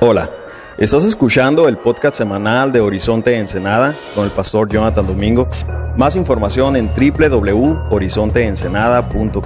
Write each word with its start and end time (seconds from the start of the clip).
Hola, 0.00 0.30
estás 0.78 1.04
escuchando 1.04 1.68
el 1.68 1.76
podcast 1.78 2.16
semanal 2.16 2.72
de 2.72 2.80
Horizonte 2.80 3.36
Ensenada 3.36 3.94
con 4.14 4.24
el 4.24 4.30
pastor 4.30 4.68
Jonathan 4.68 5.06
Domingo. 5.06 5.48
Más 5.96 6.16
información 6.16 6.76
en 6.76 6.88
www.horizonteensenada.com. 6.88 9.42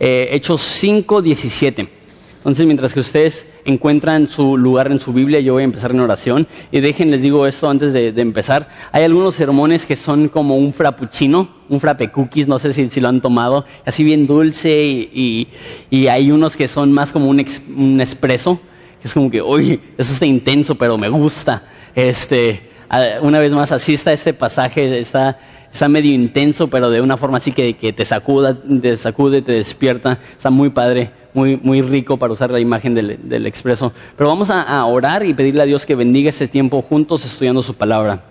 Eh, 0.00 0.28
Hechos 0.32 0.62
5, 0.62 1.22
17. 1.22 1.88
Entonces, 2.38 2.66
mientras 2.66 2.92
que 2.94 3.00
ustedes 3.00 3.46
encuentran 3.64 4.28
su 4.28 4.56
lugar 4.56 4.90
en 4.90 5.00
su 5.00 5.12
Biblia, 5.12 5.40
yo 5.40 5.54
voy 5.54 5.62
a 5.62 5.64
empezar 5.64 5.90
en 5.90 6.00
oración. 6.00 6.46
Y 6.70 6.80
dejen, 6.80 7.10
les 7.10 7.22
digo 7.22 7.46
esto 7.46 7.68
antes 7.68 7.92
de, 7.92 8.08
empezar. 8.16 8.68
Hay 8.92 9.04
algunos 9.04 9.34
sermones 9.34 9.86
que 9.86 9.96
son 9.96 10.28
como 10.28 10.56
un 10.56 10.72
frappuccino, 10.72 11.48
un 11.68 11.80
frappe 11.80 12.10
cookies, 12.10 12.48
no 12.48 12.58
sé 12.58 12.72
si, 12.72 12.88
si 12.88 13.00
lo 13.00 13.08
han 13.08 13.20
tomado, 13.20 13.64
así 13.84 14.04
bien 14.04 14.26
dulce. 14.26 14.84
Y, 15.12 15.48
y, 15.90 16.06
hay 16.06 16.30
unos 16.30 16.56
que 16.56 16.68
son 16.68 16.92
más 16.92 17.12
como 17.12 17.28
un, 17.28 17.40
ex, 17.40 17.62
un 17.76 18.00
espresso, 18.00 18.60
es 19.02 19.12
como 19.12 19.30
que, 19.30 19.40
oye, 19.40 19.80
eso 19.98 20.12
está 20.12 20.26
intenso, 20.26 20.74
pero 20.74 20.96
me 20.96 21.08
gusta. 21.08 21.62
Este, 21.94 22.70
una 23.22 23.38
vez 23.38 23.52
más, 23.52 23.72
así 23.72 23.94
está 23.94 24.12
este 24.12 24.32
pasaje, 24.32 24.98
está, 24.98 25.38
está 25.74 25.88
medio 25.88 26.14
intenso, 26.14 26.68
pero 26.68 26.88
de 26.88 27.00
una 27.00 27.16
forma 27.16 27.38
así 27.38 27.50
que, 27.50 27.74
que 27.74 27.92
te 27.92 28.04
sacuda, 28.04 28.56
te 28.80 28.94
sacude, 28.96 29.42
te 29.42 29.52
despierta. 29.52 30.20
Está 30.36 30.48
muy 30.48 30.70
padre 30.70 31.10
muy, 31.34 31.56
muy 31.56 31.82
rico 31.82 32.16
para 32.16 32.32
usar 32.32 32.52
la 32.52 32.60
imagen 32.60 32.94
del, 32.94 33.18
del 33.28 33.44
expreso. 33.44 33.92
Pero 34.16 34.30
vamos 34.30 34.50
a, 34.50 34.62
a, 34.62 34.86
orar 34.86 35.26
y 35.26 35.34
pedirle 35.34 35.62
a 35.62 35.66
Dios 35.66 35.84
que 35.84 35.96
bendiga 35.96 36.30
este 36.30 36.46
tiempo 36.46 36.80
juntos 36.80 37.24
estudiando 37.24 37.60
su 37.60 37.74
palabra. 37.74 38.22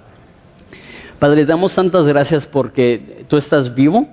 Padre, 1.20 1.46
damos 1.46 1.74
tantas 1.74 2.08
gracias 2.08 2.46
porque 2.48 3.26
tú 3.28 3.36
estás 3.36 3.76
vivo 3.76 4.08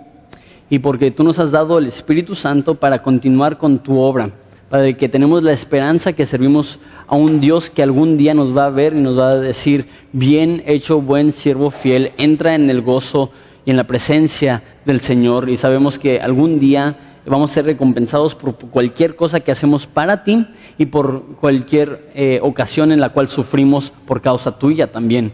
y 0.68 0.80
porque 0.80 1.12
tú 1.12 1.22
nos 1.22 1.38
has 1.38 1.52
dado 1.52 1.78
el 1.78 1.86
Espíritu 1.86 2.34
Santo 2.34 2.74
para 2.74 3.00
continuar 3.00 3.58
con 3.58 3.78
tu 3.78 3.96
obra. 3.96 4.30
Padre, 4.70 4.97
que 4.97 5.09
tenemos 5.09 5.42
la 5.42 5.51
esperanza 5.51 6.13
que 6.13 6.24
servimos 6.24 6.79
a 7.09 7.16
un 7.16 7.40
Dios 7.40 7.71
que 7.71 7.82
algún 7.82 8.16
día 8.16 8.35
nos 8.35 8.57
va 8.57 8.66
a 8.66 8.71
ver 8.71 8.93
y 8.93 9.01
nos 9.01 9.18
va 9.18 9.30
a 9.30 9.37
decir, 9.37 9.88
bien 10.12 10.62
hecho, 10.65 11.01
buen 11.01 11.32
siervo 11.32 11.73
fiel, 11.73 12.12
entra 12.18 12.54
en 12.54 12.71
el 12.71 12.80
gozo 12.80 13.32
y 13.66 13.73
en 13.73 13.77
la 13.77 13.88
presencia 13.88 14.62
del 14.85 15.01
Señor. 15.01 15.51
Y 15.51 15.57
sabemos 15.57 15.99
que 15.99 16.21
algún 16.21 16.60
día 16.60 16.96
vamos 17.27 17.51
a 17.51 17.54
ser 17.54 17.65
recompensados 17.65 18.37
por 18.37 18.54
cualquier 18.54 19.16
cosa 19.16 19.40
que 19.40 19.51
hacemos 19.51 19.88
para 19.88 20.23
ti 20.23 20.46
y 20.79 20.87
por 20.87 21.24
cualquier 21.40 22.09
eh, 22.15 22.38
ocasión 22.40 22.93
en 22.93 23.01
la 23.01 23.09
cual 23.09 23.27
sufrimos 23.27 23.93
por 24.07 24.23
causa 24.23 24.57
tuya 24.57 24.93
también. 24.93 25.32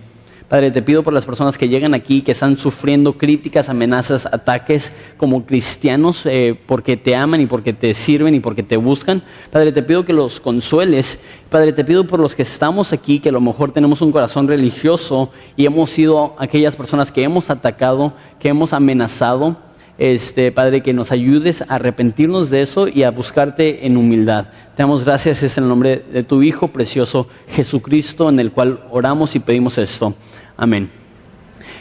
Padre, 0.48 0.70
te 0.70 0.80
pido 0.80 1.02
por 1.02 1.12
las 1.12 1.24
personas 1.24 1.58
que 1.58 1.68
llegan 1.68 1.92
aquí, 1.92 2.22
que 2.22 2.30
están 2.30 2.56
sufriendo 2.56 3.18
críticas, 3.18 3.68
amenazas, 3.68 4.26
ataques 4.26 4.92
como 5.16 5.44
cristianos, 5.44 6.24
eh, 6.24 6.56
porque 6.66 6.96
te 6.96 7.16
aman 7.16 7.40
y 7.40 7.46
porque 7.46 7.72
te 7.72 7.92
sirven 7.94 8.32
y 8.36 8.38
porque 8.38 8.62
te 8.62 8.76
buscan. 8.76 9.24
Padre, 9.50 9.72
te 9.72 9.82
pido 9.82 10.04
que 10.04 10.12
los 10.12 10.38
consueles. 10.38 11.18
Padre, 11.50 11.72
te 11.72 11.84
pido 11.84 12.06
por 12.06 12.20
los 12.20 12.36
que 12.36 12.42
estamos 12.42 12.92
aquí, 12.92 13.18
que 13.18 13.30
a 13.30 13.32
lo 13.32 13.40
mejor 13.40 13.72
tenemos 13.72 14.00
un 14.02 14.12
corazón 14.12 14.46
religioso 14.46 15.32
y 15.56 15.66
hemos 15.66 15.90
sido 15.90 16.36
aquellas 16.38 16.76
personas 16.76 17.10
que 17.10 17.24
hemos 17.24 17.50
atacado, 17.50 18.12
que 18.38 18.48
hemos 18.48 18.72
amenazado 18.72 19.65
este, 19.98 20.52
Padre, 20.52 20.82
que 20.82 20.92
nos 20.92 21.10
ayudes 21.10 21.62
a 21.62 21.76
arrepentirnos 21.76 22.50
de 22.50 22.60
eso 22.60 22.86
y 22.88 23.02
a 23.02 23.10
buscarte 23.10 23.86
en 23.86 23.96
humildad. 23.96 24.46
Te 24.76 24.82
damos 24.82 25.04
gracias, 25.04 25.42
es 25.42 25.56
el 25.56 25.68
nombre 25.68 26.04
de 26.12 26.22
tu 26.22 26.42
Hijo 26.42 26.68
precioso 26.68 27.28
Jesucristo, 27.48 28.28
en 28.28 28.38
el 28.38 28.52
cual 28.52 28.80
oramos 28.90 29.34
y 29.34 29.40
pedimos 29.40 29.78
esto. 29.78 30.14
Amén. 30.56 30.90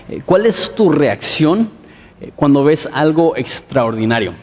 Eh, 0.10 0.22
¿Cuál 0.26 0.46
es 0.46 0.74
tu 0.74 0.92
reacción 0.92 1.70
eh, 2.22 2.32
cuando 2.36 2.64
ves 2.64 2.88
algo 2.94 3.36
extraordinario? 3.36 4.34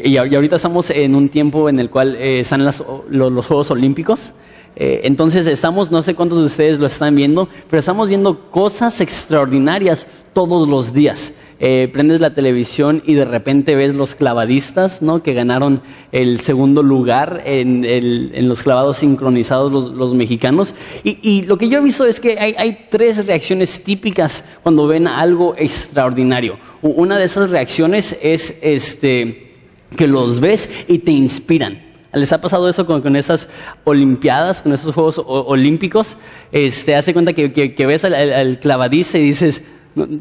Y 0.00 0.16
ahorita 0.16 0.56
estamos 0.56 0.90
en 0.90 1.14
un 1.16 1.28
tiempo 1.28 1.68
en 1.68 1.80
el 1.80 1.90
cual 1.90 2.14
eh, 2.14 2.40
están 2.40 2.64
las, 2.64 2.82
los, 3.10 3.46
Juegos 3.46 3.70
Olímpicos. 3.70 4.32
Entonces 4.80 5.48
estamos, 5.48 5.90
no 5.90 6.02
sé 6.02 6.14
cuántos 6.14 6.38
de 6.38 6.46
ustedes 6.46 6.78
lo 6.78 6.86
están 6.86 7.16
viendo, 7.16 7.48
pero 7.68 7.80
estamos 7.80 8.08
viendo 8.08 8.48
cosas 8.48 9.00
extraordinarias 9.00 10.06
todos 10.32 10.68
los 10.68 10.92
días. 10.92 11.32
Eh, 11.60 11.88
prendes 11.92 12.20
la 12.20 12.34
televisión 12.34 13.02
y 13.04 13.14
de 13.14 13.24
repente 13.24 13.74
ves 13.74 13.92
los 13.92 14.14
clavadistas, 14.14 15.02
¿no? 15.02 15.24
Que 15.24 15.34
ganaron 15.34 15.82
el 16.12 16.38
segundo 16.40 16.84
lugar 16.84 17.42
en, 17.44 17.84
el, 17.84 18.30
en 18.34 18.48
los 18.48 18.62
clavados 18.62 18.98
sincronizados 18.98 19.72
los, 19.72 20.14
mexicanos. 20.14 20.72
Y, 21.02 21.18
y, 21.20 21.42
lo 21.42 21.58
que 21.58 21.68
yo 21.68 21.78
he 21.78 21.82
visto 21.82 22.06
es 22.06 22.20
que 22.20 22.38
hay, 22.38 22.86
tres 22.90 23.26
reacciones 23.26 23.82
típicas 23.82 24.44
cuando 24.62 24.86
ven 24.86 25.08
algo 25.08 25.54
extraordinario. 25.56 26.58
Una 26.80 27.18
de 27.18 27.24
esas 27.24 27.50
reacciones 27.50 28.16
es 28.22 28.56
este, 28.62 29.56
que 29.96 30.06
los 30.06 30.38
ves 30.38 30.70
y 30.86 31.00
te 31.00 31.10
inspiran. 31.10 31.88
¿Les 32.12 32.32
ha 32.32 32.40
pasado 32.40 32.68
eso 32.68 32.86
con, 32.86 33.16
esas 33.16 33.48
Olimpiadas, 33.84 34.60
con 34.62 34.72
esos 34.72 34.94
Juegos 34.94 35.20
Olímpicos? 35.26 36.16
Este, 36.52 36.94
hace 36.94 37.12
cuenta 37.12 37.32
que, 37.32 37.86
ves 37.86 38.04
al, 38.04 38.60
clavadista 38.60 39.18
y 39.18 39.22
dices, 39.22 39.62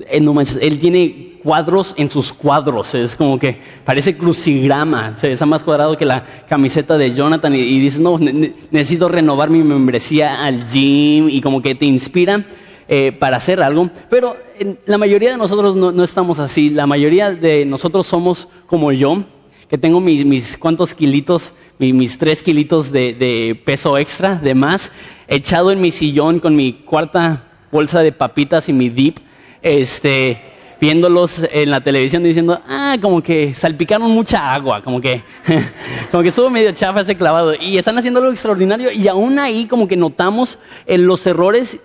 eh, 0.07 0.57
él 0.61 0.79
tiene 0.79 1.39
cuadros 1.43 1.93
en 1.97 2.09
sus 2.09 2.33
cuadros, 2.33 2.93
es 2.95 3.15
como 3.15 3.39
que 3.39 3.59
parece 3.85 4.17
crucigrama, 4.17 5.15
se 5.17 5.31
está 5.31 5.45
más 5.45 5.63
cuadrado 5.63 5.97
que 5.97 6.05
la 6.05 6.23
camiseta 6.47 6.97
de 6.97 7.13
Jonathan 7.13 7.55
y, 7.55 7.59
y 7.59 7.79
dices, 7.79 7.99
no, 7.99 8.17
ne 8.17 8.53
necesito 8.71 9.07
renovar 9.07 9.49
mi 9.49 9.63
membresía 9.63 10.43
al 10.45 10.67
gym 10.69 11.29
y 11.29 11.41
como 11.41 11.61
que 11.61 11.75
te 11.75 11.85
inspira 11.85 12.45
eh, 12.89 13.11
para 13.11 13.35
hacer 13.35 13.61
algo, 13.61 13.89
pero 14.09 14.37
la 14.85 14.97
mayoría 14.97 15.31
de 15.31 15.37
nosotros 15.37 15.75
no, 15.75 16.01
estamos 16.05 16.39
así, 16.39 16.69
la 16.69 16.87
mayoría 16.87 17.33
de 17.33 17.65
nosotros 17.65 18.07
somos 18.07 18.47
como 18.65 18.93
yo, 18.93 19.25
que 19.67 19.77
tengo 19.77 19.99
mis, 19.99 20.23
mis 20.23 20.55
cuantos 20.55 20.95
kilitos, 20.95 21.51
mis, 21.79 21.93
mis 21.93 22.17
tres 22.17 22.41
kilitos 22.41 22.89
de, 22.93 23.61
peso 23.65 23.97
extra, 23.97 24.35
de 24.35 24.55
más, 24.55 24.93
echado 25.27 25.73
en 25.73 25.81
mi 25.81 25.91
sillón 25.91 26.39
con 26.39 26.55
mi 26.55 26.71
cuarta 26.71 27.43
bolsa 27.73 27.99
de 27.99 28.13
papitas 28.13 28.69
y 28.69 28.73
mi 28.73 28.87
dip, 28.87 29.17
este, 29.61 30.41
viéndolos 30.79 31.45
en 31.51 31.69
la 31.71 31.81
televisión 31.81 32.23
diciendo, 32.23 32.59
ah, 32.67 32.97
como 33.01 33.21
que 33.21 33.53
salpicaron 33.53 34.11
mucha 34.11 34.53
agua, 34.53 34.81
como 34.81 35.01
que, 35.01 35.21
como 36.11 36.23
que 36.23 36.29
estuvo 36.29 36.49
medio 36.49 36.71
chafa 36.71 37.01
ese 37.01 37.15
clavado. 37.15 37.53
Y 37.55 37.77
están 37.77 37.97
haciendo 37.97 38.19
algo 38.19 38.31
extraordinario 38.31 38.91
y 38.91 39.07
aún 39.07 39.39
ahí 39.39 39.65
como 39.65 39.87
que 39.87 39.97
notamos 39.97 40.59
en 40.85 41.05
los 41.07 41.25
errores 41.25 41.79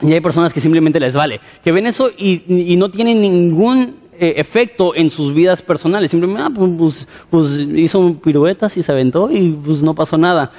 y 0.00 0.12
hay 0.12 0.20
personas 0.20 0.52
que 0.52 0.60
simplemente 0.60 0.98
les 0.98 1.14
vale, 1.14 1.40
que 1.62 1.72
ven 1.72 1.86
eso 1.86 2.10
y, 2.16 2.42
y 2.48 2.76
no 2.76 2.90
tienen 2.90 3.20
ningún 3.20 4.04
eh, 4.18 4.34
efecto 4.36 4.94
en 4.94 5.10
sus 5.10 5.34
vidas 5.34 5.60
personales. 5.60 6.12
Simplemente, 6.12 6.42
ah, 6.44 6.50
pues, 6.54 6.70
pues, 6.78 7.08
pues, 7.30 7.58
hizo 7.74 8.14
piruetas 8.20 8.76
y 8.76 8.82
se 8.82 8.92
aventó 8.92 9.28
y 9.28 9.50
pues 9.50 9.82
no 9.82 9.94
pasó 9.94 10.16
nada. 10.16 10.52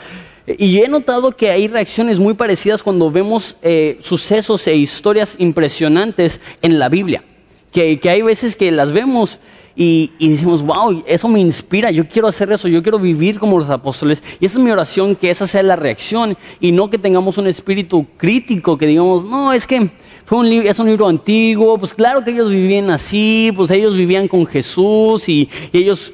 Y 0.48 0.80
he 0.80 0.88
notado 0.88 1.32
que 1.32 1.50
hay 1.50 1.68
reacciones 1.68 2.20
muy 2.20 2.36
parecidas 2.36 2.84
cuando 2.84 3.10
vemos 3.10 3.56
eh, 3.64 3.98
sucesos 4.02 4.68
e 4.68 4.76
historias 4.76 5.36
impresionantes 5.40 6.40
en 6.62 6.78
la 6.78 6.88
Biblia. 6.90 7.24
Que, 7.72 8.00
que 8.00 8.10
hay 8.10 8.22
veces 8.22 8.56
que 8.56 8.72
las 8.72 8.92
vemos 8.92 9.40
y, 9.76 10.12
y, 10.18 10.30
decimos, 10.30 10.62
wow, 10.62 11.04
eso 11.06 11.28
me 11.28 11.42
inspira, 11.42 11.92
yo 11.92 12.08
quiero 12.08 12.30
hacer 12.30 12.50
eso, 12.52 12.70
yo 12.70 12.82
quiero 12.82 12.98
vivir 12.98 13.40
como 13.40 13.60
los 13.60 13.70
apóstoles. 13.70 14.24
Y 14.40 14.46
esa 14.46 14.58
es 14.58 14.64
mi 14.64 14.72
oración, 14.72 15.16
que 15.16 15.30
esa 15.30 15.48
sea 15.48 15.64
la 15.64 15.76
reacción 15.76 16.38
y 16.62 16.72
no 16.72 16.90
que 16.90 16.98
tengamos 16.98 17.38
un 17.38 17.48
espíritu 17.48 18.06
crítico, 18.16 18.78
que 18.78 18.88
digamos, 18.88 19.26
no, 19.26 19.52
es 19.52 19.68
que 19.68 19.90
fue 20.24 20.38
un 20.38 20.48
es 20.48 20.80
un 20.80 20.88
libro 20.88 21.08
antiguo, 21.08 21.78
pues 21.78 21.94
claro 21.94 22.24
que 22.24 22.32
ellos 22.32 22.50
vivían 22.50 22.90
así, 22.90 23.52
pues 23.54 23.70
ellos 23.72 23.98
vivían 23.98 24.30
con 24.30 24.46
Jesús 24.46 25.28
y 25.28 25.50
ellos 25.74 26.14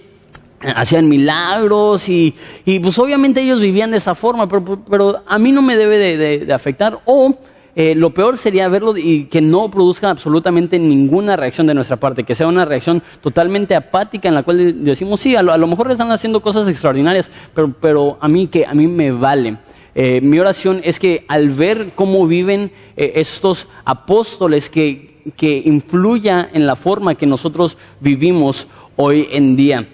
hacían 0.75 1.07
milagros 1.07 2.07
y, 2.09 2.33
y, 2.65 2.79
pues 2.79 2.97
obviamente 2.99 3.41
ellos 3.41 3.59
vivían 3.59 3.91
de 3.91 3.97
esa 3.97 4.15
forma, 4.15 4.47
pero, 4.47 4.83
pero 4.89 5.23
a 5.25 5.39
mí 5.39 5.51
no 5.51 5.61
me 5.61 5.77
debe 5.77 5.97
de, 5.97 6.17
de, 6.17 6.39
de 6.45 6.53
afectar. 6.53 6.99
O 7.05 7.35
eh, 7.73 7.95
lo 7.95 8.09
peor 8.09 8.37
sería 8.37 8.67
verlo 8.67 8.97
y 8.97 9.25
que 9.25 9.41
no 9.41 9.71
produzca 9.71 10.09
absolutamente 10.09 10.77
ninguna 10.77 11.37
reacción 11.37 11.67
de 11.67 11.73
nuestra 11.73 11.97
parte, 11.97 12.23
que 12.23 12.35
sea 12.35 12.47
una 12.47 12.65
reacción 12.65 13.01
totalmente 13.21 13.75
apática 13.75 14.27
en 14.27 14.35
la 14.35 14.43
cual 14.43 14.83
decimos, 14.83 15.21
sí, 15.21 15.35
a 15.35 15.41
lo, 15.41 15.53
a 15.53 15.57
lo 15.57 15.67
mejor 15.67 15.89
están 15.89 16.11
haciendo 16.11 16.41
cosas 16.41 16.67
extraordinarias, 16.67 17.31
pero, 17.53 17.73
pero 17.79 18.17
a 18.19 18.27
mí 18.27 18.47
que 18.47 18.65
a 18.65 18.73
mí 18.73 18.87
me 18.87 19.11
vale. 19.11 19.57
Eh, 19.95 20.19
mi 20.21 20.39
oración 20.39 20.81
es 20.83 20.99
que 20.99 21.25
al 21.27 21.49
ver 21.49 21.91
cómo 21.95 22.27
viven 22.27 22.71
eh, 22.97 23.13
estos 23.15 23.67
apóstoles, 23.85 24.69
que, 24.69 25.21
que 25.37 25.61
influya 25.65 26.49
en 26.53 26.65
la 26.65 26.75
forma 26.75 27.15
que 27.15 27.25
nosotros 27.25 27.77
vivimos 28.01 28.67
hoy 28.97 29.27
en 29.31 29.55
día. 29.55 29.87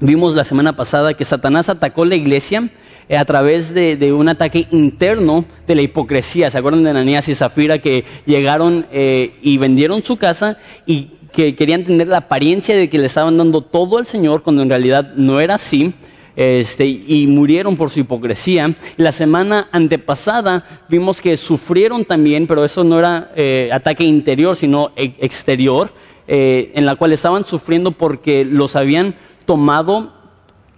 Vimos 0.00 0.36
la 0.36 0.44
semana 0.44 0.76
pasada 0.76 1.14
que 1.14 1.24
Satanás 1.24 1.68
atacó 1.68 2.04
la 2.04 2.14
iglesia 2.14 2.68
eh, 3.08 3.16
a 3.16 3.24
través 3.24 3.74
de, 3.74 4.12
un 4.12 4.28
ataque 4.28 4.68
interno 4.70 5.44
de 5.66 5.74
la 5.74 5.82
hipocresía. 5.82 6.52
¿Se 6.52 6.58
acuerdan 6.58 6.84
de 6.84 6.90
Ananías 6.90 7.28
y 7.28 7.34
Zafira 7.34 7.78
que 7.78 8.04
llegaron 8.24 8.86
eh, 8.92 9.32
y 9.42 9.58
vendieron 9.58 10.04
su 10.04 10.16
casa 10.16 10.56
y 10.86 11.08
que 11.32 11.56
querían 11.56 11.82
tener 11.82 12.06
la 12.06 12.18
apariencia 12.18 12.76
de 12.76 12.88
que 12.88 12.98
le 12.98 13.06
estaban 13.06 13.36
dando 13.36 13.62
todo 13.62 13.98
al 13.98 14.06
Señor 14.06 14.44
cuando 14.44 14.62
en 14.62 14.68
realidad 14.68 15.14
no 15.16 15.40
era 15.40 15.56
así? 15.56 15.92
Este, 16.36 16.86
y 16.86 17.26
murieron 17.26 17.76
por 17.76 17.90
su 17.90 17.98
hipocresía. 17.98 18.72
La 18.96 19.10
semana 19.10 19.66
antepasada 19.72 20.64
vimos 20.88 21.20
que 21.20 21.36
sufrieron 21.36 22.04
también, 22.04 22.46
pero 22.46 22.64
eso 22.64 22.84
no 22.84 23.00
era 23.00 23.32
eh, 23.34 23.68
ataque 23.72 24.04
interior, 24.04 24.54
sino 24.54 24.92
e 24.94 25.14
exterior, 25.18 25.90
en 26.30 26.84
la 26.84 26.94
cual 26.94 27.14
estaban 27.14 27.46
sufriendo 27.46 27.90
porque 27.90 28.44
los 28.44 28.76
habían 28.76 29.14
tomado 29.48 30.12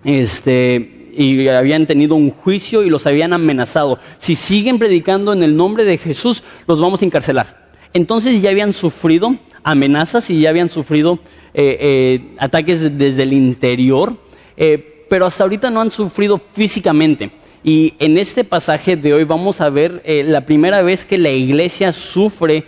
este, 0.05 1.11
y 1.13 1.49
habían 1.49 1.87
tenido 1.87 2.15
un 2.15 2.31
juicio 2.31 2.85
y 2.85 2.89
los 2.89 3.05
habían 3.05 3.33
amenazado. 3.33 3.99
Si 4.21 4.37
siguen 4.37 4.79
predicando 4.79 5.33
en 5.33 5.43
el 5.43 5.57
nombre 5.57 5.85
de 5.85 5.99
Jesús, 5.99 6.45
los 6.69 6.81
vamos 6.81 7.03
a 7.03 7.05
encarcelar. 7.05 7.73
Entonces 7.93 8.41
ya 8.41 8.51
habían 8.51 8.73
sufrido 8.73 9.37
amenazas 9.65 10.31
y 10.31 10.41
ya 10.41 10.51
habían 10.51 10.69
sufrido 10.69 11.19
eh, 11.53 11.79
eh, 11.81 12.21
ataques 12.39 12.97
desde 12.97 13.25
el 13.25 13.33
interior, 13.33 14.17
eh, 14.57 15.05
pero 15.11 15.27
hasta 15.27 15.43
ahorita 15.43 15.69
no 15.69 15.81
han 15.81 15.91
sufrido 15.91 16.41
físicamente. 16.53 17.33
Y 17.65 17.95
en 17.99 18.19
este 18.19 18.45
pasaje 18.45 18.95
de 18.95 19.15
hoy 19.15 19.25
vamos 19.25 19.61
a 19.61 19.69
ver 19.69 20.01
la 20.07 20.47
primera 20.47 20.81
vez 20.81 21.05
que 21.05 21.19
la 21.19 21.31
iglesia 21.31 21.93
sufre 21.93 22.65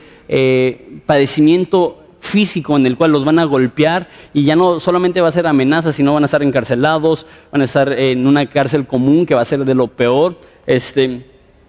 padecimiento 1.07 2.02
físico 2.23 2.77
en 2.77 2.87
el 2.87 2.97
cual 2.97 3.11
los 3.11 3.25
van 3.25 3.41
a 3.41 3.45
golpear 3.45 4.09
y 4.33 4.45
ya 4.45 4.55
no 4.55 4.79
solamente 4.79 5.21
va 5.21 5.27
a 5.27 5.33
ser 5.33 5.45
amenazas, 5.49 5.97
sino 5.97 6.15
van 6.15 6.23
a 6.23 6.27
estar 6.27 6.43
encarcelados, 6.43 7.27
van 7.51 7.63
a 7.63 7.65
estar 7.65 7.93
en 7.93 8.29
una 8.29 8.47
cárcel 8.47 8.87
común 8.87 9.27
que 9.27 9.35
va 9.35 9.43
a 9.43 9.45
ser 9.45 9.65
de 9.65 9.75
lo 9.75 9.89
peor. 9.89 10.39
Este, 10.65 11.27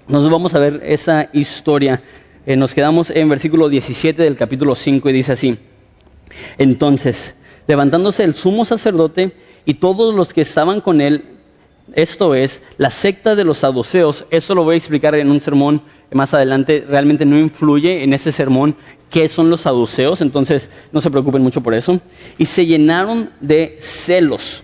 nos 0.07 0.29
vamos 0.29 0.53
a 0.53 0.59
ver 0.59 0.79
esa 0.85 1.27
historia. 1.33 2.03
Eh, 2.45 2.55
nos 2.55 2.75
quedamos 2.75 3.09
en 3.09 3.29
versículo 3.29 3.67
17 3.67 4.21
del 4.21 4.35
capítulo 4.35 4.75
5 4.75 5.09
y 5.09 5.13
dice 5.13 5.33
así. 5.33 5.57
Entonces, 6.59 7.35
levantándose 7.67 8.23
el 8.23 8.35
sumo 8.35 8.63
sacerdote 8.63 9.35
y 9.65 9.73
todos 9.73 10.13
los 10.13 10.33
que 10.33 10.41
estaban 10.41 10.81
con 10.81 11.01
él, 11.01 11.25
esto 11.95 12.35
es, 12.35 12.61
la 12.77 12.91
secta 12.91 13.35
de 13.35 13.44
los 13.44 13.57
saduceos, 13.57 14.25
esto 14.29 14.53
lo 14.53 14.63
voy 14.63 14.75
a 14.75 14.77
explicar 14.77 15.15
en 15.15 15.31
un 15.31 15.41
sermón 15.41 15.81
más 16.11 16.33
adelante, 16.35 16.85
realmente 16.88 17.25
no 17.25 17.39
influye 17.39 18.03
en 18.03 18.13
ese 18.13 18.31
sermón 18.31 18.75
qué 19.13 19.30
son 19.30 19.51
los 19.51 19.62
saduceos, 19.62 20.21
entonces 20.21 20.71
no 20.92 21.00
se 21.00 21.12
preocupen 21.12 21.44
mucho 21.44 21.62
por 21.62 21.75
eso. 21.75 22.01
Y 22.39 22.45
se 22.45 22.65
llenaron 22.65 23.30
de 23.39 23.77
celos 23.80 24.63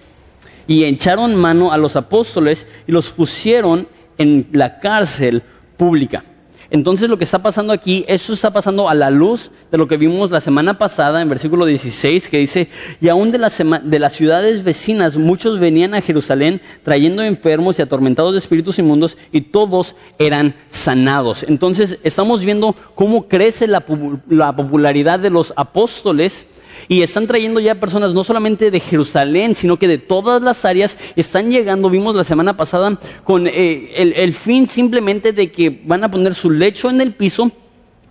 y 0.65 0.85
echaron 0.85 1.35
mano 1.35 1.71
a 1.71 1.77
los 1.77 1.95
apóstoles 1.95 2.65
y 2.87 2.91
los 2.91 3.11
pusieron 3.11 3.87
en 4.17 4.47
la 4.51 4.79
cárcel 4.79 5.43
pública. 5.77 6.23
Entonces 6.71 7.09
lo 7.09 7.17
que 7.17 7.23
está 7.23 7.41
pasando 7.41 7.73
aquí, 7.73 8.05
eso 8.07 8.33
está 8.33 8.51
pasando 8.51 8.89
a 8.89 8.93
la 8.93 9.09
luz 9.09 9.51
de 9.71 9.77
lo 9.77 9.87
que 9.87 9.97
vimos 9.97 10.29
la 10.29 10.39
semana 10.39 10.77
pasada 10.77 11.21
en 11.21 11.29
versículo 11.29 11.65
16, 11.65 12.29
que 12.29 12.37
dice, 12.37 12.67
y 13.01 13.07
aún 13.09 13.31
de, 13.31 13.39
de 13.83 13.99
las 13.99 14.13
ciudades 14.13 14.63
vecinas 14.63 15.17
muchos 15.17 15.59
venían 15.59 15.95
a 15.95 16.01
Jerusalén 16.01 16.61
trayendo 16.83 17.23
enfermos 17.23 17.79
y 17.79 17.81
atormentados 17.81 18.33
de 18.33 18.39
espíritus 18.39 18.77
inmundos 18.77 19.17
y 19.31 19.41
todos 19.41 19.95
eran 20.19 20.55
sanados. 20.69 21.43
Entonces 21.43 21.97
estamos 22.03 22.45
viendo 22.45 22.75
cómo 22.93 23.27
crece 23.27 23.67
la, 23.67 23.83
la 24.29 24.55
popularidad 24.55 25.19
de 25.19 25.31
los 25.31 25.53
apóstoles 25.55 26.45
y 26.87 27.01
están 27.01 27.27
trayendo 27.27 27.59
ya 27.59 27.79
personas 27.79 28.13
no 28.13 28.23
solamente 28.23 28.71
de 28.71 28.79
Jerusalén, 28.79 29.55
sino 29.55 29.77
que 29.77 29.87
de 29.87 29.97
todas 29.97 30.41
las 30.41 30.65
áreas 30.65 30.97
están 31.15 31.51
llegando, 31.51 31.89
vimos 31.89 32.15
la 32.15 32.23
semana 32.23 32.55
pasada, 32.55 32.97
con 33.23 33.47
eh, 33.47 33.91
el, 33.95 34.33
fin 34.33 34.67
simplemente 34.67 35.33
de 35.33 35.51
que 35.51 35.81
van 35.83 36.03
a 36.03 36.11
poner 36.11 36.35
su 36.35 36.49
lecho 36.49 36.89
en 36.89 37.01
el 37.01 37.13
piso 37.13 37.51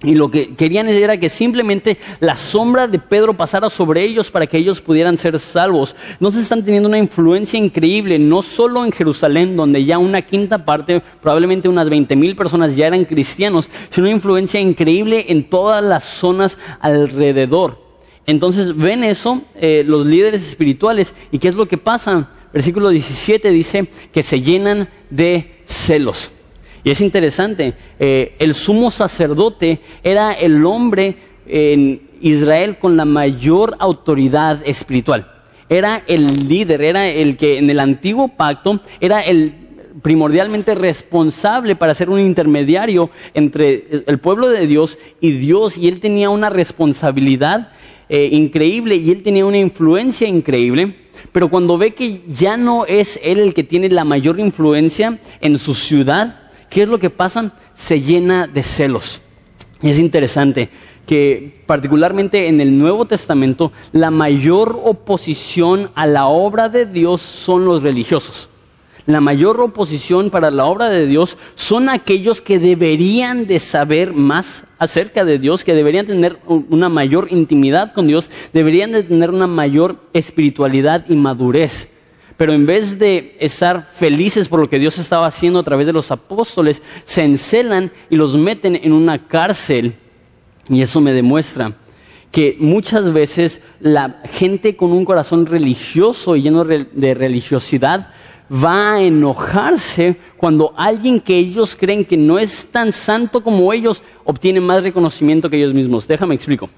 y 0.00 0.14
lo 0.14 0.30
que 0.30 0.54
querían 0.54 0.88
era 0.88 1.16
que 1.16 1.28
simplemente 1.28 1.98
la 2.20 2.36
sombra 2.36 2.86
de 2.86 3.00
Pedro 3.00 3.34
pasara 3.34 3.68
sobre 3.68 4.04
ellos 4.04 4.30
para 4.30 4.46
que 4.46 4.56
ellos 4.56 4.80
pudieran 4.80 5.18
ser 5.18 5.40
salvos. 5.40 5.96
Entonces 6.12 6.42
están 6.42 6.64
teniendo 6.64 6.88
una 6.88 6.98
influencia 6.98 7.58
increíble, 7.58 8.16
no 8.18 8.42
solo 8.42 8.84
en 8.84 8.92
Jerusalén, 8.92 9.56
donde 9.56 9.84
ya 9.84 9.98
una 9.98 10.22
quinta 10.22 10.64
parte, 10.64 11.02
probablemente 11.20 11.68
unas 11.68 11.90
20 11.90 12.14
mil 12.14 12.36
personas 12.36 12.76
ya 12.76 12.86
eran 12.86 13.04
cristianos, 13.06 13.68
sino 13.90 14.06
una 14.06 14.14
influencia 14.14 14.60
increíble 14.60 15.26
en 15.30 15.50
todas 15.50 15.82
las 15.82 16.04
zonas 16.04 16.58
alrededor. 16.78 17.87
Entonces 18.28 18.76
ven 18.76 19.04
eso 19.04 19.40
eh, 19.54 19.82
los 19.86 20.04
líderes 20.04 20.46
espirituales 20.46 21.14
y 21.32 21.38
qué 21.38 21.48
es 21.48 21.54
lo 21.54 21.66
que 21.66 21.78
pasa. 21.78 22.28
Versículo 22.52 22.90
17 22.90 23.50
dice 23.50 23.88
que 24.12 24.22
se 24.22 24.42
llenan 24.42 24.90
de 25.08 25.62
celos. 25.64 26.30
Y 26.84 26.90
es 26.90 27.00
interesante, 27.00 27.72
eh, 27.98 28.36
el 28.38 28.54
sumo 28.54 28.90
sacerdote 28.90 29.80
era 30.04 30.34
el 30.34 30.66
hombre 30.66 31.16
en 31.46 32.02
Israel 32.20 32.76
con 32.78 32.98
la 32.98 33.06
mayor 33.06 33.76
autoridad 33.78 34.60
espiritual. 34.66 35.32
Era 35.70 36.02
el 36.06 36.46
líder, 36.48 36.82
era 36.82 37.08
el 37.08 37.38
que 37.38 37.56
en 37.56 37.70
el 37.70 37.80
antiguo 37.80 38.28
pacto 38.28 38.82
era 39.00 39.22
el 39.22 39.67
primordialmente 40.02 40.74
responsable 40.74 41.76
para 41.76 41.94
ser 41.94 42.10
un 42.10 42.20
intermediario 42.20 43.10
entre 43.34 44.04
el 44.06 44.18
pueblo 44.18 44.48
de 44.48 44.66
Dios 44.66 44.98
y 45.20 45.32
Dios 45.32 45.78
y 45.78 45.88
él 45.88 46.00
tenía 46.00 46.30
una 46.30 46.50
responsabilidad 46.50 47.72
eh, 48.08 48.28
increíble 48.32 48.96
y 48.96 49.10
él 49.10 49.22
tenía 49.22 49.44
una 49.44 49.58
influencia 49.58 50.26
increíble, 50.26 50.94
pero 51.32 51.50
cuando 51.50 51.76
ve 51.78 51.94
que 51.94 52.22
ya 52.28 52.56
no 52.56 52.86
es 52.86 53.18
él 53.22 53.38
el 53.38 53.54
que 53.54 53.64
tiene 53.64 53.88
la 53.88 54.04
mayor 54.04 54.40
influencia 54.40 55.18
en 55.40 55.58
su 55.58 55.74
ciudad, 55.74 56.50
¿qué 56.70 56.82
es 56.82 56.88
lo 56.88 56.98
que 56.98 57.10
pasa? 57.10 57.52
Se 57.74 58.00
llena 58.00 58.46
de 58.46 58.62
celos. 58.62 59.20
Y 59.82 59.90
es 59.90 59.98
interesante 59.98 60.70
que 61.06 61.62
particularmente 61.66 62.48
en 62.48 62.60
el 62.60 62.76
Nuevo 62.76 63.04
Testamento 63.06 63.72
la 63.92 64.10
mayor 64.10 64.80
oposición 64.84 65.90
a 65.94 66.06
la 66.06 66.26
obra 66.26 66.68
de 66.68 66.86
Dios 66.86 67.22
son 67.22 67.64
los 67.64 67.82
religiosos 67.82 68.48
la 69.08 69.22
mayor 69.22 69.58
oposición 69.62 70.28
para 70.28 70.50
la 70.50 70.66
obra 70.66 70.90
de 70.90 71.06
Dios 71.06 71.38
son 71.54 71.88
aquellos 71.88 72.42
que 72.42 72.58
deberían 72.58 73.46
de 73.46 73.58
saber 73.58 74.12
más 74.12 74.66
acerca 74.78 75.24
de 75.24 75.38
Dios, 75.38 75.64
que 75.64 75.72
deberían 75.72 76.04
tener 76.04 76.38
una 76.46 76.90
mayor 76.90 77.28
intimidad 77.30 77.94
con 77.94 78.06
Dios, 78.06 78.28
deberían 78.52 78.92
de 78.92 79.02
tener 79.02 79.30
una 79.30 79.46
mayor 79.46 79.96
espiritualidad 80.12 81.06
y 81.08 81.14
madurez. 81.14 81.88
Pero 82.36 82.52
en 82.52 82.66
vez 82.66 82.98
de 82.98 83.34
estar 83.40 83.88
felices 83.94 84.46
por 84.46 84.60
lo 84.60 84.68
que 84.68 84.78
Dios 84.78 84.98
estaba 84.98 85.26
haciendo 85.26 85.60
a 85.60 85.64
través 85.64 85.86
de 85.86 85.94
los 85.94 86.10
apóstoles, 86.10 86.82
se 87.06 87.24
encelan 87.24 87.90
y 88.10 88.16
los 88.16 88.36
meten 88.36 88.76
en 88.76 88.92
una 88.92 89.26
cárcel. 89.26 89.94
Y 90.68 90.82
eso 90.82 91.00
me 91.00 91.14
demuestra 91.14 91.72
que 92.30 92.58
muchas 92.60 93.10
veces 93.14 93.62
la 93.80 94.20
gente 94.24 94.76
con 94.76 94.92
un 94.92 95.06
corazón 95.06 95.46
religioso 95.46 96.36
y 96.36 96.42
lleno 96.42 96.62
de 96.62 97.14
religiosidad 97.14 98.10
va 98.52 98.94
a 98.94 99.02
enojarse 99.02 100.16
cuando 100.36 100.72
alguien 100.76 101.20
que 101.20 101.36
ellos 101.36 101.76
creen 101.78 102.04
que 102.04 102.16
no 102.16 102.38
es 102.38 102.66
tan 102.66 102.92
santo 102.92 103.42
como 103.42 103.72
ellos 103.72 104.02
obtiene 104.24 104.60
más 104.60 104.82
reconocimiento 104.82 105.50
que 105.50 105.58
ellos 105.58 105.74
mismos. 105.74 106.08
Déjame 106.08 106.34
explico. 106.34 106.70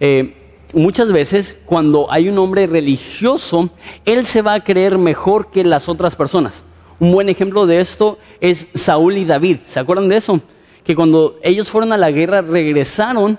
Eh, 0.00 0.34
muchas 0.72 1.12
veces 1.12 1.56
cuando 1.64 2.10
hay 2.10 2.28
un 2.28 2.38
hombre 2.38 2.66
religioso, 2.66 3.70
él 4.04 4.24
se 4.24 4.42
va 4.42 4.54
a 4.54 4.64
creer 4.64 4.98
mejor 4.98 5.50
que 5.50 5.64
las 5.64 5.88
otras 5.88 6.16
personas. 6.16 6.64
Un 6.98 7.12
buen 7.12 7.28
ejemplo 7.28 7.66
de 7.66 7.80
esto 7.80 8.18
es 8.40 8.68
Saúl 8.74 9.16
y 9.16 9.24
David. 9.24 9.58
¿Se 9.64 9.80
acuerdan 9.80 10.08
de 10.08 10.16
eso? 10.16 10.40
Que 10.84 10.94
cuando 10.94 11.38
ellos 11.42 11.70
fueron 11.70 11.92
a 11.92 11.98
la 11.98 12.10
guerra 12.10 12.42
regresaron 12.42 13.38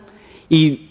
y 0.50 0.90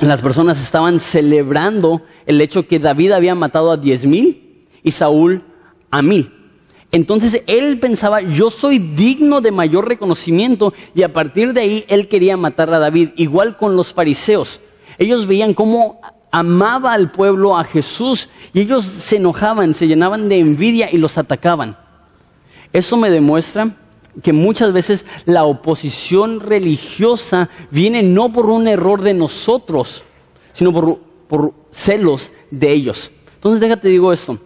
las 0.00 0.20
personas 0.20 0.60
estaban 0.60 0.98
celebrando 0.98 2.02
el 2.26 2.40
hecho 2.40 2.66
que 2.66 2.78
David 2.78 3.12
había 3.12 3.34
matado 3.34 3.70
a 3.70 3.76
diez 3.76 4.04
mil 4.04 4.66
y 4.82 4.90
Saúl 4.90 5.44
a 5.94 6.02
mí. 6.02 6.28
Entonces 6.90 7.42
él 7.46 7.78
pensaba, 7.78 8.20
yo 8.20 8.50
soy 8.50 8.80
digno 8.80 9.40
de 9.40 9.52
mayor 9.52 9.86
reconocimiento 9.86 10.74
y 10.92 11.02
a 11.02 11.12
partir 11.12 11.52
de 11.52 11.60
ahí 11.60 11.84
él 11.86 12.08
quería 12.08 12.36
matar 12.36 12.72
a 12.74 12.80
David, 12.80 13.10
igual 13.14 13.56
con 13.56 13.76
los 13.76 13.92
fariseos. 13.92 14.60
Ellos 14.98 15.28
veían 15.28 15.54
cómo 15.54 16.00
amaba 16.32 16.92
al 16.92 17.12
pueblo 17.12 17.56
a 17.56 17.62
Jesús 17.62 18.28
y 18.52 18.60
ellos 18.60 18.84
se 18.84 19.16
enojaban, 19.16 19.72
se 19.72 19.86
llenaban 19.86 20.28
de 20.28 20.38
envidia 20.38 20.88
y 20.92 20.98
los 20.98 21.16
atacaban. 21.16 21.76
Eso 22.72 22.96
me 22.96 23.08
demuestra 23.08 23.70
que 24.20 24.32
muchas 24.32 24.72
veces 24.72 25.06
la 25.26 25.44
oposición 25.44 26.40
religiosa 26.40 27.50
viene 27.70 28.02
no 28.02 28.32
por 28.32 28.46
un 28.46 28.66
error 28.66 29.00
de 29.00 29.14
nosotros, 29.14 30.02
sino 30.54 30.72
por, 30.72 30.98
por 31.28 31.54
celos 31.70 32.32
de 32.50 32.72
ellos. 32.72 33.12
Entonces 33.36 33.60
déjate 33.60 33.88
digo 33.88 34.12
esto. 34.12 34.40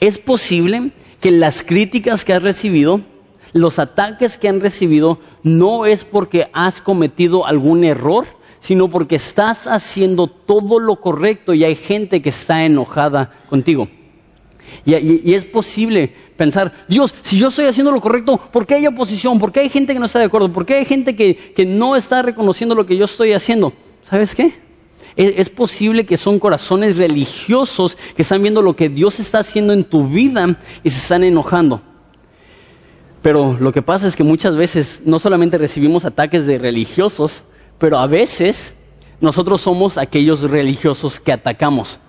Es 0.00 0.18
posible 0.18 0.90
que 1.20 1.30
las 1.30 1.62
críticas 1.62 2.24
que 2.24 2.32
has 2.32 2.42
recibido, 2.42 3.00
los 3.52 3.78
ataques 3.78 4.36
que 4.36 4.48
han 4.48 4.60
recibido, 4.60 5.18
no 5.42 5.86
es 5.86 6.04
porque 6.04 6.48
has 6.52 6.80
cometido 6.80 7.46
algún 7.46 7.84
error, 7.84 8.26
sino 8.60 8.88
porque 8.88 9.16
estás 9.16 9.66
haciendo 9.66 10.26
todo 10.26 10.78
lo 10.78 10.96
correcto 10.96 11.54
y 11.54 11.64
hay 11.64 11.74
gente 11.74 12.22
que 12.22 12.30
está 12.30 12.64
enojada 12.64 13.32
contigo. 13.48 13.88
Y, 14.86 15.34
es 15.34 15.44
posible 15.44 16.12
pensar, 16.36 16.72
Dios, 16.88 17.14
si 17.22 17.38
yo 17.38 17.48
estoy 17.48 17.66
haciendo 17.66 17.92
lo 17.92 18.00
correcto, 18.00 18.38
¿por 18.38 18.66
qué 18.66 18.76
hay 18.76 18.86
oposición? 18.86 19.38
¿Por 19.38 19.52
qué 19.52 19.60
hay 19.60 19.68
gente 19.68 19.92
que 19.92 19.98
no 19.98 20.06
está 20.06 20.18
de 20.18 20.24
acuerdo? 20.24 20.52
¿Por 20.52 20.64
qué 20.66 20.74
hay 20.74 20.84
gente 20.84 21.14
que, 21.14 21.34
que 21.34 21.66
no 21.66 21.94
está 21.94 22.22
reconociendo 22.22 22.74
lo 22.74 22.86
que 22.86 22.96
yo 22.96 23.04
estoy 23.04 23.32
haciendo? 23.32 23.72
¿Sabes 24.02 24.34
qué? 24.34 24.63
Es, 25.16 25.48
posible 25.48 26.06
que 26.06 26.16
son 26.16 26.40
corazones 26.40 26.98
religiosos 26.98 27.96
que 28.16 28.22
están 28.22 28.42
viendo 28.42 28.62
lo 28.62 28.74
que 28.74 28.88
Dios 28.88 29.20
está 29.20 29.38
haciendo 29.38 29.72
en 29.72 29.84
tu 29.84 30.08
vida 30.08 30.58
y 30.82 30.90
se 30.90 30.98
están 30.98 31.22
enojando. 31.22 31.80
Pero 33.22 33.56
lo 33.58 33.72
que 33.72 33.80
pasa 33.80 34.08
es 34.08 34.16
que 34.16 34.24
muchas 34.24 34.56
veces 34.56 35.02
no 35.04 35.20
solamente 35.20 35.56
recibimos 35.56 36.04
ataques 36.04 36.46
de 36.46 36.58
religiosos, 36.58 37.44
pero 37.78 37.98
a 37.98 38.08
veces 38.08 38.74
nosotros 39.20 39.60
somos 39.60 39.98
aquellos 39.98 40.42
religiosos 40.42 41.20
que 41.20 41.32
atacamos. 41.32 42.00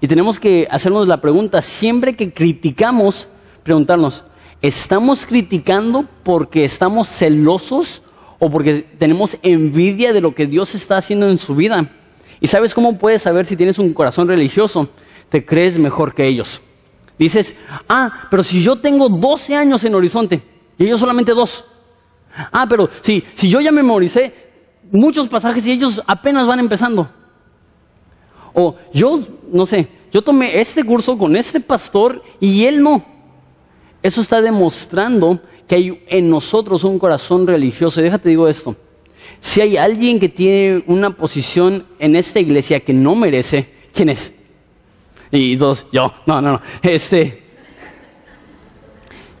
Y 0.00 0.06
tenemos 0.06 0.38
que 0.38 0.68
hacernos 0.70 1.08
la 1.08 1.20
pregunta, 1.20 1.62
siempre 1.62 2.14
que 2.14 2.32
criticamos, 2.32 3.26
preguntarnos, 3.64 4.24
¿estamos 4.62 5.26
criticando 5.26 6.06
porque 6.22 6.64
estamos 6.64 7.08
celosos 7.08 8.02
o 8.38 8.50
porque 8.50 8.86
tenemos 8.98 9.36
envidia 9.42 10.12
de 10.12 10.20
lo 10.20 10.34
que 10.34 10.46
Dios 10.46 10.74
está 10.76 10.96
haciendo 10.96 11.28
en 11.28 11.38
su 11.38 11.56
vida? 11.56 11.90
¿Y 12.42 12.48
sabes 12.48 12.74
cómo 12.74 12.98
puedes 12.98 13.22
saber 13.22 13.46
si 13.46 13.56
tienes 13.56 13.78
un 13.78 13.94
corazón 13.94 14.26
religioso? 14.26 14.88
Te 15.28 15.46
crees 15.46 15.78
mejor 15.78 16.12
que 16.12 16.26
ellos. 16.26 16.60
Dices, 17.16 17.54
ah, 17.88 18.26
pero 18.28 18.42
si 18.42 18.64
yo 18.64 18.80
tengo 18.80 19.08
12 19.08 19.54
años 19.54 19.84
en 19.84 19.94
Horizonte 19.94 20.42
y 20.76 20.84
ellos 20.84 20.98
solamente 20.98 21.34
dos. 21.34 21.64
Ah, 22.50 22.66
pero 22.68 22.88
si, 23.00 23.22
si 23.34 23.48
yo 23.48 23.60
ya 23.60 23.70
memoricé 23.70 24.34
muchos 24.90 25.28
pasajes 25.28 25.64
y 25.66 25.70
ellos 25.70 26.02
apenas 26.04 26.44
van 26.44 26.58
empezando. 26.58 27.08
O 28.52 28.74
yo, 28.92 29.20
no 29.52 29.64
sé, 29.64 29.86
yo 30.10 30.20
tomé 30.20 30.60
este 30.60 30.82
curso 30.82 31.16
con 31.16 31.36
este 31.36 31.60
pastor 31.60 32.24
y 32.40 32.64
él 32.64 32.82
no. 32.82 33.04
Eso 34.02 34.20
está 34.20 34.42
demostrando 34.42 35.40
que 35.68 35.76
hay 35.76 36.04
en 36.08 36.28
nosotros 36.28 36.82
un 36.82 36.98
corazón 36.98 37.46
religioso. 37.46 38.00
Y 38.00 38.02
déjate 38.02 38.30
digo 38.30 38.48
esto. 38.48 38.74
Si 39.40 39.60
hay 39.60 39.76
alguien 39.76 40.20
que 40.20 40.28
tiene 40.28 40.82
una 40.86 41.10
posición 41.10 41.86
en 41.98 42.16
esta 42.16 42.40
iglesia 42.40 42.80
que 42.80 42.92
no 42.92 43.14
merece, 43.14 43.68
¿quién 43.92 44.08
es? 44.08 44.32
Y 45.30 45.56
dos, 45.56 45.86
yo, 45.92 46.12
no, 46.26 46.40
no, 46.40 46.52
no. 46.52 46.60
Este, 46.82 47.42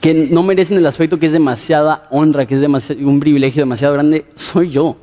que 0.00 0.14
no 0.14 0.42
merecen 0.42 0.78
el 0.78 0.86
aspecto 0.86 1.18
que 1.18 1.26
es 1.26 1.32
demasiada 1.32 2.08
honra, 2.10 2.46
que 2.46 2.56
es 2.56 2.90
un 2.90 3.20
privilegio 3.20 3.62
demasiado 3.62 3.94
grande, 3.94 4.24
soy 4.34 4.70
yo. 4.70 4.96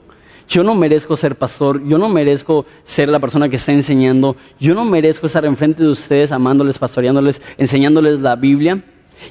Yo 0.49 0.63
no 0.63 0.73
merezco 0.73 1.15
ser 1.15 1.35
pastor, 1.35 1.87
yo 1.87 1.97
no 1.97 2.09
merezco 2.09 2.65
ser 2.83 3.07
la 3.07 3.19
persona 3.19 3.47
que 3.47 3.55
está 3.55 3.71
enseñando, 3.71 4.35
yo 4.59 4.73
no 4.73 4.83
merezco 4.83 5.27
estar 5.27 5.45
enfrente 5.45 5.83
de 5.83 5.89
ustedes 5.89 6.31
amándoles, 6.31 6.79
pastoreándoles, 6.79 7.41
enseñándoles 7.57 8.19
la 8.19 8.35
Biblia. 8.35 8.83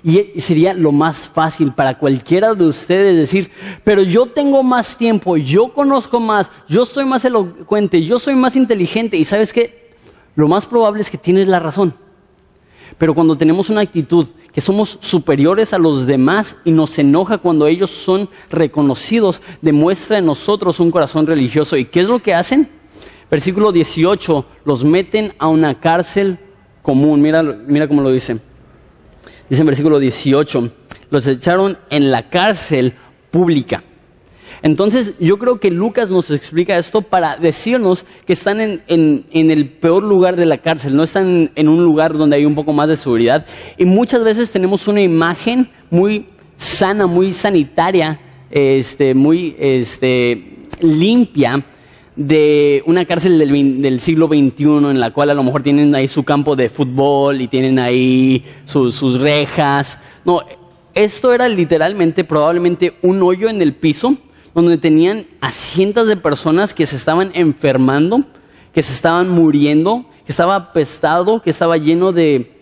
Y 0.02 0.40
sería 0.40 0.74
lo 0.74 0.92
más 0.92 1.16
fácil 1.18 1.72
para 1.72 1.98
cualquiera 1.98 2.54
de 2.54 2.66
ustedes 2.66 3.16
decir, 3.16 3.50
pero 3.84 4.02
yo 4.02 4.26
tengo 4.26 4.62
más 4.62 4.96
tiempo, 4.96 5.36
yo 5.36 5.72
conozco 5.72 6.20
más, 6.20 6.50
yo 6.68 6.84
soy 6.84 7.04
más 7.04 7.24
elocuente, 7.24 8.02
yo 8.02 8.18
soy 8.18 8.34
más 8.34 8.54
inteligente 8.56 9.16
y 9.16 9.24
sabes 9.24 9.52
qué, 9.52 9.94
lo 10.36 10.46
más 10.46 10.66
probable 10.66 11.00
es 11.00 11.10
que 11.10 11.18
tienes 11.18 11.48
la 11.48 11.58
razón. 11.58 11.94
Pero 12.96 13.14
cuando 13.14 13.36
tenemos 13.36 13.70
una 13.70 13.82
actitud 13.82 14.26
que 14.52 14.60
somos 14.60 14.98
superiores 15.00 15.72
a 15.72 15.78
los 15.78 16.06
demás 16.06 16.56
y 16.64 16.72
nos 16.72 16.98
enoja 16.98 17.38
cuando 17.38 17.66
ellos 17.66 17.90
son 17.90 18.28
reconocidos, 18.50 19.40
demuestra 19.62 20.18
en 20.18 20.26
nosotros 20.26 20.80
un 20.80 20.90
corazón 20.90 21.26
religioso. 21.26 21.76
¿Y 21.76 21.84
qué 21.84 22.00
es 22.00 22.08
lo 22.08 22.20
que 22.20 22.34
hacen? 22.34 22.68
Versículo 23.30 23.72
18, 23.72 24.46
los 24.64 24.84
meten 24.84 25.32
a 25.38 25.48
una 25.48 25.78
cárcel 25.78 26.38
común. 26.82 27.20
Mira, 27.20 27.42
mira 27.42 27.86
cómo 27.86 28.02
lo 28.02 28.10
dice. 28.10 28.38
Dice 29.48 29.62
en 29.62 29.66
versículo 29.66 29.98
18, 29.98 30.70
los 31.10 31.26
echaron 31.26 31.78
en 31.90 32.10
la 32.10 32.28
cárcel 32.28 32.94
pública. 33.30 33.82
Entonces 34.62 35.14
yo 35.20 35.38
creo 35.38 35.58
que 35.58 35.70
Lucas 35.70 36.10
nos 36.10 36.30
explica 36.30 36.76
esto 36.76 37.02
para 37.02 37.36
decirnos 37.36 38.04
que 38.26 38.32
están 38.32 38.60
en, 38.60 38.82
en, 38.88 39.50
el 39.50 39.68
peor 39.70 40.02
lugar 40.02 40.36
de 40.36 40.46
la 40.46 40.58
cárcel, 40.58 40.96
no 40.96 41.04
están 41.04 41.50
en 41.54 41.68
un 41.68 41.84
lugar 41.84 42.14
donde 42.14 42.36
hay 42.36 42.44
un 42.44 42.54
poco 42.54 42.72
más 42.72 42.88
de 42.88 42.96
seguridad. 42.96 43.46
Y 43.76 43.84
muchas 43.84 44.24
veces 44.24 44.50
tenemos 44.50 44.88
una 44.88 45.00
imagen 45.00 45.70
muy 45.90 46.26
sana, 46.56 47.06
muy 47.06 47.32
sanitaria, 47.32 48.18
este, 48.50 49.14
muy 49.14 49.54
este, 49.58 50.66
limpia 50.80 51.64
de 52.18 52.82
una 52.84 53.04
cárcel 53.04 53.38
del, 53.38 53.80
del, 53.80 54.00
siglo 54.00 54.26
XXI 54.26 54.64
en 54.90 54.98
la 54.98 55.12
cual 55.12 55.30
a 55.30 55.34
lo 55.34 55.44
mejor 55.44 55.62
tienen 55.62 55.94
ahí 55.94 56.08
su 56.08 56.24
campo 56.24 56.56
de 56.56 56.68
fútbol 56.68 57.40
y 57.40 57.46
tienen 57.46 57.78
ahí 57.78 58.44
sus 58.64 59.20
rejas. 59.20 60.00
No, 60.24 60.42
esto 60.94 61.32
era 61.32 61.48
literalmente 61.48 62.24
probablemente 62.24 62.94
un 63.02 63.22
hoyo 63.22 63.48
en 63.48 63.62
el 63.62 63.72
piso 63.72 64.16
donde 64.52 64.78
tenían 64.78 65.26
a 65.40 65.52
cientos 65.52 66.08
de 66.08 66.16
personas 66.16 66.74
que 66.74 66.86
se 66.86 66.96
estaban 66.96 67.30
enfermando, 67.34 68.24
que 68.72 68.82
se 68.82 68.94
estaban 68.94 69.28
muriendo, 69.28 70.04
que 70.26 70.32
estaba 70.32 70.56
apestado, 70.56 71.40
que 71.40 71.50
estaba 71.50 71.76
lleno 71.76 72.10
de 72.10 72.57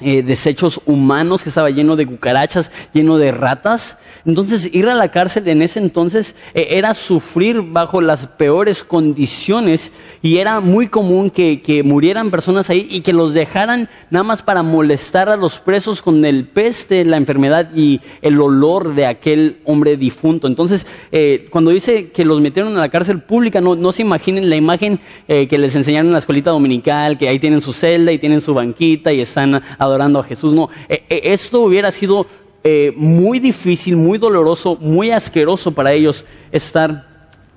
eh, 0.00 0.22
desechos 0.22 0.80
humanos, 0.86 1.42
que 1.42 1.50
estaba 1.50 1.68
lleno 1.68 1.94
de 1.94 2.06
cucarachas, 2.06 2.72
lleno 2.92 3.18
de 3.18 3.32
ratas. 3.32 3.98
Entonces 4.24 4.70
ir 4.72 4.88
a 4.88 4.94
la 4.94 5.08
cárcel 5.08 5.46
en 5.48 5.60
ese 5.60 5.78
entonces 5.78 6.34
eh, 6.54 6.68
era 6.70 6.94
sufrir 6.94 7.60
bajo 7.60 8.00
las 8.00 8.26
peores 8.26 8.82
condiciones 8.82 9.92
y 10.22 10.38
era 10.38 10.60
muy 10.60 10.88
común 10.88 11.30
que, 11.30 11.60
que, 11.60 11.82
murieran 11.82 12.30
personas 12.30 12.70
ahí 12.70 12.86
y 12.90 13.00
que 13.00 13.12
los 13.12 13.34
dejaran 13.34 13.88
nada 14.10 14.22
más 14.22 14.42
para 14.42 14.62
molestar 14.62 15.28
a 15.28 15.36
los 15.36 15.58
presos 15.58 16.02
con 16.02 16.24
el 16.24 16.46
peste, 16.46 17.04
la 17.04 17.16
enfermedad 17.16 17.70
y 17.74 18.00
el 18.22 18.40
olor 18.40 18.94
de 18.94 19.06
aquel 19.06 19.58
hombre 19.64 19.96
difunto. 19.96 20.46
Entonces 20.46 20.86
eh, 21.12 21.48
cuando 21.50 21.70
dice 21.70 22.10
que 22.10 22.24
los 22.24 22.40
metieron 22.40 22.76
a 22.76 22.80
la 22.80 22.88
cárcel 22.88 23.20
pública, 23.20 23.60
no, 23.60 23.74
no 23.76 23.92
se 23.92 24.02
imaginen 24.02 24.48
la 24.48 24.56
imagen 24.56 25.00
que 25.26 25.58
les 25.58 25.74
enseñaron 25.76 26.08
en 26.08 26.12
la 26.12 26.18
escuelita 26.18 26.50
dominical, 26.50 27.16
que 27.16 27.28
ahí 27.28 27.38
tienen 27.38 27.60
su 27.60 27.72
celda 27.72 28.12
y 28.12 28.18
tienen 28.18 28.40
su 28.40 28.52
banquita 28.52 29.12
y 29.12 29.20
están 29.20 29.62
adorando 29.90 30.18
a 30.18 30.22
Jesús. 30.22 30.54
No, 30.54 30.68
e, 30.88 31.04
e, 31.08 31.32
esto 31.32 31.60
hubiera 31.60 31.90
sido 31.90 32.26
eh, 32.62 32.92
muy 32.96 33.38
difícil, 33.38 33.96
muy 33.96 34.18
doloroso, 34.18 34.76
muy 34.80 35.10
asqueroso 35.10 35.72
para 35.72 35.92
ellos 35.92 36.24
estar 36.52 37.06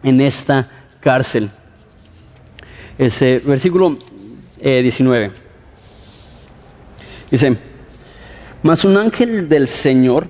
en 0.01 0.21
esta 0.21 0.69
cárcel. 0.99 1.49
Ese 2.97 3.41
versículo 3.45 3.97
19. 4.61 5.25
Eh, 5.25 5.31
Dice, 7.29 7.57
mas 8.61 8.85
un 8.85 8.95
ángel 8.95 9.49
del 9.49 9.67
Señor, 9.67 10.27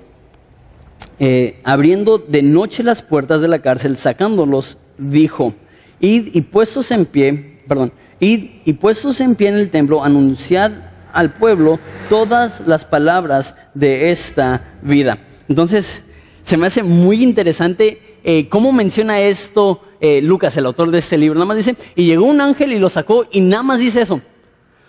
eh, 1.18 1.60
abriendo 1.62 2.16
de 2.16 2.42
noche 2.42 2.82
las 2.82 3.02
puertas 3.02 3.42
de 3.42 3.48
la 3.48 3.60
cárcel, 3.60 3.98
sacándolos, 3.98 4.78
dijo, 4.96 5.52
id 6.00 6.30
y 6.32 6.40
puestos 6.40 6.90
en 6.90 7.04
pie, 7.04 7.60
perdón, 7.68 7.92
id 8.20 8.52
y 8.64 8.72
puestos 8.72 9.20
en 9.20 9.34
pie 9.34 9.50
en 9.50 9.56
el 9.56 9.68
templo, 9.68 10.02
anunciad 10.02 10.72
al 11.14 11.32
pueblo 11.32 11.80
todas 12.10 12.60
las 12.66 12.84
palabras 12.84 13.54
de 13.72 14.10
esta 14.10 14.74
vida. 14.82 15.18
Entonces, 15.48 16.02
se 16.42 16.58
me 16.58 16.66
hace 16.66 16.82
muy 16.82 17.22
interesante 17.22 18.18
eh, 18.22 18.48
cómo 18.48 18.72
menciona 18.72 19.20
esto 19.20 19.80
eh, 20.00 20.20
Lucas, 20.20 20.54
el 20.58 20.66
autor 20.66 20.90
de 20.90 20.98
este 20.98 21.16
libro. 21.16 21.34
Nada 21.36 21.46
más 21.46 21.56
dice, 21.56 21.76
y 21.96 22.04
llegó 22.04 22.26
un 22.26 22.40
ángel 22.40 22.72
y 22.72 22.78
lo 22.78 22.90
sacó 22.90 23.26
y 23.32 23.40
nada 23.40 23.62
más 23.62 23.78
dice 23.78 24.02
eso. 24.02 24.20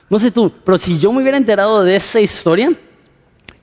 No 0.09 0.19
sé 0.19 0.31
tú, 0.31 0.51
pero 0.63 0.77
si 0.77 0.99
yo 0.99 1.13
me 1.13 1.21
hubiera 1.21 1.37
enterado 1.37 1.83
de 1.83 1.95
esa 1.95 2.19
historia, 2.19 2.71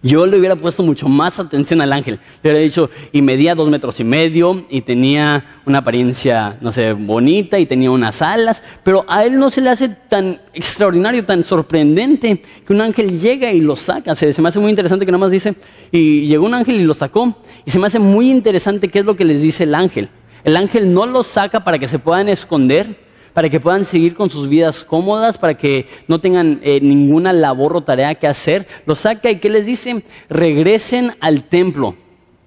yo 0.02 0.26
le 0.26 0.37
hubiera 0.37 0.56
puesto 0.56 0.82
mucho 0.82 1.09
más 1.09 1.38
atención 1.38 1.80
al 1.80 1.92
ángel. 1.92 2.18
Le 2.42 2.50
hubiera 2.50 2.64
dicho, 2.64 2.90
y 3.12 3.23
medía 3.23 3.54
dos 3.54 3.71
metros 3.71 4.00
y 4.00 4.04
medio, 4.04 4.66
y 4.68 4.80
tenía 4.80 5.61
una 5.64 5.78
apariencia, 5.78 6.59
no 6.61 6.73
sé, 6.73 6.92
bonita, 6.92 7.59
y 7.59 7.66
tenía 7.66 7.90
unas 7.90 8.21
alas, 8.21 8.62
pero 8.82 9.04
a 9.09 9.25
él 9.25 9.38
no 9.38 9.50
se 9.50 9.61
le 9.61 9.71
hace 9.71 9.88
tan 9.88 10.40
extraordinario, 10.54 11.25
tan 11.25 11.44
sorprendente, 11.44 12.42
que 12.66 12.73
un 12.73 12.80
ángel 12.80 13.21
llega 13.21 13.52
y 13.52 13.61
lo 13.61 13.76
saca. 13.76 14.16
Se, 14.16 14.40
me 14.42 14.49
hace 14.49 14.59
muy 14.59 14.71
interesante 14.71 15.06
que 15.06 15.12
nada 15.12 15.21
más 15.21 15.30
dice, 15.30 15.54
y 15.92 16.26
llegó 16.26 16.47
un 16.47 16.54
ángel 16.54 16.80
y 16.80 16.85
lo 16.85 16.94
sacó, 16.94 17.37
y 17.64 17.71
se 17.71 17.78
me 17.78 17.87
hace 17.87 18.00
muy 18.00 18.30
interesante 18.30 18.88
qué 18.88 19.00
es 19.00 19.04
lo 19.04 19.16
que 19.16 19.25
les 19.25 19.40
dice 19.40 19.64
el 19.64 19.75
ángel. 19.75 20.09
El 20.42 20.56
ángel 20.56 20.92
no 20.92 21.06
lo 21.06 21.23
saca 21.23 21.62
para 21.62 21.78
que 21.78 21.87
se 21.87 22.00
puedan 22.00 22.28
esconder, 22.28 23.12
para 23.32 23.48
que 23.48 23.60
puedan 23.60 23.84
seguir 23.84 24.14
con 24.14 24.30
sus 24.30 24.48
vidas 24.48 24.84
cómodas, 24.84 25.38
para 25.38 25.54
que 25.54 25.86
no 26.08 26.20
tengan 26.20 26.60
eh, 26.62 26.80
ninguna 26.80 27.32
labor 27.32 27.76
o 27.76 27.80
tarea 27.82 28.14
que 28.14 28.26
hacer. 28.26 28.66
Los 28.86 29.00
saca 29.00 29.30
y 29.30 29.36
¿qué 29.36 29.48
les 29.48 29.66
dice? 29.66 30.02
Regresen 30.28 31.12
al 31.20 31.44
templo 31.44 31.96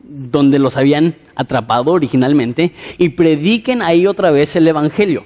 donde 0.08 0.60
los 0.60 0.78
habían 0.78 1.16
atrapado 1.36 1.92
originalmente 1.92 2.72
y 2.98 3.10
prediquen 3.10 3.82
ahí 3.82 4.08
otra 4.08 4.32
vez 4.32 4.56
el 4.56 4.68
Evangelio. 4.68 5.26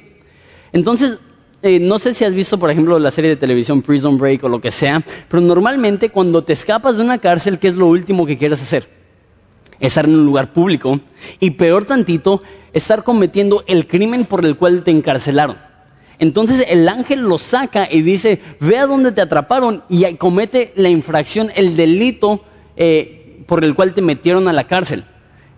Entonces, 0.72 1.20
eh, 1.62 1.80
no 1.80 2.00
sé 2.00 2.14
si 2.14 2.24
has 2.24 2.34
visto, 2.34 2.58
por 2.58 2.70
ejemplo, 2.70 2.98
la 3.00 3.12
serie 3.12 3.32
de 3.32 3.36
televisión 3.36 3.82
Prison 3.82 4.18
Break 4.18 4.44
o 4.46 4.50
lo 4.50 4.62
que 4.62 4.72
sea, 4.72 5.04
pero 5.28 5.42
normalmente 5.42 6.10
cuando 6.10 6.44
te 6.44 6.54
escapas 6.54 6.98
de 6.98 7.04
una 7.04 7.18
cárcel, 7.18 7.60
¿qué 7.60 7.68
es 7.68 7.76
lo 7.76 7.88
último 7.88 8.26
que 8.26 8.38
quieres 8.38 8.62
hacer? 8.62 8.88
Estar 9.80 10.06
en 10.06 10.16
un 10.16 10.26
lugar 10.26 10.54
público 10.54 11.00
y 11.40 11.52
peor 11.52 11.86
tantito, 11.86 12.42
estar 12.74 13.04
cometiendo 13.04 13.64
el 13.68 13.88
crimen 13.88 14.26
por 14.26 14.46
el 14.46 14.58
cual 14.58 14.84
te 14.84 14.92
encarcelaron. 14.92 15.58
Entonces 16.20 16.66
el 16.70 16.88
ángel 16.90 17.22
lo 17.22 17.38
saca 17.38 17.88
y 17.90 18.02
dice, 18.02 18.42
ve 18.60 18.78
a 18.78 18.86
dónde 18.86 19.12
te 19.14 19.22
atraparon 19.22 19.84
y 19.88 20.14
comete 20.16 20.74
la 20.76 20.90
infracción, 20.90 21.50
el 21.56 21.78
delito 21.78 22.44
eh, 22.76 23.44
por 23.48 23.64
el 23.64 23.74
cual 23.74 23.94
te 23.94 24.02
metieron 24.02 24.48
a 24.48 24.54
la 24.54 24.66
cárcel. 24.66 25.06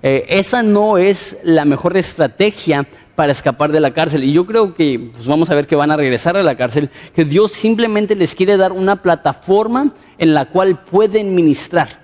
Eh, 0.03 0.25
esa 0.29 0.63
no 0.63 0.97
es 0.97 1.37
la 1.43 1.65
mejor 1.65 1.97
estrategia 1.97 2.87
para 3.15 3.31
escapar 3.31 3.71
de 3.71 3.79
la 3.79 3.91
cárcel. 3.91 4.23
Y 4.23 4.33
yo 4.33 4.45
creo 4.45 4.73
que, 4.73 5.11
pues 5.13 5.27
vamos 5.27 5.49
a 5.49 5.55
ver 5.55 5.67
que 5.67 5.75
van 5.75 5.91
a 5.91 5.97
regresar 5.97 6.37
a 6.37 6.43
la 6.43 6.55
cárcel, 6.55 6.89
que 7.13 7.25
Dios 7.25 7.51
simplemente 7.51 8.15
les 8.15 8.33
quiere 8.35 8.57
dar 8.57 8.71
una 8.71 9.01
plataforma 9.01 9.93
en 10.17 10.33
la 10.33 10.45
cual 10.45 10.83
pueden 10.83 11.35
ministrar. 11.35 12.00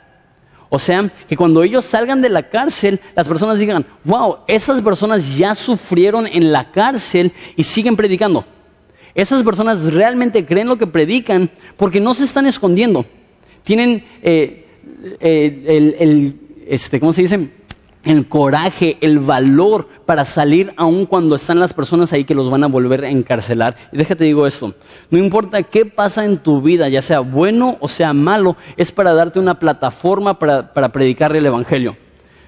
O 0.70 0.80
sea, 0.80 1.10
que 1.28 1.38
cuando 1.38 1.64
ellos 1.64 1.86
salgan 1.86 2.22
de 2.22 2.30
la 2.30 2.50
cárcel, 2.50 3.00
las 3.16 3.28
personas 3.28 3.60
digan, 3.60 3.86
wow, 4.04 4.38
esas 4.48 4.82
personas 4.82 5.38
ya 5.38 5.56
sufrieron 5.56 6.28
en 6.28 6.52
la 6.52 6.72
cárcel 6.72 7.32
y 7.56 7.64
siguen 7.64 7.96
predicando. 7.96 8.46
Esas 9.16 9.44
personas 9.44 9.94
realmente 9.94 10.46
creen 10.46 10.68
lo 10.68 10.78
que 10.78 10.86
predican 10.86 11.50
porque 11.78 12.00
no 12.00 12.14
se 12.14 12.26
están 12.26 12.46
escondiendo. 12.46 13.06
Tienen 13.64 14.06
eh, 14.22 14.66
eh, 15.20 15.64
el, 15.68 15.96
el, 16.00 16.40
este, 16.68 17.00
¿cómo 17.00 17.14
se 17.14 17.22
dice? 17.22 17.50
El 18.08 18.30
coraje, 18.30 18.98
el 19.02 19.20
valor 19.20 19.90
para 20.06 20.24
salir 20.24 20.74
aun 20.78 21.06
cuando 21.06 21.36
están 21.36 21.60
las 21.60 21.74
personas 21.74 22.14
ahí 22.14 22.24
que 22.24 22.34
los 22.34 22.50
van 22.50 22.64
a 22.64 22.68
volver 22.68 23.04
a 23.04 23.10
encarcelar. 23.10 23.76
Y 23.92 23.98
déjate 23.98 24.24
digo 24.24 24.48
esto, 24.48 24.74
no 25.12 25.18
importa 25.18 25.62
qué 25.64 25.86
pasa 25.86 26.24
en 26.24 26.38
tu 26.38 26.62
vida, 26.62 26.88
ya 26.88 27.02
sea 27.02 27.20
bueno 27.20 27.76
o 27.82 27.90
sea 27.90 28.14
malo, 28.14 28.56
es 28.78 28.94
para 28.94 29.14
darte 29.14 29.40
una 29.40 29.60
plataforma 29.60 30.40
para, 30.40 30.74
para 30.74 30.94
predicar 30.94 31.36
el 31.36 31.46
Evangelio. 31.46 31.98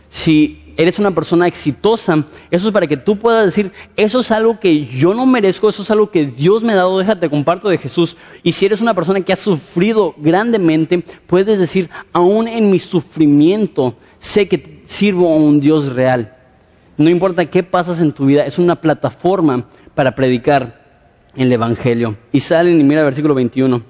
Si 0.10 0.74
eres 0.78 0.98
una 0.98 1.14
persona 1.14 1.46
exitosa, 1.46 2.24
eso 2.50 2.68
es 2.68 2.74
para 2.74 2.88
que 2.88 2.96
tú 2.96 3.18
puedas 3.18 3.44
decir, 3.44 3.74
eso 3.98 4.22
es 4.22 4.32
algo 4.32 4.62
que 4.62 4.86
yo 4.86 5.14
no 5.14 5.26
merezco, 5.26 5.68
eso 5.68 5.82
es 5.84 5.92
algo 5.92 6.10
que 6.10 6.26
Dios 6.26 6.64
me 6.64 6.72
ha 6.72 6.78
dado, 6.78 6.98
déjate 6.98 7.30
comparto 7.30 7.68
de 7.68 7.78
Jesús. 7.78 8.16
Y 8.44 8.54
si 8.54 8.66
eres 8.66 8.80
una 8.80 8.94
persona 8.94 9.20
que 9.20 9.34
ha 9.34 9.36
sufrido 9.36 10.16
grandemente, 10.18 11.04
puedes 11.28 11.60
decir, 11.60 11.90
aún 12.14 12.48
en 12.48 12.72
mi 12.72 12.80
sufrimiento, 12.80 13.96
sé 14.20 14.48
que 14.48 14.79
sirvo 14.90 15.32
a 15.32 15.38
un 15.38 15.60
Dios 15.60 15.94
real. 15.94 16.36
No 16.98 17.10
importa 17.10 17.46
qué 17.46 17.62
pasas 17.64 18.02
en 18.02 18.12
tu 18.12 18.26
vida, 18.26 18.46
es 18.46 18.58
una 18.58 18.82
plataforma 18.82 19.68
para 19.94 20.16
predicar 20.16 20.82
el 21.36 21.52
Evangelio. 21.52 22.18
Y 22.32 22.40
salen 22.40 22.82
y 22.82 22.84
mira 22.84 23.02
el 23.02 23.06
versículo 23.06 23.36
21. 23.36 23.82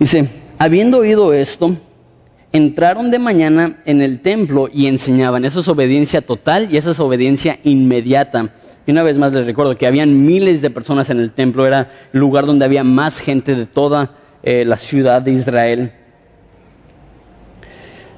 Dice, 0.00 0.28
habiendo 0.58 0.98
oído 0.98 1.32
esto, 1.34 1.76
entraron 2.50 3.10
de 3.10 3.18
mañana 3.18 3.82
en 3.84 4.00
el 4.00 4.20
templo 4.20 4.68
y 4.72 4.86
enseñaban. 4.86 5.44
Eso 5.44 5.60
es 5.60 5.68
obediencia 5.68 6.22
total 6.22 6.68
y 6.72 6.78
esa 6.78 6.90
es 6.90 6.98
obediencia 6.98 7.60
inmediata. 7.62 8.54
Y 8.86 8.90
una 8.90 9.02
vez 9.02 9.18
más 9.18 9.34
les 9.34 9.46
recuerdo 9.46 9.76
que 9.76 9.86
habían 9.86 10.24
miles 10.24 10.62
de 10.62 10.70
personas 10.70 11.10
en 11.10 11.20
el 11.20 11.30
templo, 11.30 11.66
era 11.66 11.90
el 12.12 12.20
lugar 12.20 12.46
donde 12.46 12.64
había 12.64 12.84
más 12.84 13.20
gente 13.20 13.54
de 13.54 13.66
toda 13.66 14.12
eh, 14.42 14.64
la 14.64 14.78
ciudad 14.78 15.20
de 15.20 15.32
Israel. 15.32 15.92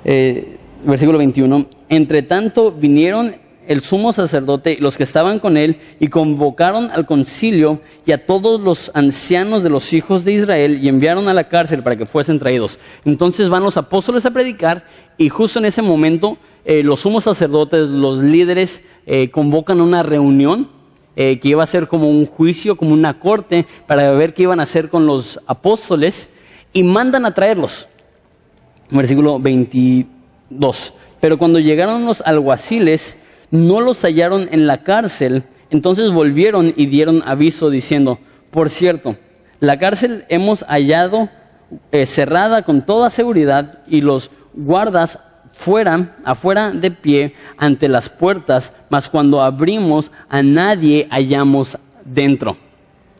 Eh, 0.05 0.57
versículo 0.85 1.19
21. 1.19 1.67
Entre 1.89 2.23
tanto 2.23 2.71
vinieron 2.71 3.37
el 3.67 3.83
sumo 3.83 4.13
sacerdote 4.13 4.73
y 4.73 4.77
los 4.77 4.97
que 4.97 5.03
estaban 5.03 5.41
con 5.41 5.57
él 5.59 5.77
y 6.01 6.09
convocaron 6.09 6.91
al 6.91 7.05
concilio 7.05 7.83
y 8.07 8.13
a 8.13 8.25
todos 8.25 8.61
los 8.61 8.91
ancianos 8.95 9.63
de 9.63 9.69
los 9.69 9.93
hijos 9.93 10.25
de 10.25 10.33
Israel 10.33 10.79
y 10.83 10.89
enviaron 10.89 11.29
a 11.29 11.35
la 11.35 11.49
cárcel 11.49 11.83
para 11.83 11.97
que 11.97 12.07
fuesen 12.07 12.39
traídos. 12.39 12.79
Entonces 13.05 13.51
van 13.51 13.63
los 13.63 13.77
apóstoles 13.77 14.25
a 14.25 14.31
predicar 14.31 14.85
y 15.19 15.29
justo 15.29 15.59
en 15.59 15.67
ese 15.67 15.83
momento 15.83 16.39
eh, 16.65 16.83
los 16.83 17.01
sumos 17.01 17.25
sacerdotes, 17.25 17.89
los 17.89 18.23
líderes 18.23 18.83
eh, 19.07 19.29
convocan 19.29 19.81
una 19.81 20.03
reunión 20.03 20.77
que 21.17 21.41
iba 21.43 21.65
a 21.65 21.67
ser 21.67 21.89
como 21.89 22.09
un 22.09 22.27
juicio, 22.27 22.77
como 22.77 22.93
una 22.93 23.19
corte 23.19 23.67
para 23.89 24.13
ver 24.13 24.35
qué 24.35 24.45
iban 24.45 24.61
a 24.61 24.63
hacer 24.63 24.89
con 24.89 25.05
los 25.05 25.41
apóstoles 25.49 26.29
y 26.73 26.85
mandan 26.85 27.27
a 27.27 27.35
traerlos. 27.35 27.89
Versículo 28.91 29.39
22. 29.39 30.95
Pero 31.21 31.39
cuando 31.39 31.59
llegaron 31.59 32.07
los 32.07 32.21
alguaciles, 32.23 33.17
no 33.51 33.81
los 33.81 34.03
hallaron 34.03 34.49
en 34.53 34.67
la 34.67 34.83
cárcel, 34.83 35.45
entonces 35.71 36.13
volvieron 36.13 36.73
y 36.77 36.87
dieron 36.87 37.23
aviso 37.27 37.71
diciendo, 37.71 38.19
por 38.51 38.71
cierto, 38.71 39.17
la 39.61 39.79
cárcel 39.79 40.25
hemos 40.29 40.65
hallado 40.65 41.29
eh, 41.93 42.07
cerrada 42.07 42.63
con 42.63 42.87
toda 42.87 43.11
seguridad 43.11 43.83
y 43.89 44.01
los 44.01 44.31
guardas 44.55 45.19
fuera, 45.53 46.17
afuera 46.25 46.71
de 46.71 46.91
pie 46.91 47.35
ante 47.57 47.89
las 47.89 48.09
puertas, 48.09 48.73
mas 48.89 49.09
cuando 49.09 49.43
abrimos 49.43 50.11
a 50.29 50.43
nadie 50.43 51.09
hallamos 51.11 51.77
dentro. 52.05 52.57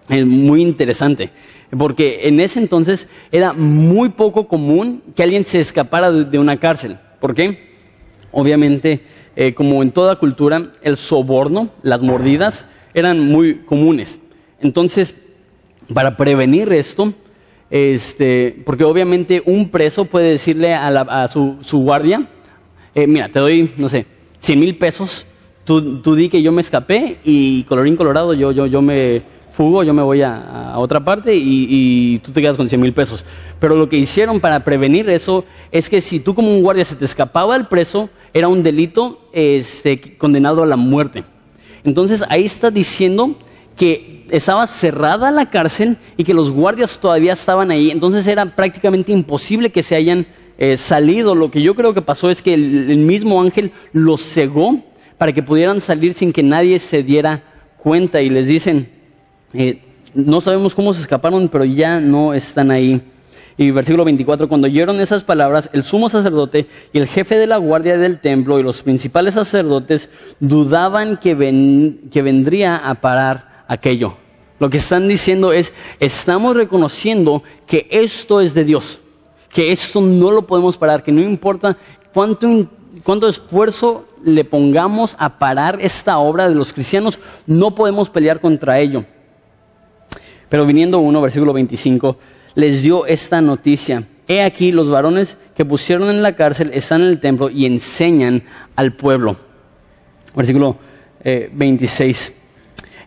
Es 0.09 0.25
muy 0.25 0.63
interesante, 0.63 1.31
porque 1.77 2.21
en 2.29 2.41
ese 2.41 2.61
entonces 2.61 3.09
era 3.31 3.53
muy 3.53 4.11
poco 4.11 4.49
común 4.49 5.03
que 5.15 5.23
alguien 5.23 5.45
se 5.45 5.61
escapara 5.61 6.11
de 6.11 6.39
una 6.39 6.57
cárcel. 6.57 6.99
¿Por 7.21 7.35
qué? 7.35 7.69
Obviamente 8.31 9.03
eh, 9.41 9.55
como 9.55 9.85
en 9.85 9.93
toda 9.93 10.17
cultura, 10.17 10.73
el 10.83 10.97
soborno, 10.97 11.71
las 11.83 12.03
mordidas, 12.03 12.67
eran 12.93 13.21
muy 13.21 13.59
comunes. 13.59 14.19
Entonces, 14.61 15.15
para 15.95 16.17
prevenir 16.17 16.73
esto, 16.73 17.15
este, 17.71 18.61
porque 18.67 18.83
obviamente 18.83 19.41
un 19.47 19.69
preso 19.69 20.07
puede 20.07 20.31
decirle 20.31 20.75
a, 20.75 21.29
su, 21.29 21.57
guardia, 21.79 22.27
eh, 22.97 23.07
mira, 23.07 23.29
te 23.29 23.39
doy, 23.39 23.71
no 23.77 23.89
sé, 23.89 24.07
100 24.41 24.59
mil 24.59 24.77
pesos, 24.77 25.25
tú, 25.63 26.01
tú, 26.01 26.17
di 26.17 26.29
que 26.29 26.43
yo 26.43 26.51
me 26.51 26.61
escapé 26.61 27.19
y 27.23 27.63
colorín 27.63 27.95
colorado, 27.95 28.35
yo, 28.35 28.51
yo, 28.51 28.67
yo 28.67 28.83
me 28.83 29.23
fugo, 29.51 29.83
yo 29.83 29.93
me 29.95 30.03
voy 30.03 30.23
a, 30.23 30.75
otra 30.77 31.05
parte 31.05 31.35
y, 31.35 32.19
tú 32.19 32.33
te 32.33 32.41
quedas 32.41 32.57
con 32.57 32.69
100 32.69 32.81
mil 32.81 32.93
pesos. 32.93 33.25
Pero 33.59 33.75
lo 33.75 33.89
que 33.89 33.97
hicieron 33.97 34.41
para 34.41 34.63
prevenir 34.63 35.09
eso 35.11 35.45
es 35.73 35.89
que 35.89 36.01
si 36.01 36.21
tú 36.21 36.35
como 36.35 36.51
un 36.51 36.63
guardia 36.63 36.85
se 36.85 36.97
te 36.97 37.05
escapaba 37.05 37.57
el 37.57 37.67
preso, 37.67 38.09
era 38.33 38.49
un 38.49 38.63
delito 38.63 39.29
este, 39.33 40.17
condenado 40.17 40.63
a 40.63 40.67
la 40.67 40.77
muerte. 40.77 41.25
Entonces 41.85 42.25
ahí 42.29 42.45
está 42.45 42.71
diciendo 42.71 43.37
que 43.77 44.27
estaba 44.31 44.67
cerrada 44.67 45.31
la 45.31 45.47
cárcel 45.47 45.97
y 46.17 46.25
que 46.25 46.35
los 46.35 46.51
guardias 46.51 46.99
todavía 46.99 47.33
estaban 47.33 47.71
ahí. 47.71 47.91
Entonces 47.91 48.27
era 48.27 48.45
prácticamente 48.45 49.13
imposible 49.13 49.71
que 49.71 49.83
se 49.83 49.95
hayan 49.95 50.27
eh, 50.59 50.77
salido. 50.77 51.35
Lo 51.35 51.51
que 51.51 51.63
yo 51.63 51.75
creo 51.75 51.95
que 51.95 52.03
pasó 52.03 52.29
es 52.29 52.43
que 52.43 52.55
el, 52.55 52.97
mismo 52.99 53.41
ángel 53.41 53.73
los 53.93 54.23
cegó 54.23 54.83
para 55.17 55.33
que 55.33 55.43
pudieran 55.43 55.81
salir 55.81 56.15
sin 56.15 56.33
que 56.33 56.43
nadie 56.43 56.79
se 56.79 57.03
diera 57.03 57.43
cuenta 57.79 58.21
y 58.21 58.29
les 58.29 58.47
dicen, 58.47 58.91
eh, 59.53 59.81
no 60.15 60.41
sabemos 60.41 60.75
cómo 60.75 60.95
se 60.95 61.01
escaparon, 61.01 61.49
pero 61.49 61.65
ya 61.65 62.01
no 62.01 62.35
están 62.35 62.71
ahí. 62.71 63.03
Y 63.57 63.73
versículo 63.73 64.05
24, 64.05 64.49
cuando 64.49 64.69
oyeron 64.69 65.01
esas 65.01 65.25
palabras, 65.25 65.69
el 65.73 65.83
sumo 65.83 66.09
sacerdote 66.09 66.67
y 66.93 66.99
el 66.99 67.09
jefe 67.09 67.39
de 67.39 67.49
la 67.49 67.57
guardia 67.57 67.99
del 67.99 68.21
templo 68.21 68.59
y 68.59 68.63
los 68.63 68.85
principales 68.85 69.35
sacerdotes 69.35 70.09
dudaban 70.39 71.17
que, 71.17 72.01
que 72.11 72.23
vendría 72.23 72.77
a 72.77 72.95
parar 72.95 73.65
aquello. 73.67 74.15
Lo 74.61 74.71
que 74.71 74.77
están 74.77 75.09
diciendo 75.09 75.53
es, 75.53 75.73
estamos 75.99 76.57
reconociendo 76.57 77.43
que 77.67 77.89
esto 77.91 78.41
es 78.41 78.55
de 78.55 78.65
Dios, 78.65 79.01
que 79.53 79.73
esto 79.73 80.01
no 80.01 80.31
lo 80.31 80.47
podemos 80.47 80.77
parar, 80.77 81.03
que 81.03 81.13
no 81.13 81.21
importa 81.21 81.77
cuánto, 82.15 82.69
cuánto 83.03 83.27
esfuerzo 83.27 84.05
le 84.25 84.45
pongamos 84.45 85.17
a 85.19 85.39
parar 85.39 85.79
esta 85.81 86.19
obra 86.19 86.49
de 86.49 86.55
los 86.55 86.73
cristianos, 86.73 87.19
no 87.47 87.75
podemos 87.75 88.09
pelear 88.09 88.41
contra 88.41 88.79
ello. 88.79 89.05
Pero 90.49 90.67
viniendo 90.67 90.99
uno, 90.99 91.21
versículo 91.21 91.53
25, 91.53 92.17
les 92.55 92.83
dio 92.83 93.07
esta 93.07 93.41
noticia. 93.41 94.05
He 94.27 94.43
aquí 94.43 94.73
los 94.73 94.91
varones 94.91 95.39
que 95.57 95.65
pusieron 95.65 96.11
en 96.11 96.23
la 96.23 96.37
cárcel 96.37 96.71
están 96.75 97.03
en 97.03 97.09
el 97.09 97.21
templo 97.21 97.51
y 97.51 97.67
enseñan 97.67 98.43
al 98.77 98.93
pueblo. 98.93 99.37
Versículo 100.35 100.77
26. 101.25 102.29
Eh, 102.29 102.35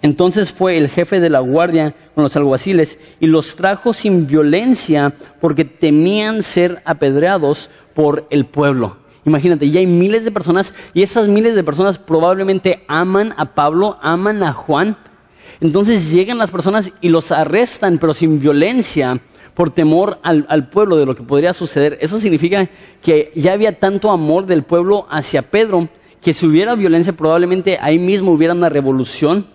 Entonces 0.01 0.51
fue 0.51 0.77
el 0.77 0.89
jefe 0.89 1.19
de 1.19 1.29
la 1.29 1.39
guardia 1.39 1.93
con 2.15 2.23
los 2.23 2.35
alguaciles 2.35 2.99
y 3.19 3.27
los 3.27 3.55
trajo 3.55 3.93
sin 3.93 4.27
violencia 4.27 5.13
porque 5.39 5.63
temían 5.63 6.43
ser 6.43 6.81
apedreados 6.85 7.69
por 7.93 8.27
el 8.31 8.45
pueblo. 8.45 8.97
Imagínate, 9.25 9.69
ya 9.69 9.79
hay 9.79 9.85
miles 9.85 10.25
de 10.25 10.31
personas 10.31 10.73
y 10.93 11.03
esas 11.03 11.27
miles 11.27 11.53
de 11.53 11.63
personas 11.63 11.99
probablemente 11.99 12.83
aman 12.87 13.33
a 13.37 13.53
Pablo, 13.53 13.97
aman 14.01 14.41
a 14.43 14.53
Juan. 14.53 14.97
Entonces 15.61 16.11
llegan 16.11 16.39
las 16.39 16.49
personas 16.49 16.91
y 17.01 17.09
los 17.09 17.31
arrestan, 17.31 17.99
pero 17.99 18.15
sin 18.15 18.39
violencia, 18.39 19.21
por 19.53 19.69
temor 19.69 20.19
al, 20.23 20.69
pueblo 20.69 20.97
de 20.97 21.05
lo 21.05 21.15
que 21.15 21.21
podría 21.21 21.53
suceder. 21.53 21.99
Eso 22.01 22.19
significa 22.19 22.67
que 23.01 23.31
ya 23.35 23.53
había 23.53 23.77
tanto 23.77 24.09
amor 24.09 24.47
del 24.47 24.63
pueblo 24.63 25.05
hacia 25.09 25.43
Pedro 25.43 25.87
que 26.19 26.33
si 26.33 26.47
hubiera 26.47 26.75
violencia 26.75 27.13
probablemente 27.13 27.77
ahí 27.79 27.99
mismo 27.99 28.31
hubiera 28.31 28.55
una 28.55 28.69
revolución. 28.69 29.45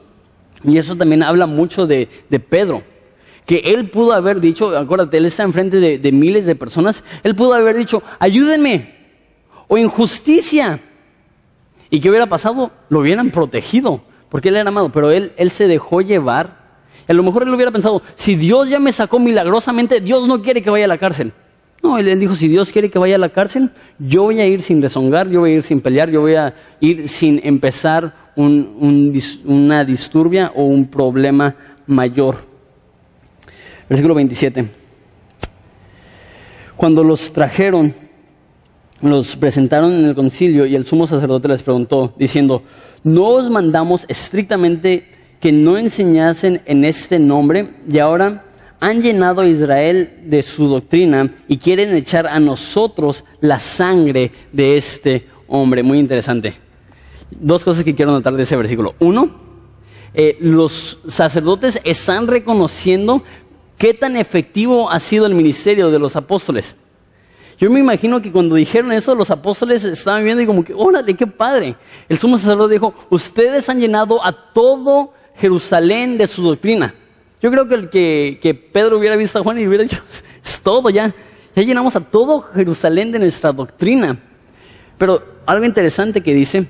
Y 0.63 0.79
eso 0.79 0.97
también 0.97 1.25
habla 1.25 1.47
mucho 1.47 1.89
de, 1.89 2.09
Pedro. 2.49 2.83
Que 3.45 3.59
él 3.59 3.91
pudo 3.91 4.13
haber 4.13 4.41
dicho, 4.41 4.77
acuérdate, 4.77 5.17
él 5.17 5.27
está 5.27 5.43
enfrente 5.43 5.81
de, 5.81 5.99
de 5.99 6.13
miles 6.13 6.47
de 6.47 6.55
personas, 6.55 7.03
él 7.23 7.35
pudo 7.35 7.55
haber 7.55 7.77
dicho, 7.77 8.03
ayúdenme, 8.19 8.95
o 9.67 9.77
injusticia. 9.77 10.81
¿Y 11.91 12.01
qué 12.01 12.11
hubiera 12.11 12.29
pasado? 12.29 12.73
Lo 12.89 13.01
hubieran 13.01 13.31
protegido, 13.31 14.03
porque 14.37 14.51
él 14.51 14.57
era 14.57 14.69
amado, 14.69 14.93
pero 14.93 15.11
él, 15.11 15.33
él 15.39 15.51
se 15.51 15.67
dejó 15.67 16.03
llevar 16.03 16.67
a 17.09 17.13
lo 17.15 17.23
mejor 17.23 17.45
él 17.45 17.55
hubiera 17.55 17.71
pensado, 17.71 18.03
si 18.17 18.35
Dios 18.35 18.69
ya 18.69 18.79
me 18.79 18.93
sacó 18.93 19.19
milagrosamente, 19.19 19.99
Dios 19.99 20.29
no 20.29 20.43
quiere 20.43 20.61
que 20.61 20.69
vaya 20.69 20.85
a 20.85 20.89
la 20.89 20.99
cárcel. 20.99 21.33
No, 21.83 21.97
él 21.97 22.21
dijo, 22.21 22.35
si 22.35 22.47
Dios 22.47 22.71
quiere 22.71 22.91
que 22.91 22.99
vaya 22.99 23.15
a 23.15 23.19
la 23.19 23.31
cárcel, 23.31 23.71
yo 23.99 24.25
voy 24.25 24.41
a 24.41 24.47
ir 24.47 24.61
sin 24.61 24.83
rezongar, 24.83 25.27
yo 25.31 25.41
voy 25.41 25.53
a 25.53 25.55
ir 25.55 25.63
sin 25.63 25.81
pelear, 25.81 26.11
yo 26.11 26.21
voy 26.21 26.35
a 26.35 26.53
ir 26.81 27.09
sin 27.09 27.41
empezar 27.45 28.13
una 28.37 29.87
disturbia 29.87 30.53
o 30.55 30.65
un 30.65 30.87
problema 30.87 31.55
mayor. 31.87 32.37
Versículo 33.89 34.15
27. 34.15 34.67
Cuando 36.77 37.03
los 37.03 37.33
trajeron, 37.33 37.95
los 39.03 39.37
presentaron 39.37 39.93
en 39.93 40.05
el 40.05 40.15
concilio 40.15 40.67
y 40.67 40.75
el 40.75 40.87
sumo 40.87 41.07
sacerdote 41.07 41.49
les 41.49 41.63
preguntó, 41.63 42.15
diciendo, 42.19 42.63
¿no 43.05 43.29
os 43.29 43.51
mandamos 43.51 44.05
estrictamente 44.09 45.07
que 45.41 45.53
no 45.53 45.77
enseñasen 45.77 46.63
en 46.67 46.85
este 46.85 47.19
nombre 47.19 47.75
y 47.89 47.99
ahora 47.99 48.45
han 48.81 49.03
llenado 49.03 49.41
a 49.41 49.47
Israel 49.47 50.23
de 50.25 50.43
su 50.43 50.69
doctrina 50.69 51.33
y 51.49 51.57
quieren 51.59 51.95
echar 51.95 52.27
a 52.27 52.39
nosotros 52.41 53.25
la 53.41 53.59
sangre 53.59 54.33
de 54.53 54.77
este 54.77 55.27
hombre. 55.49 55.83
Muy 55.83 55.99
interesante. 55.99 56.55
Dos 57.31 57.65
cosas 57.65 57.85
que 57.85 57.95
quiero 57.95 58.13
notar 58.13 58.35
de 58.35 58.43
ese 58.43 58.57
versículo. 58.57 58.95
Uno, 58.99 59.35
eh, 60.15 60.37
los 60.41 60.99
sacerdotes 61.07 61.81
están 61.85 62.27
reconociendo 62.27 63.23
qué 63.79 63.95
tan 63.95 64.17
efectivo 64.17 64.91
ha 64.91 65.01
sido 65.01 65.27
el 65.27 65.35
ministerio 65.35 65.91
de 65.91 65.99
los 65.99 66.17
apóstoles. 66.17 66.77
Yo 67.59 67.71
me 67.71 67.81
imagino 67.81 68.21
que 68.21 68.31
cuando 68.31 68.55
dijeron 68.55 68.93
eso, 68.93 69.15
los 69.15 69.31
apóstoles 69.31 69.83
estaban 69.85 70.25
viendo 70.25 70.43
y 70.43 70.47
como 70.47 70.63
que, 70.63 70.75
órale, 70.75 71.15
qué 71.15 71.27
padre. 71.27 71.75
El 72.09 72.19
sumo 72.19 72.37
sacerdote 72.37 72.75
dijo, 72.75 72.95
ustedes 73.09 73.69
han 73.71 73.81
llenado 73.81 74.23
a 74.25 74.33
todo 74.33 75.13
Jerusalén 75.37 76.19
de 76.19 76.27
su 76.27 76.43
doctrina. 76.43 76.95
Yo 77.41 77.51
creo 77.51 77.67
que, 77.67 78.39
que, 78.41 78.55
Pedro 78.55 78.99
hubiera 78.99 79.17
visto 79.17 79.39
a 79.39 79.43
Juan 79.43 79.59
y 79.59 79.67
hubiera 79.67 79.85
dicho, 79.85 80.03
es 80.45 80.61
todo 80.61 80.91
ya. 80.91 81.15
Ya 81.55 81.63
llenamos 81.63 81.97
a 81.97 82.01
todo 82.01 82.41
Jerusalén 82.41 83.11
de 83.11 83.19
nuestra 83.19 83.53
doctrina. 83.53 84.19
Pero 84.99 85.23
algo 85.47 85.65
interesante 85.65 86.21
que 86.21 86.35
dice, 86.35 86.67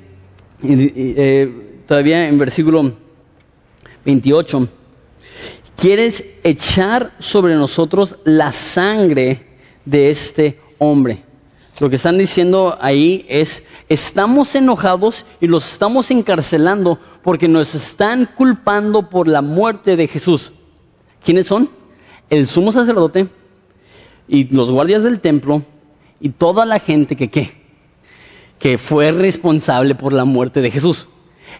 eh, 0.62 1.82
todavía 1.86 2.28
en 2.28 2.38
versículo 2.38 2.92
28, 4.04 4.68
quieres 5.76 6.24
echar 6.44 7.12
sobre 7.18 7.56
nosotros 7.56 8.16
la 8.24 8.52
sangre 8.52 9.46
de 9.84 10.10
este 10.10 10.65
hombre. 10.78 11.18
Lo 11.78 11.90
que 11.90 11.96
están 11.96 12.16
diciendo 12.16 12.78
ahí 12.80 13.26
es, 13.28 13.62
estamos 13.88 14.54
enojados 14.54 15.26
y 15.40 15.46
los 15.46 15.72
estamos 15.72 16.10
encarcelando 16.10 16.98
porque 17.22 17.48
nos 17.48 17.74
están 17.74 18.26
culpando 18.34 19.10
por 19.10 19.28
la 19.28 19.42
muerte 19.42 19.96
de 19.96 20.06
Jesús. 20.06 20.52
¿Quiénes 21.22 21.46
son? 21.46 21.68
El 22.30 22.46
sumo 22.46 22.72
sacerdote 22.72 23.28
y 24.26 24.44
los 24.54 24.70
guardias 24.70 25.02
del 25.02 25.20
templo 25.20 25.62
y 26.18 26.30
toda 26.30 26.64
la 26.64 26.78
gente 26.78 27.14
que 27.14 27.28
qué? 27.28 27.52
Que 28.58 28.78
fue 28.78 29.12
responsable 29.12 29.94
por 29.94 30.14
la 30.14 30.24
muerte 30.24 30.62
de 30.62 30.70
Jesús. 30.70 31.08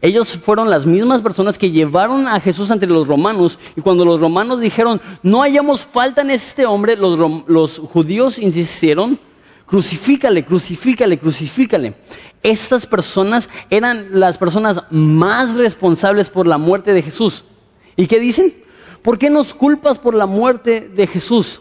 Ellos 0.01 0.35
fueron 0.35 0.69
las 0.69 0.87
mismas 0.87 1.23
personas 1.23 1.59
que 1.59 1.71
llevaron 1.71 2.29
a 2.29 2.41
Jesús 2.41 2.71
ante 2.71 2.87
los 2.87 3.07
romanos 3.07 3.59
y 3.77 3.81
cuando 3.81 4.05
los 4.05 4.21
romanos 4.21 4.61
dijeron, 4.61 5.01
no 5.23 5.43
hayamos 5.43 5.81
falta 5.81 6.21
en 6.21 6.31
este 6.31 6.67
hombre, 6.67 6.97
los, 6.97 7.79
judíos 7.79 8.39
insistieron, 8.39 9.19
crucifícale, 9.67 10.45
crucifícale, 10.45 11.19
crucifícale. 11.19 11.95
Estas 12.43 12.87
personas 12.87 13.49
eran 13.71 14.09
las 14.13 14.39
personas 14.39 14.83
más 14.91 15.55
responsables 15.55 16.29
por 16.29 16.47
la 16.47 16.59
muerte 16.59 16.93
de 16.93 17.03
Jesús. 17.03 17.45
¿Y 17.97 18.07
qué 18.07 18.21
dicen? 18.21 18.55
¿Por 19.03 19.19
qué 19.19 19.31
nos 19.31 19.55
culpas 19.55 19.99
por 19.99 20.15
la 20.15 20.27
muerte 20.27 20.81
de 20.95 21.07
Jesús? 21.07 21.61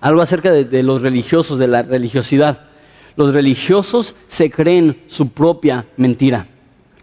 Algo 0.00 0.22
acerca 0.22 0.50
de 0.50 0.82
los 0.82 1.02
religiosos, 1.02 1.58
de 1.58 1.68
la 1.68 1.82
religiosidad. 1.82 2.70
Los 3.16 3.34
religiosos 3.34 4.14
se 4.28 4.50
creen 4.50 5.02
su 5.06 5.28
propia 5.28 5.86
mentira. 5.96 6.46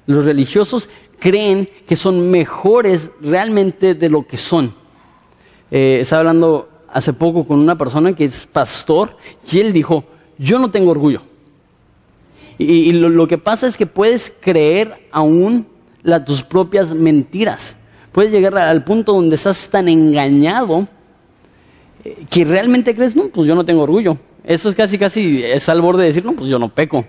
Los 0.08 0.26
religiosos 0.26 0.90
creen 1.20 1.70
que 1.86 1.96
son 1.96 2.32
mejores 2.32 3.12
realmente 3.22 3.94
de 3.94 4.10
lo 4.10 4.26
que 4.26 4.38
son. 4.38 4.74
Eh, 5.70 6.00
estaba 6.00 6.22
hablando 6.22 6.70
hace 6.90 7.14
poco 7.14 7.46
con 7.46 7.60
una 7.60 7.78
persona 7.78 8.14
que 8.14 8.24
es 8.24 8.46
pastor 8.46 9.18
y 9.52 9.60
él 9.60 9.74
dijo, 9.74 10.06
yo 10.38 10.60
no 10.60 10.72
tengo 10.72 10.92
orgullo. 10.92 11.22
Y, 12.60 12.92
lo, 12.94 13.28
que 13.28 13.38
pasa 13.38 13.68
es 13.68 13.78
que 13.78 13.86
puedes 13.86 14.34
creer 14.40 15.08
aún 15.12 15.68
tus 16.26 16.42
propias 16.42 16.92
mentiras. 16.92 17.76
Puedes 18.12 18.32
llegar 18.32 18.58
al 18.58 18.84
punto 18.84 19.14
donde 19.14 19.36
estás 19.36 19.70
tan 19.70 19.88
engañado 19.88 20.88
eh, 22.04 22.26
que 22.32 22.46
realmente 22.46 22.96
crees, 22.96 23.16
no, 23.16 23.28
pues 23.28 23.48
yo 23.48 23.54
no 23.54 23.64
tengo 23.64 23.84
orgullo. 23.84 24.18
Eso 24.44 24.70
es 24.70 24.76
casi, 24.76 24.98
casi, 24.98 25.44
es 25.44 25.70
al 25.70 25.82
borde 25.82 26.02
de 26.02 26.08
decir, 26.08 26.26
no, 26.26 26.34
pues 26.34 26.50
yo 26.50 26.58
no 26.58 26.70
peco. 26.70 27.06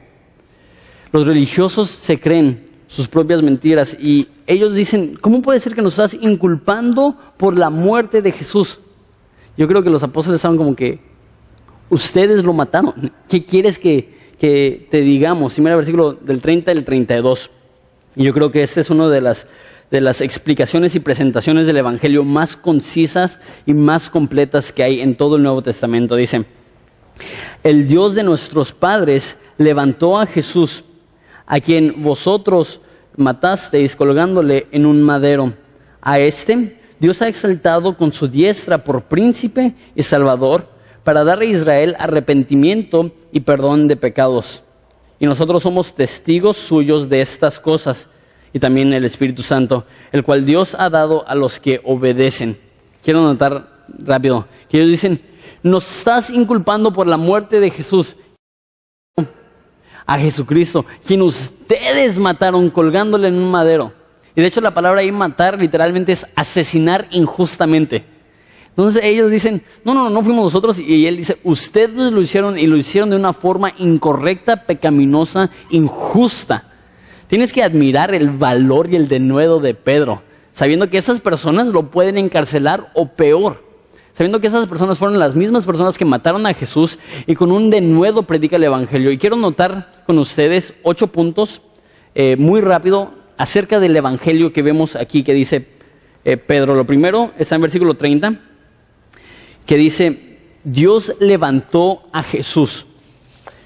Los 1.12 1.26
religiosos 1.26 1.88
se 1.88 2.20
creen 2.20 2.67
sus 2.88 3.06
propias 3.06 3.42
mentiras. 3.42 3.96
Y 4.00 4.26
ellos 4.46 4.74
dicen, 4.74 5.16
¿cómo 5.20 5.40
puede 5.40 5.60
ser 5.60 5.74
que 5.74 5.82
nos 5.82 5.92
estás 5.92 6.14
inculpando 6.20 7.16
por 7.36 7.56
la 7.56 7.70
muerte 7.70 8.20
de 8.20 8.32
Jesús? 8.32 8.80
Yo 9.56 9.68
creo 9.68 9.82
que 9.82 9.90
los 9.90 10.02
apóstoles 10.02 10.38
estaban 10.38 10.56
como 10.56 10.74
que, 10.74 11.00
ustedes 11.90 12.44
lo 12.44 12.52
mataron. 12.52 13.12
¿Qué 13.28 13.44
quieres 13.44 13.78
que, 13.78 14.16
te 14.38 15.00
digamos? 15.00 15.56
Y 15.58 15.60
mira 15.60 15.72
el 15.72 15.78
versículo 15.78 16.12
del 16.14 16.40
30 16.40 16.72
y 16.72 16.76
el 16.78 16.84
32. 16.84 17.50
Y 18.16 18.24
yo 18.24 18.34
creo 18.34 18.50
que 18.50 18.62
esta 18.62 18.80
es 18.80 18.90
una 18.90 19.08
de 19.08 19.20
las, 19.20 19.46
de 19.90 20.00
las 20.00 20.20
explicaciones 20.20 20.94
y 20.94 21.00
presentaciones 21.00 21.66
del 21.66 21.76
Evangelio 21.76 22.24
más 22.24 22.56
concisas 22.56 23.38
y 23.66 23.74
más 23.74 24.10
completas 24.10 24.72
que 24.72 24.82
hay 24.82 25.00
en 25.00 25.16
todo 25.16 25.36
el 25.36 25.42
Nuevo 25.42 25.62
Testamento. 25.62 26.16
Dice, 26.16 26.44
el 27.62 27.86
Dios 27.86 28.14
de 28.14 28.22
nuestros 28.22 28.72
padres 28.72 29.36
levantó 29.56 30.18
a 30.18 30.26
Jesús 30.26 30.84
a 31.48 31.60
quien 31.60 32.02
vosotros 32.02 32.80
matasteis 33.16 33.96
colgándole 33.96 34.68
en 34.70 34.86
un 34.86 35.02
madero. 35.02 35.54
A 36.00 36.20
este 36.20 36.78
Dios 37.00 37.22
ha 37.22 37.28
exaltado 37.28 37.96
con 37.96 38.12
su 38.12 38.28
diestra 38.28 38.84
por 38.84 39.04
príncipe 39.04 39.74
y 39.94 40.02
salvador 40.02 40.68
para 41.04 41.24
dar 41.24 41.40
a 41.40 41.44
Israel 41.44 41.96
arrepentimiento 41.98 43.12
y 43.32 43.40
perdón 43.40 43.88
de 43.88 43.96
pecados. 43.96 44.62
Y 45.18 45.26
nosotros 45.26 45.62
somos 45.62 45.94
testigos 45.94 46.58
suyos 46.58 47.08
de 47.08 47.22
estas 47.22 47.58
cosas 47.58 48.06
y 48.52 48.58
también 48.58 48.92
el 48.92 49.04
Espíritu 49.04 49.42
Santo, 49.42 49.86
el 50.12 50.24
cual 50.24 50.44
Dios 50.44 50.76
ha 50.78 50.90
dado 50.90 51.26
a 51.26 51.34
los 51.34 51.58
que 51.58 51.80
obedecen. 51.82 52.58
Quiero 53.02 53.22
notar 53.22 53.68
rápido 53.98 54.46
que 54.68 54.76
ellos 54.76 54.90
dicen, 54.90 55.20
nos 55.62 55.98
estás 55.98 56.28
inculpando 56.30 56.92
por 56.92 57.06
la 57.06 57.16
muerte 57.16 57.58
de 57.58 57.70
Jesús 57.70 58.16
a 60.08 60.18
Jesucristo, 60.18 60.86
quien 61.06 61.20
ustedes 61.20 62.18
mataron 62.18 62.70
colgándole 62.70 63.28
en 63.28 63.34
un 63.34 63.50
madero. 63.50 63.92
Y 64.34 64.40
de 64.40 64.46
hecho 64.46 64.62
la 64.62 64.72
palabra 64.72 65.02
ahí 65.02 65.12
matar 65.12 65.58
literalmente 65.58 66.12
es 66.12 66.26
asesinar 66.34 67.06
injustamente. 67.10 68.06
Entonces 68.70 69.04
ellos 69.04 69.30
dicen, 69.30 69.62
no, 69.84 69.92
no, 69.92 70.08
no 70.08 70.22
fuimos 70.22 70.44
nosotros. 70.44 70.80
Y 70.80 71.06
él 71.06 71.18
dice, 71.18 71.38
ustedes 71.44 72.10
lo 72.10 72.22
hicieron 72.22 72.58
y 72.58 72.66
lo 72.66 72.78
hicieron 72.78 73.10
de 73.10 73.16
una 73.16 73.34
forma 73.34 73.74
incorrecta, 73.76 74.64
pecaminosa, 74.64 75.50
injusta. 75.68 76.72
Tienes 77.26 77.52
que 77.52 77.62
admirar 77.62 78.14
el 78.14 78.30
valor 78.30 78.90
y 78.90 78.96
el 78.96 79.08
denuedo 79.08 79.60
de 79.60 79.74
Pedro, 79.74 80.22
sabiendo 80.54 80.88
que 80.88 80.96
esas 80.96 81.20
personas 81.20 81.68
lo 81.68 81.90
pueden 81.90 82.16
encarcelar 82.16 82.90
o 82.94 83.08
peor 83.08 83.67
sabiendo 84.18 84.40
que 84.40 84.48
esas 84.48 84.66
personas 84.66 84.98
fueron 84.98 85.20
las 85.20 85.36
mismas 85.36 85.64
personas 85.64 85.96
que 85.96 86.04
mataron 86.04 86.44
a 86.44 86.52
Jesús 86.52 86.98
y 87.24 87.36
con 87.36 87.52
un 87.52 87.70
denuedo 87.70 88.24
predica 88.24 88.56
el 88.56 88.64
Evangelio. 88.64 89.12
Y 89.12 89.16
quiero 89.16 89.36
notar 89.36 90.02
con 90.08 90.18
ustedes 90.18 90.74
ocho 90.82 91.06
puntos 91.06 91.62
eh, 92.16 92.34
muy 92.34 92.60
rápido 92.60 93.12
acerca 93.36 93.78
del 93.78 93.94
Evangelio 93.94 94.52
que 94.52 94.62
vemos 94.62 94.96
aquí 94.96 95.22
que 95.22 95.32
dice 95.34 95.68
eh, 96.24 96.36
Pedro. 96.36 96.74
Lo 96.74 96.84
primero 96.84 97.30
está 97.38 97.54
en 97.54 97.60
versículo 97.60 97.94
30, 97.94 98.40
que 99.64 99.76
dice, 99.76 100.38
Dios 100.64 101.14
levantó 101.20 102.02
a 102.12 102.24
Jesús. 102.24 102.86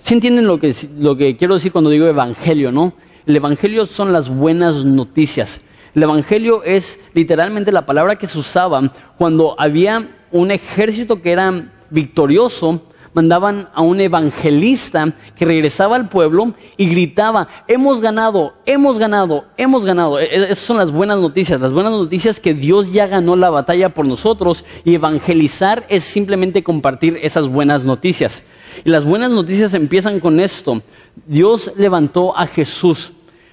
¿Sí 0.03 0.13
entienden 0.13 0.47
lo 0.47 0.61
que, 0.61 0.75
lo 0.99 1.17
que 1.17 1.35
quiero 1.39 1.55
decir 1.55 1.73
cuando 1.73 1.89
digo 1.89 2.07
Evangelio, 2.07 2.71
no? 2.71 2.93
El 3.25 3.37
Evangelio 3.37 3.87
son 3.87 4.13
las 4.13 4.29
buenas 4.29 4.85
noticias. 4.85 5.63
El 5.95 6.03
Evangelio 6.03 6.63
es 6.63 7.01
literalmente 7.15 7.73
la 7.73 7.87
palabra 7.87 8.17
que 8.17 8.27
se 8.27 8.39
usaba 8.39 8.93
cuando 9.17 9.59
había 9.59 10.19
un 10.33 10.51
ejército 10.51 11.23
que 11.23 11.31
era 11.31 11.73
victorioso, 11.91 12.83
mandaban 13.15 13.69
a 13.75 13.83
un 13.83 14.01
evangelista 14.01 15.15
que 15.37 15.45
regresaba 15.45 15.97
al 15.97 16.09
pueblo 16.09 16.55
y 16.77 16.87
gritaba, 16.87 17.49
hemos 17.69 18.01
ganado, 18.01 18.55
hemos 18.65 18.99
ganado, 18.99 19.45
hemos 19.57 19.85
ganado. 19.85 20.19
E, 20.19 20.25
e, 20.25 20.45
esas 20.45 20.59
son 20.61 20.79
las 20.79 20.91
buenas 20.91 21.19
noticias, 21.19 21.61
las 21.61 21.73
buenas 21.73 21.93
noticias 21.93 22.41
que 22.41 22.55
Dios 22.55 22.93
ya 22.93 23.07
ganó 23.07 23.37
la 23.37 23.51
batalla 23.51 23.91
por 23.91 24.07
nosotros 24.07 24.65
y 24.85 24.95
evangelizar 24.95 25.85
es 25.89 26.05
simplemente 26.05 26.63
compartir 26.63 27.19
esas 27.23 27.49
buenas 27.49 27.85
noticias. 27.85 28.43
Y 28.85 28.91
las 28.91 29.05
buenas 29.05 29.31
noticias 29.31 29.75
empiezan 29.75 30.21
con 30.21 30.41
esto. 30.41 30.83
Dios 31.27 31.73
levantó 31.77 32.37
a 32.37 32.47
Jesús. 32.47 33.13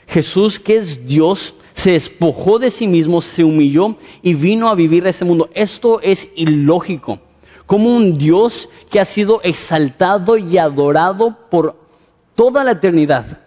Jesús 0.09 0.59
que 0.59 0.77
es 0.77 1.05
Dios, 1.05 1.53
se 1.73 1.91
despojó 1.91 2.57
de 2.57 2.71
sí 2.71 2.87
mismo, 2.87 3.21
se 3.21 3.43
humilló 3.43 3.95
y 4.23 4.33
vino 4.33 4.67
a 4.67 4.75
vivir 4.75 5.05
a 5.05 5.09
este 5.09 5.23
mundo. 5.23 5.49
Esto 5.53 6.01
es 6.01 6.27
ilógico. 6.35 7.19
Como 7.67 7.95
un 7.95 8.17
Dios 8.17 8.67
que 8.89 8.99
ha 8.99 9.05
sido 9.05 9.39
exaltado 9.43 10.35
y 10.35 10.57
adorado 10.57 11.37
por 11.51 11.75
toda 12.33 12.63
la 12.63 12.71
eternidad, 12.71 13.39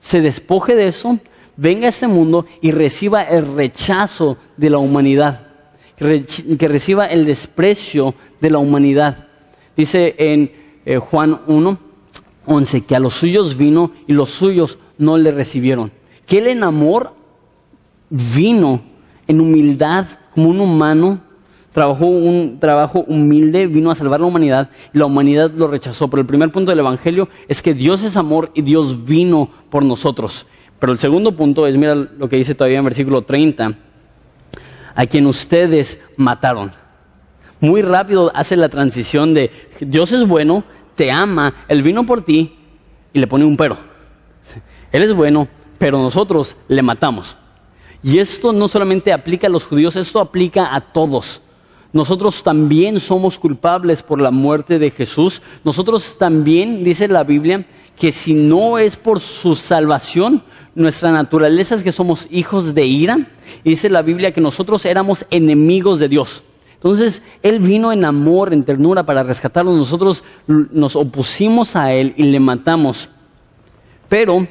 se 0.00 0.22
despoje 0.22 0.74
de 0.74 0.86
eso, 0.86 1.18
venga 1.56 1.86
a 1.86 1.90
este 1.90 2.06
mundo 2.06 2.46
y 2.62 2.70
reciba 2.70 3.22
el 3.22 3.54
rechazo 3.54 4.38
de 4.56 4.70
la 4.70 4.78
humanidad, 4.78 5.46
que 5.96 6.68
reciba 6.68 7.06
el 7.06 7.26
desprecio 7.26 8.14
de 8.40 8.50
la 8.50 8.58
humanidad. 8.58 9.28
Dice 9.76 10.14
en 10.16 10.52
eh, 10.86 10.96
Juan 10.96 11.42
1, 11.46 11.78
11, 12.46 12.80
que 12.80 12.96
a 12.96 13.00
los 13.00 13.12
suyos 13.12 13.58
vino 13.58 13.92
y 14.06 14.14
los 14.14 14.30
suyos 14.30 14.78
no 14.96 15.18
le 15.18 15.32
recibieron. 15.32 15.97
Que 16.28 16.38
él 16.38 16.46
en 16.46 16.62
amor 16.62 17.12
vino 18.10 18.80
en 19.26 19.40
humildad 19.40 20.06
como 20.34 20.50
un 20.50 20.60
humano, 20.60 21.20
trabajó 21.72 22.06
un 22.06 22.60
trabajo 22.60 23.04
humilde, 23.06 23.66
vino 23.66 23.90
a 23.90 23.94
salvar 23.94 24.20
la 24.20 24.26
humanidad 24.26 24.70
y 24.92 24.98
la 24.98 25.06
humanidad 25.06 25.50
lo 25.50 25.68
rechazó. 25.68 26.08
Pero 26.08 26.20
el 26.20 26.26
primer 26.26 26.52
punto 26.52 26.70
del 26.70 26.80
Evangelio 26.80 27.28
es 27.48 27.62
que 27.62 27.74
Dios 27.74 28.04
es 28.04 28.16
amor 28.16 28.50
y 28.54 28.62
Dios 28.62 29.04
vino 29.04 29.50
por 29.70 29.84
nosotros. 29.84 30.46
Pero 30.78 30.92
el 30.92 30.98
segundo 30.98 31.34
punto 31.34 31.66
es, 31.66 31.76
mira 31.76 31.94
lo 31.94 32.28
que 32.28 32.36
dice 32.36 32.54
todavía 32.54 32.78
en 32.78 32.84
versículo 32.84 33.22
30, 33.22 33.72
a 34.94 35.06
quien 35.06 35.26
ustedes 35.26 35.98
mataron. 36.16 36.70
Muy 37.60 37.82
rápido 37.82 38.30
hace 38.34 38.56
la 38.56 38.68
transición 38.68 39.34
de 39.34 39.50
Dios 39.80 40.12
es 40.12 40.26
bueno, 40.26 40.62
te 40.94 41.10
ama, 41.10 41.54
Él 41.68 41.82
vino 41.82 42.06
por 42.06 42.22
ti 42.22 42.56
y 43.12 43.18
le 43.18 43.26
pone 43.26 43.44
un 43.44 43.56
pero. 43.56 43.76
Él 44.92 45.02
es 45.02 45.14
bueno, 45.14 45.48
pero 45.78 45.98
nosotros 45.98 46.56
le 46.68 46.82
matamos. 46.82 47.36
Y 48.02 48.18
esto 48.18 48.52
no 48.52 48.68
solamente 48.68 49.12
aplica 49.12 49.46
a 49.46 49.50
los 49.50 49.64
judíos, 49.64 49.96
esto 49.96 50.20
aplica 50.20 50.74
a 50.74 50.80
todos. 50.80 51.40
Nosotros 51.92 52.42
también 52.42 53.00
somos 53.00 53.38
culpables 53.38 54.02
por 54.02 54.20
la 54.20 54.30
muerte 54.30 54.78
de 54.78 54.90
Jesús. 54.90 55.40
Nosotros 55.64 56.16
también, 56.18 56.84
dice 56.84 57.08
la 57.08 57.24
Biblia, 57.24 57.66
que 57.96 58.12
si 58.12 58.34
no 58.34 58.78
es 58.78 58.96
por 58.96 59.20
su 59.20 59.54
salvación, 59.54 60.42
nuestra 60.74 61.10
naturaleza 61.10 61.74
es 61.74 61.82
que 61.82 61.92
somos 61.92 62.28
hijos 62.30 62.74
de 62.74 62.84
ira. 62.84 63.30
Y 63.64 63.70
dice 63.70 63.88
la 63.88 64.02
Biblia 64.02 64.32
que 64.32 64.40
nosotros 64.40 64.84
éramos 64.84 65.24
enemigos 65.30 65.98
de 65.98 66.08
Dios. 66.08 66.44
Entonces, 66.74 67.22
Él 67.42 67.58
vino 67.58 67.90
en 67.90 68.04
amor, 68.04 68.52
en 68.52 68.64
ternura 68.64 69.04
para 69.04 69.24
rescatarnos. 69.24 69.76
Nosotros 69.76 70.22
nos 70.46 70.94
opusimos 70.94 71.74
a 71.74 71.92
Él 71.92 72.14
y 72.16 72.24
le 72.24 72.38
matamos. 72.38 73.08
Pero 74.08 74.46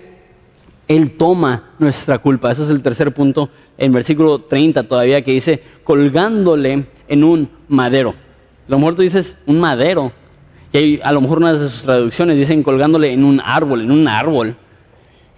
Él 0.88 1.12
toma 1.12 1.72
nuestra 1.80 2.18
culpa. 2.20 2.52
Ese 2.52 2.64
es 2.64 2.70
el 2.70 2.82
tercer 2.82 3.14
punto 3.14 3.50
en 3.78 3.92
versículo 3.92 4.40
30 4.40 4.84
todavía 4.84 5.22
que 5.22 5.32
dice, 5.32 5.62
colgándole 5.84 6.86
en 7.08 7.24
un 7.24 7.50
madero. 7.68 8.16
Lo 8.68 8.78
mejor 8.78 8.96
tú 8.96 9.02
dices, 9.02 9.36
un 9.46 9.60
madero. 9.60 10.12
Y 10.74 11.00
a 11.02 11.12
lo 11.12 11.22
mejor 11.22 11.40
una 11.40 11.54
de 11.54 11.60
sus 11.60 11.84
traducciones 11.84 12.38
dicen 12.38 12.64
colgándole 12.64 13.12
en 13.12 13.24
un 13.24 13.42
árbol, 13.44 13.82
en 13.82 13.92
un 13.92 14.08
árbol. 14.08 14.56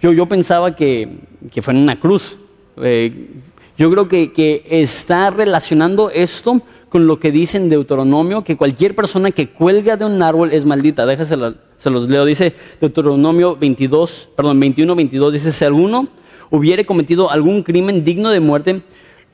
Yo, 0.00 0.12
yo 0.12 0.26
pensaba 0.26 0.74
que, 0.74 1.18
que 1.50 1.62
fue 1.62 1.74
en 1.74 1.80
una 1.80 1.98
cruz. 1.98 2.38
Eh, 2.78 3.28
yo 3.76 3.90
creo 3.90 4.08
que, 4.08 4.32
que 4.32 4.64
está 4.68 5.30
relacionando 5.30 6.10
esto 6.10 6.62
con 6.90 7.06
lo 7.06 7.18
que 7.18 7.32
dice 7.32 7.56
en 7.56 7.70
Deuteronomio, 7.70 8.44
que 8.44 8.56
cualquier 8.56 8.94
persona 8.94 9.30
que 9.30 9.48
cuelga 9.48 9.96
de 9.96 10.04
un 10.04 10.20
árbol 10.22 10.52
es 10.52 10.66
maldita. 10.66 11.06
Déjase 11.06 11.36
se 11.78 11.90
los 11.90 12.10
leo. 12.10 12.26
Dice 12.26 12.52
Deuteronomio 12.80 13.56
22, 13.56 14.28
perdón, 14.36 14.60
21, 14.60 14.94
22. 14.94 15.32
Dice, 15.32 15.52
si 15.52 15.64
alguno 15.64 16.08
hubiere 16.50 16.84
cometido 16.84 17.30
algún 17.30 17.62
crimen 17.62 18.04
digno 18.04 18.30
de 18.30 18.40
muerte 18.40 18.82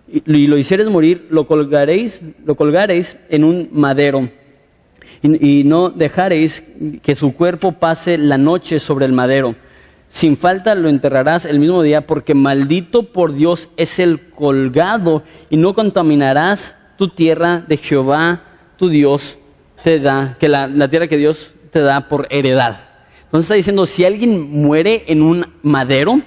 y, 0.06 0.46
lo 0.46 0.56
hicieres 0.56 0.88
morir, 0.88 1.26
lo 1.30 1.48
colgaréis, 1.48 2.22
lo 2.44 2.54
colgaréis 2.54 3.16
en 3.30 3.42
un 3.42 3.68
madero. 3.72 4.28
y 5.22 5.64
no 5.64 5.90
dejaréis 5.90 6.62
que 7.02 7.16
su 7.16 7.34
cuerpo 7.34 7.72
pase 7.72 8.18
la 8.18 8.38
noche 8.38 8.78
sobre 8.78 9.06
el 9.06 9.12
madero 9.12 9.56
sin 10.08 10.36
falta 10.36 10.74
lo 10.74 10.88
enterrarás 10.88 11.44
el 11.44 11.58
mismo 11.58 11.82
día, 11.82 12.06
porque 12.06 12.34
maldito 12.34 13.04
por 13.04 13.34
Dios 13.34 13.68
es 13.76 13.98
el 13.98 14.30
colgado, 14.30 15.22
y 15.50 15.56
no 15.56 15.74
contaminarás 15.74 16.75
tu 16.96 17.08
tierra 17.08 17.64
de 17.66 17.76
Jehová, 17.76 18.42
tu 18.76 18.88
Dios, 18.88 19.38
te 19.82 20.00
da, 20.00 20.36
que 20.38 20.48
la, 20.48 20.88
tierra 20.88 21.06
que 21.06 21.16
Dios 21.16 21.52
te 21.70 21.80
da 21.80 22.08
por 22.08 22.26
heredad. 22.30 22.80
Entonces 23.24 23.46
está 23.46 23.54
diciendo, 23.54 23.86
si 23.86 24.04
alguien 24.04 24.50
muere 24.62 25.04
en 25.08 25.22
un 25.22 25.46
madero, 25.62 26.20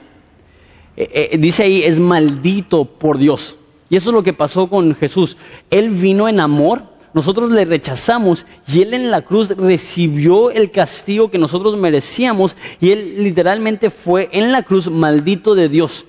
eh, 0.95 1.29
eh, 1.31 1.37
dice 1.37 1.63
ahí, 1.63 1.83
es 1.83 1.99
maldito 1.99 2.85
por 2.85 3.17
Dios. 3.17 3.55
Y 3.89 3.95
eso 3.95 4.09
es 4.09 4.13
lo 4.13 4.23
que 4.23 4.33
pasó 4.33 4.67
con 4.67 4.93
Jesús. 4.95 5.35
Él 5.71 5.89
vino 5.89 6.29
en 6.29 6.39
amor, 6.39 6.83
nosotros 7.13 7.49
le 7.51 7.65
rechazamos 7.65 8.45
y 8.67 8.81
Él 8.81 8.93
en 8.93 9.09
la 9.09 9.23
cruz 9.23 9.49
recibió 9.49 10.51
el 10.51 10.69
castigo 10.69 11.31
que 11.31 11.39
nosotros 11.39 11.75
merecíamos 11.75 12.55
y 12.79 12.91
Él 12.91 13.23
literalmente 13.23 13.89
fue 13.89 14.29
en 14.31 14.51
la 14.51 14.61
cruz 14.63 14.89
maldito 14.89 15.55
de 15.55 15.69
Dios. 15.69 16.05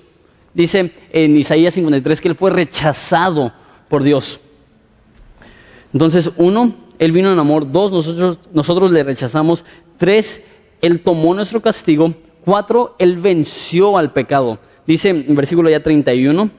Dice 0.53 0.91
en 1.11 1.37
Isaías 1.37 1.73
53 1.73 2.21
que 2.21 2.27
Él 2.27 2.35
fue 2.35 2.51
rechazado 2.51 3.51
por 3.89 4.03
Dios. 4.03 4.39
Entonces, 5.93 6.31
uno, 6.37 6.73
Él 6.99 7.11
vino 7.11 7.31
en 7.31 7.39
amor. 7.39 7.71
Dos, 7.71 7.91
nosotros, 7.91 8.39
nosotros 8.53 8.91
le 8.91 9.03
rechazamos. 9.03 9.65
Tres, 9.97 10.41
Él 10.81 11.01
tomó 11.01 11.33
nuestro 11.33 11.61
castigo. 11.61 12.13
Cuatro, 12.45 12.95
Él 12.99 13.17
venció 13.17 13.97
al 13.97 14.11
pecado. 14.13 14.59
Dice 14.87 15.09
en 15.09 15.35
versículo 15.35 15.69
ya 15.69 15.81
31, 15.81 16.49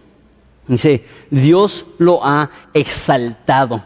dice, 0.69 1.05
Dios 1.31 1.85
lo 1.99 2.25
ha 2.25 2.51
exaltado. 2.73 3.85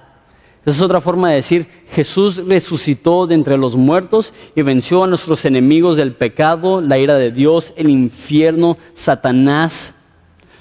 Esa 0.67 0.79
es 0.79 0.83
otra 0.83 1.01
forma 1.01 1.31
de 1.31 1.37
decir, 1.37 1.69
Jesús 1.91 2.45
resucitó 2.45 3.29
de 3.29 3.37
entre 3.37 3.57
los 3.57 3.77
muertos 3.77 4.35
y 4.57 4.63
venció 4.63 5.05
a 5.05 5.07
nuestros 5.07 5.45
enemigos 5.45 5.97
del 5.97 6.13
pecado, 6.13 6.81
la 6.81 6.99
ira 6.99 7.15
de 7.15 7.31
Dios, 7.31 7.73
el 7.77 7.89
infierno, 7.89 8.77
Satanás. 8.93 9.95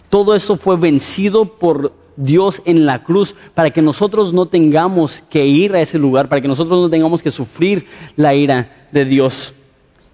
Todo 0.10 0.36
esto 0.36 0.58
fue 0.58 0.78
vencido 0.78 1.46
por 1.58 1.92
Dios 2.18 2.62
en 2.66 2.86
la 2.86 3.04
cruz 3.04 3.36
para 3.54 3.72
que 3.72 3.82
nosotros 3.82 4.34
no 4.34 4.48
tengamos 4.48 5.24
que 5.30 5.46
ir 5.46 5.76
a 5.76 5.82
ese 5.82 5.98
lugar, 5.98 6.30
para 6.30 6.42
que 6.42 6.48
nosotros 6.48 6.82
no 6.82 6.90
tengamos 6.90 7.22
que 7.22 7.32
sufrir 7.32 7.86
la 8.16 8.34
ira 8.34 8.88
de 8.92 9.06
Dios. 9.06 9.54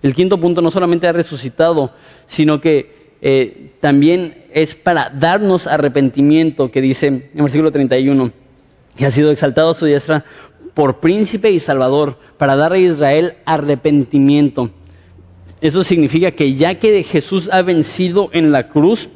El 0.02 0.16
quinto 0.16 0.40
punto 0.40 0.62
no 0.62 0.72
solamente 0.72 1.08
ha 1.08 1.14
resucitado, 1.14 1.92
sino 2.28 2.60
que 2.60 3.16
eh, 3.22 3.74
también 3.80 4.46
es 4.52 4.74
para 4.74 5.10
darnos 5.10 5.68
arrepentimiento, 5.68 6.72
que 6.72 6.82
dice 6.82 7.08
en 7.08 7.30
el 7.36 7.44
versículo 7.44 7.72
31 7.72 8.32
y 8.98 9.06
ha 9.06 9.12
sido 9.12 9.32
exaltado 9.32 9.72
a 9.72 9.74
su 9.76 9.86
diestra 9.86 10.26
por 10.74 11.00
príncipe 11.00 11.52
y 11.52 11.60
salvador 11.60 12.18
para 12.38 12.56
dar 12.56 12.74
a 12.74 12.80
Israel 12.80 13.36
arrepentimiento. 13.46 14.72
Eso 15.62 15.84
significa 15.84 16.32
que 16.32 16.56
ya 16.56 16.76
que 16.76 17.04
Jesús 17.04 17.50
ha 17.52 17.62
vencido 17.62 18.30
en 18.34 18.52
la 18.52 18.70
cruz, 18.70 19.10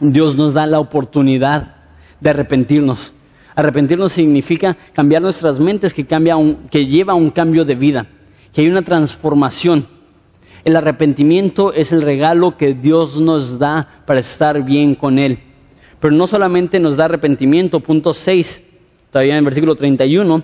Dios 0.00 0.36
nos 0.36 0.54
da 0.54 0.66
la 0.66 0.80
oportunidad 0.80 1.77
de 2.20 2.30
arrepentirnos. 2.30 3.12
Arrepentirnos 3.54 4.12
significa 4.12 4.76
cambiar 4.92 5.22
nuestras 5.22 5.58
mentes, 5.58 5.92
que, 5.92 6.06
cambia 6.06 6.36
que 6.70 6.86
lleva 6.86 7.12
a 7.12 7.16
un 7.16 7.30
cambio 7.30 7.64
de 7.64 7.74
vida, 7.74 8.06
que 8.52 8.60
hay 8.60 8.68
una 8.68 8.82
transformación. 8.82 9.86
El 10.64 10.76
arrepentimiento 10.76 11.72
es 11.72 11.92
el 11.92 12.02
regalo 12.02 12.56
que 12.56 12.74
Dios 12.74 13.16
nos 13.16 13.58
da 13.58 14.02
para 14.06 14.20
estar 14.20 14.62
bien 14.64 14.94
con 14.94 15.18
Él. 15.18 15.38
Pero 16.00 16.14
no 16.14 16.26
solamente 16.26 16.78
nos 16.78 16.96
da 16.96 17.06
arrepentimiento, 17.06 17.80
punto 17.80 18.14
6, 18.14 18.62
todavía 19.10 19.34
en 19.34 19.38
el 19.38 19.44
versículo 19.44 19.74
31, 19.74 20.42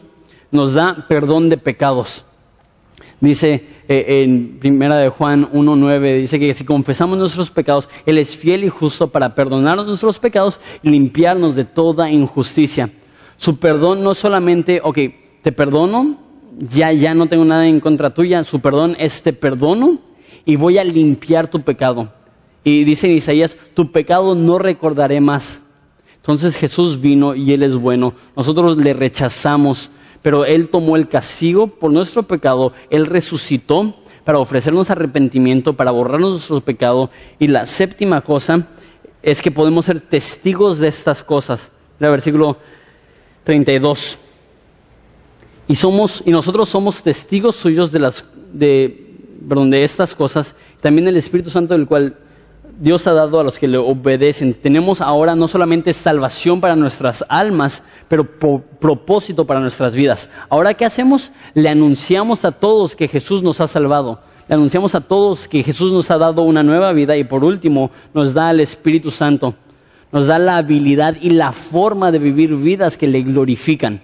nos 0.50 0.74
da 0.74 1.06
perdón 1.08 1.48
de 1.48 1.56
pecados. 1.56 2.24
Dice 3.24 3.64
eh, 3.88 4.22
en 4.22 4.58
primera 4.58 4.98
de 4.98 5.08
Juan 5.08 5.50
1.9, 5.50 6.20
dice 6.20 6.38
que 6.38 6.52
si 6.52 6.64
confesamos 6.64 7.18
nuestros 7.18 7.50
pecados, 7.50 7.88
Él 8.04 8.18
es 8.18 8.36
fiel 8.36 8.64
y 8.64 8.68
justo 8.68 9.08
para 9.08 9.34
perdonarnos 9.34 9.86
nuestros 9.86 10.18
pecados 10.18 10.60
y 10.82 10.90
limpiarnos 10.90 11.56
de 11.56 11.64
toda 11.64 12.10
injusticia. 12.10 12.90
Su 13.38 13.58
perdón 13.58 14.04
no 14.04 14.14
solamente, 14.14 14.82
ok, 14.84 14.98
te 15.40 15.52
perdono, 15.52 16.18
ya, 16.58 16.92
ya 16.92 17.14
no 17.14 17.26
tengo 17.26 17.46
nada 17.46 17.66
en 17.66 17.80
contra 17.80 18.12
tuya, 18.12 18.44
su 18.44 18.60
perdón 18.60 18.94
es 18.98 19.22
te 19.22 19.32
perdono 19.32 20.00
y 20.44 20.56
voy 20.56 20.76
a 20.76 20.84
limpiar 20.84 21.48
tu 21.48 21.62
pecado. 21.62 22.12
Y 22.62 22.84
dice 22.84 23.08
Isaías, 23.08 23.56
tu 23.72 23.90
pecado 23.90 24.34
no 24.34 24.58
recordaré 24.58 25.22
más. 25.22 25.62
Entonces 26.16 26.56
Jesús 26.56 27.00
vino 27.00 27.34
y 27.34 27.52
Él 27.54 27.62
es 27.62 27.74
bueno. 27.74 28.12
Nosotros 28.36 28.76
le 28.76 28.92
rechazamos, 28.92 29.90
pero 30.24 30.46
Él 30.46 30.70
tomó 30.70 30.96
el 30.96 31.06
castigo 31.06 31.66
por 31.66 31.92
nuestro 31.92 32.22
pecado. 32.22 32.72
Él 32.88 33.04
resucitó 33.04 33.94
para 34.24 34.38
ofrecernos 34.38 34.88
arrepentimiento, 34.88 35.74
para 35.74 35.90
borrarnos 35.90 36.30
nuestro 36.30 36.62
pecado. 36.62 37.10
Y 37.38 37.48
la 37.48 37.66
séptima 37.66 38.22
cosa 38.22 38.66
es 39.22 39.42
que 39.42 39.50
podemos 39.50 39.84
ser 39.84 40.00
testigos 40.00 40.78
de 40.78 40.88
estas 40.88 41.22
cosas. 41.22 41.70
El 42.00 42.08
versículo 42.08 42.56
32. 43.42 44.16
Y 45.68 45.74
somos, 45.74 46.22
y 46.24 46.30
nosotros 46.30 46.70
somos 46.70 47.02
testigos 47.02 47.56
suyos 47.56 47.92
de 47.92 47.98
las, 47.98 48.24
de, 48.50 49.18
perdón, 49.46 49.68
de 49.68 49.84
estas 49.84 50.14
cosas. 50.14 50.56
También 50.80 51.06
el 51.06 51.18
Espíritu 51.18 51.50
Santo 51.50 51.74
del 51.74 51.86
cual 51.86 52.16
Dios 52.78 53.06
ha 53.06 53.12
dado 53.12 53.38
a 53.38 53.44
los 53.44 53.58
que 53.58 53.68
le 53.68 53.78
obedecen. 53.78 54.54
Tenemos 54.54 55.00
ahora 55.00 55.36
no 55.36 55.46
solamente 55.48 55.92
salvación 55.92 56.60
para 56.60 56.74
nuestras 56.74 57.24
almas, 57.28 57.82
pero 58.08 58.24
propósito 58.24 59.44
para 59.44 59.60
nuestras 59.60 59.94
vidas. 59.94 60.28
Ahora, 60.48 60.74
¿qué 60.74 60.84
hacemos? 60.84 61.32
Le 61.54 61.68
anunciamos 61.68 62.44
a 62.44 62.52
todos 62.52 62.96
que 62.96 63.08
Jesús 63.08 63.42
nos 63.42 63.60
ha 63.60 63.68
salvado. 63.68 64.20
Le 64.48 64.56
anunciamos 64.56 64.94
a 64.94 65.00
todos 65.00 65.48
que 65.48 65.62
Jesús 65.62 65.92
nos 65.92 66.10
ha 66.10 66.18
dado 66.18 66.42
una 66.42 66.62
nueva 66.62 66.92
vida 66.92 67.16
y 67.16 67.24
por 67.24 67.44
último 67.44 67.90
nos 68.12 68.34
da 68.34 68.50
el 68.50 68.60
Espíritu 68.60 69.10
Santo. 69.10 69.54
Nos 70.10 70.26
da 70.26 70.38
la 70.38 70.56
habilidad 70.56 71.16
y 71.20 71.30
la 71.30 71.52
forma 71.52 72.12
de 72.12 72.18
vivir 72.18 72.56
vidas 72.56 72.96
que 72.96 73.06
le 73.06 73.22
glorifican. 73.22 74.00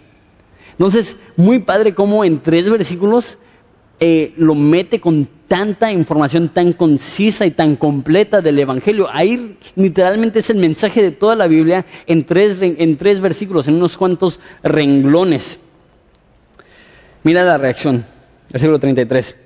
Entonces, 0.73 1.17
muy 1.37 1.59
padre 1.59 1.95
cómo 1.95 2.25
en 2.25 2.41
tres 2.41 2.71
versículos 2.71 3.37
eh, 4.03 4.33
lo 4.39 4.55
mete 4.55 4.99
con 4.99 5.29
tanta 5.47 5.93
información 5.93 6.49
tan 6.49 6.73
concisa 6.73 7.45
y 7.45 7.51
tan 7.51 7.77
completa 7.77 8.41
del 8.41 8.59
Evangelio. 8.59 9.09
Ahí 9.13 9.59
literalmente 9.77 10.39
es 10.39 10.49
el 10.49 10.57
mensaje 10.57 11.03
de 11.03 11.11
toda 11.11 11.37
la 11.37 11.47
Biblia 11.47 11.85
en 12.07 12.25
tres, 12.25 12.57
en 12.63 12.97
tres 12.97 13.21
versículos, 13.21 13.69
en 13.69 13.75
unos 13.75 13.99
cuantos 13.99 14.41
renglones. 14.63 15.59
Mira 17.23 17.45
la 17.45 17.59
reacción, 17.59 18.05
versículo 18.51 18.79
33. 18.79 19.37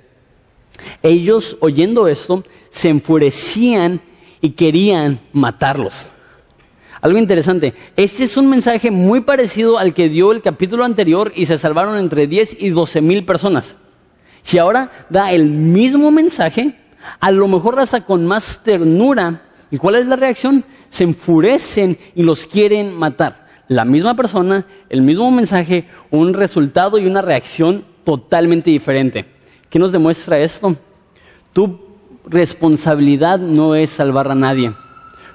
Ellos, 1.02 1.56
oyendo 1.60 2.06
esto, 2.06 2.44
se 2.70 2.90
enfurecían 2.90 4.00
y 4.40 4.50
querían 4.50 5.18
matarlos. 5.32 6.06
Algo 7.00 7.18
interesante, 7.18 7.74
este 7.96 8.24
es 8.24 8.36
un 8.36 8.48
mensaje 8.48 8.90
muy 8.90 9.22
parecido 9.22 9.78
al 9.78 9.92
que 9.94 10.08
dio 10.08 10.32
el 10.32 10.42
capítulo 10.42 10.84
anterior 10.84 11.32
y 11.34 11.46
se 11.46 11.58
salvaron 11.58 11.98
entre 11.98 12.26
10 12.26 12.62
y 12.62 12.70
12 12.70 13.00
mil 13.00 13.24
personas. 13.24 13.76
Si 14.44 14.58
ahora 14.58 14.90
da 15.10 15.32
el 15.32 15.46
mismo 15.46 16.12
mensaje, 16.12 16.78
a 17.18 17.30
lo 17.32 17.48
mejor 17.48 17.74
raza 17.74 18.02
con 18.02 18.24
más 18.24 18.60
ternura. 18.62 19.42
¿Y 19.70 19.78
cuál 19.78 19.96
es 19.96 20.06
la 20.06 20.14
reacción? 20.14 20.64
Se 20.90 21.02
enfurecen 21.02 21.98
y 22.14 22.22
los 22.22 22.46
quieren 22.46 22.94
matar. 22.94 23.48
La 23.66 23.84
misma 23.84 24.14
persona, 24.14 24.64
el 24.88 25.02
mismo 25.02 25.30
mensaje, 25.30 25.88
un 26.10 26.34
resultado 26.34 26.98
y 26.98 27.06
una 27.06 27.22
reacción 27.22 27.84
totalmente 28.04 28.70
diferente. 28.70 29.24
¿Qué 29.68 29.78
nos 29.78 29.90
demuestra 29.90 30.38
esto? 30.38 30.76
Tu 31.52 31.80
responsabilidad 32.26 33.38
no 33.38 33.74
es 33.74 33.90
salvar 33.90 34.30
a 34.30 34.34
nadie 34.34 34.72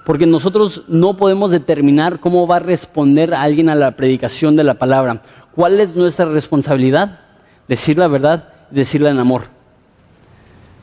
porque 0.10 0.26
nosotros 0.26 0.86
no 0.88 1.18
podemos 1.18 1.52
determinar 1.52 2.20
cómo 2.20 2.48
va 2.48 2.56
a 2.56 2.60
responder 2.62 3.32
alguien 3.32 3.70
a 3.70 3.76
la 3.76 3.96
predicación 3.96 4.56
de 4.56 4.64
la 4.64 4.74
palabra. 4.74 5.22
¿Cuál 5.54 5.80
es 5.80 5.96
nuestra 5.96 6.26
responsabilidad? 6.26 7.20
Decir 7.68 8.00
la 8.00 8.08
verdad, 8.08 8.50
decirla 8.72 9.10
en 9.10 9.20
amor. 9.20 9.44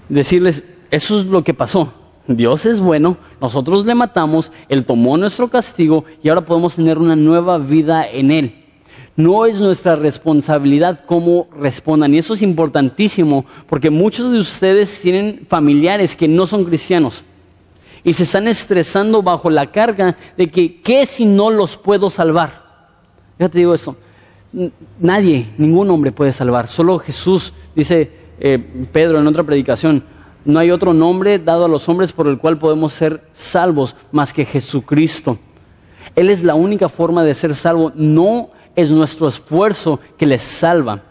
Decirles, 0.08 0.64
eso 0.90 1.20
es 1.20 1.26
lo 1.26 1.42
que 1.42 1.54
pasó. 1.54 1.92
Dios 2.28 2.66
es 2.66 2.80
bueno, 2.80 3.18
nosotros 3.40 3.86
le 3.86 3.94
matamos, 3.94 4.50
Él 4.68 4.84
tomó 4.84 5.16
nuestro 5.16 5.48
castigo 5.48 6.04
y 6.22 6.28
ahora 6.28 6.44
podemos 6.44 6.74
tener 6.74 6.98
una 6.98 7.14
nueva 7.14 7.58
vida 7.58 8.08
en 8.08 8.30
Él. 8.30 8.64
No 9.16 9.46
es 9.46 9.60
nuestra 9.60 9.96
responsabilidad 9.96 11.00
cómo 11.06 11.48
respondan. 11.58 12.14
Y 12.14 12.18
eso 12.18 12.34
es 12.34 12.42
importantísimo 12.42 13.46
porque 13.66 13.90
muchos 13.90 14.30
de 14.30 14.38
ustedes 14.38 15.00
tienen 15.00 15.46
familiares 15.48 16.14
que 16.14 16.28
no 16.28 16.46
son 16.46 16.64
cristianos 16.64 17.24
y 18.04 18.12
se 18.12 18.24
están 18.24 18.46
estresando 18.46 19.22
bajo 19.22 19.48
la 19.50 19.72
carga 19.72 20.16
de 20.36 20.50
que, 20.50 20.80
¿qué 20.80 21.06
si 21.06 21.24
no 21.24 21.50
los 21.50 21.76
puedo 21.76 22.10
salvar? 22.10 22.62
Ya 23.38 23.48
te 23.48 23.58
digo 23.58 23.74
eso. 23.74 23.96
Nadie, 25.00 25.48
ningún 25.58 25.90
hombre 25.90 26.12
puede 26.12 26.32
salvar. 26.32 26.68
Solo 26.68 26.98
Jesús, 26.98 27.52
dice 27.74 28.10
eh, 28.38 28.58
Pedro 28.92 29.20
en 29.20 29.26
otra 29.26 29.44
predicación, 29.44 30.04
no 30.44 30.58
hay 30.60 30.70
otro 30.70 30.94
nombre 30.94 31.38
dado 31.38 31.64
a 31.64 31.68
los 31.68 31.88
hombres 31.88 32.12
por 32.12 32.28
el 32.28 32.38
cual 32.38 32.58
podemos 32.58 32.92
ser 32.92 33.24
salvos 33.34 33.96
más 34.12 34.32
que 34.32 34.44
Jesucristo. 34.44 35.38
Él 36.14 36.30
es 36.30 36.44
la 36.44 36.54
única 36.54 36.88
forma 36.88 37.24
de 37.24 37.34
ser 37.34 37.54
salvo. 37.54 37.92
No 37.94 38.50
es 38.76 38.90
nuestro 38.90 39.26
esfuerzo 39.26 39.98
que 40.16 40.26
les 40.26 40.42
salva. 40.42 41.02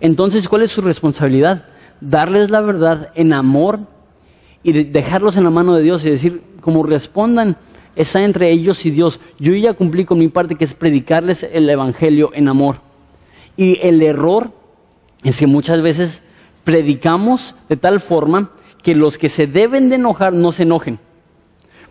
Entonces, 0.00 0.48
¿cuál 0.48 0.62
es 0.62 0.72
su 0.72 0.80
responsabilidad? 0.80 1.66
Darles 2.00 2.50
la 2.50 2.60
verdad 2.60 3.10
en 3.14 3.32
amor 3.32 3.80
y 4.62 4.84
dejarlos 4.84 5.36
en 5.36 5.44
la 5.44 5.50
mano 5.50 5.74
de 5.76 5.82
Dios 5.82 6.04
y 6.04 6.10
decir, 6.10 6.42
como 6.60 6.82
respondan, 6.82 7.56
está 7.98 8.22
entre 8.24 8.50
ellos 8.50 8.86
y 8.86 8.90
Dios. 8.90 9.20
Yo 9.38 9.54
ya 9.54 9.74
cumplí 9.74 10.04
con 10.04 10.18
mi 10.18 10.28
parte, 10.28 10.54
que 10.54 10.64
es 10.64 10.74
predicarles 10.74 11.42
el 11.42 11.68
Evangelio 11.68 12.30
en 12.32 12.48
amor. 12.48 12.80
Y 13.56 13.78
el 13.82 14.00
error 14.00 14.52
es 15.22 15.36
que 15.38 15.46
muchas 15.46 15.82
veces 15.82 16.22
predicamos 16.64 17.54
de 17.68 17.76
tal 17.76 18.00
forma 18.00 18.52
que 18.82 18.94
los 18.94 19.18
que 19.18 19.28
se 19.28 19.46
deben 19.46 19.88
de 19.88 19.96
enojar 19.96 20.32
no 20.32 20.52
se 20.52 20.62
enojen. 20.62 20.98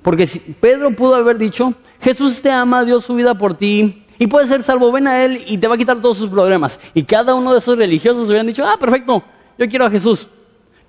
Porque 0.01 0.25
si 0.25 0.39
Pedro 0.39 0.91
pudo 0.91 1.15
haber 1.15 1.37
dicho, 1.37 1.73
Jesús 1.99 2.41
te 2.41 2.49
ama, 2.49 2.85
dio 2.85 3.01
su 3.01 3.13
vida 3.13 3.37
por 3.37 3.55
ti, 3.55 4.05
y 4.19 4.27
puede 4.27 4.47
ser 4.47 4.63
salvo, 4.63 4.91
ven 4.91 5.07
a 5.07 5.23
Él 5.23 5.43
y 5.47 5.57
te 5.57 5.67
va 5.67 5.75
a 5.75 5.77
quitar 5.77 5.99
todos 6.01 6.17
sus 6.17 6.29
problemas. 6.29 6.79
Y 6.93 7.03
cada 7.03 7.35
uno 7.35 7.51
de 7.51 7.59
esos 7.59 7.77
religiosos 7.77 8.27
hubieran 8.27 8.47
dicho, 8.47 8.65
ah, 8.65 8.77
perfecto, 8.79 9.23
yo 9.57 9.67
quiero 9.67 9.85
a 9.85 9.91
Jesús. 9.91 10.27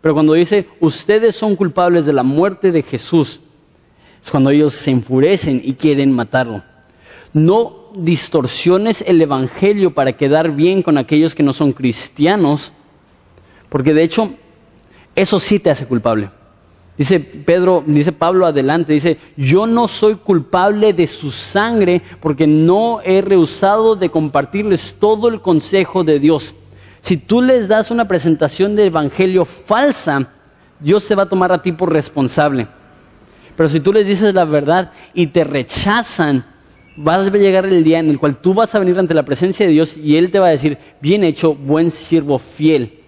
Pero 0.00 0.14
cuando 0.14 0.34
dice, 0.34 0.68
ustedes 0.80 1.34
son 1.34 1.56
culpables 1.56 2.06
de 2.06 2.12
la 2.12 2.22
muerte 2.22 2.70
de 2.70 2.82
Jesús, 2.82 3.40
es 4.22 4.30
cuando 4.30 4.50
ellos 4.50 4.74
se 4.74 4.90
enfurecen 4.90 5.60
y 5.64 5.74
quieren 5.74 6.12
matarlo. 6.12 6.62
No 7.32 7.90
distorsiones 7.94 9.02
el 9.06 9.20
Evangelio 9.20 9.94
para 9.94 10.12
quedar 10.12 10.52
bien 10.52 10.82
con 10.82 10.98
aquellos 10.98 11.34
que 11.34 11.42
no 11.42 11.52
son 11.52 11.72
cristianos, 11.72 12.72
porque 13.68 13.94
de 13.94 14.02
hecho 14.02 14.32
eso 15.14 15.40
sí 15.40 15.58
te 15.58 15.70
hace 15.70 15.86
culpable. 15.86 16.30
Dice 16.96 17.20
Pedro, 17.20 17.84
dice 17.86 18.10
Pablo 18.10 18.44
adelante, 18.44 18.92
dice, 18.92 19.18
yo 19.36 19.68
no 19.68 19.86
soy 19.86 20.16
culpable 20.16 20.92
de 20.92 21.06
su 21.06 21.30
sangre 21.30 22.02
porque 22.20 22.48
no 22.48 23.00
he 23.04 23.20
rehusado 23.20 23.94
de 23.94 24.10
compartirles 24.10 24.96
todo 24.98 25.28
el 25.28 25.40
consejo 25.40 26.02
de 26.02 26.18
Dios. 26.18 26.56
Si 27.00 27.16
tú 27.16 27.40
les 27.40 27.68
das 27.68 27.92
una 27.92 28.08
presentación 28.08 28.74
de 28.74 28.86
evangelio 28.86 29.44
falsa, 29.44 30.28
Dios 30.80 31.04
se 31.04 31.14
va 31.14 31.22
a 31.22 31.28
tomar 31.28 31.52
a 31.52 31.62
ti 31.62 31.70
por 31.70 31.92
responsable. 31.92 32.66
Pero 33.58 33.68
si 33.68 33.80
tú 33.80 33.92
les 33.92 34.06
dices 34.06 34.34
la 34.34 34.44
verdad 34.44 34.92
y 35.14 35.26
te 35.26 35.42
rechazan, 35.42 36.44
vas 36.94 37.26
a 37.26 37.30
llegar 37.30 37.66
el 37.66 37.82
día 37.82 37.98
en 37.98 38.08
el 38.08 38.16
cual 38.16 38.36
tú 38.36 38.54
vas 38.54 38.72
a 38.72 38.78
venir 38.78 38.96
ante 38.96 39.14
la 39.14 39.24
presencia 39.24 39.66
de 39.66 39.72
Dios 39.72 39.96
y 39.96 40.14
Él 40.14 40.30
te 40.30 40.38
va 40.38 40.46
a 40.46 40.50
decir, 40.50 40.78
bien 41.00 41.24
hecho, 41.24 41.56
buen 41.56 41.90
siervo 41.90 42.38
fiel. 42.38 43.00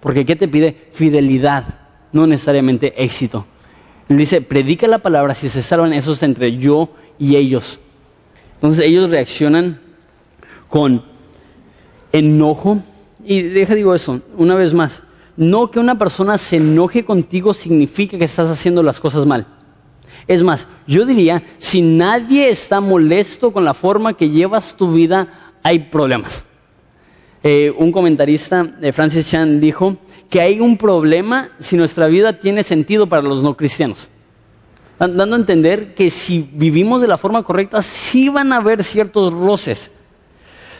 Porque 0.00 0.24
¿qué 0.24 0.34
te 0.34 0.48
pide? 0.48 0.88
Fidelidad, 0.92 1.80
no 2.10 2.26
necesariamente 2.26 2.94
éxito. 2.96 3.44
Él 4.08 4.16
dice, 4.16 4.40
predica 4.40 4.86
la 4.86 5.00
palabra, 5.00 5.34
si 5.34 5.50
se 5.50 5.60
salvan 5.60 5.92
esos 5.92 6.22
entre 6.22 6.56
yo 6.56 6.88
y 7.18 7.36
ellos. 7.36 7.78
Entonces 8.54 8.86
ellos 8.86 9.10
reaccionan 9.10 9.78
con 10.70 11.04
enojo, 12.12 12.78
y 13.26 13.42
deja 13.42 13.74
digo 13.74 13.94
eso, 13.94 14.22
una 14.38 14.54
vez 14.54 14.72
más, 14.72 15.02
no 15.36 15.70
que 15.70 15.78
una 15.78 15.98
persona 15.98 16.38
se 16.38 16.56
enoje 16.56 17.04
contigo 17.04 17.52
significa 17.52 18.16
que 18.16 18.24
estás 18.24 18.48
haciendo 18.48 18.82
las 18.82 19.00
cosas 19.00 19.26
mal. 19.26 19.57
Es 20.28 20.42
más, 20.42 20.66
yo 20.86 21.06
diría, 21.06 21.42
si 21.58 21.80
nadie 21.80 22.50
está 22.50 22.80
molesto 22.80 23.50
con 23.50 23.64
la 23.64 23.74
forma 23.74 24.12
que 24.12 24.28
llevas 24.28 24.76
tu 24.76 24.92
vida, 24.92 25.52
hay 25.62 25.78
problemas. 25.80 26.44
Eh, 27.42 27.72
un 27.76 27.90
comentarista, 27.92 28.62
de 28.62 28.92
Francis 28.92 29.30
Chan, 29.30 29.58
dijo 29.58 29.96
que 30.28 30.40
hay 30.40 30.60
un 30.60 30.76
problema 30.76 31.50
si 31.58 31.76
nuestra 31.76 32.06
vida 32.08 32.38
tiene 32.38 32.62
sentido 32.62 33.08
para 33.08 33.22
los 33.22 33.42
no 33.42 33.56
cristianos. 33.56 34.08
Dando 34.98 35.34
a 35.34 35.38
entender 35.38 35.94
que 35.94 36.10
si 36.10 36.48
vivimos 36.52 37.00
de 37.00 37.06
la 37.06 37.16
forma 37.16 37.42
correcta, 37.44 37.80
sí 37.80 38.28
van 38.28 38.52
a 38.52 38.56
haber 38.56 38.82
ciertos 38.82 39.32
roces. 39.32 39.92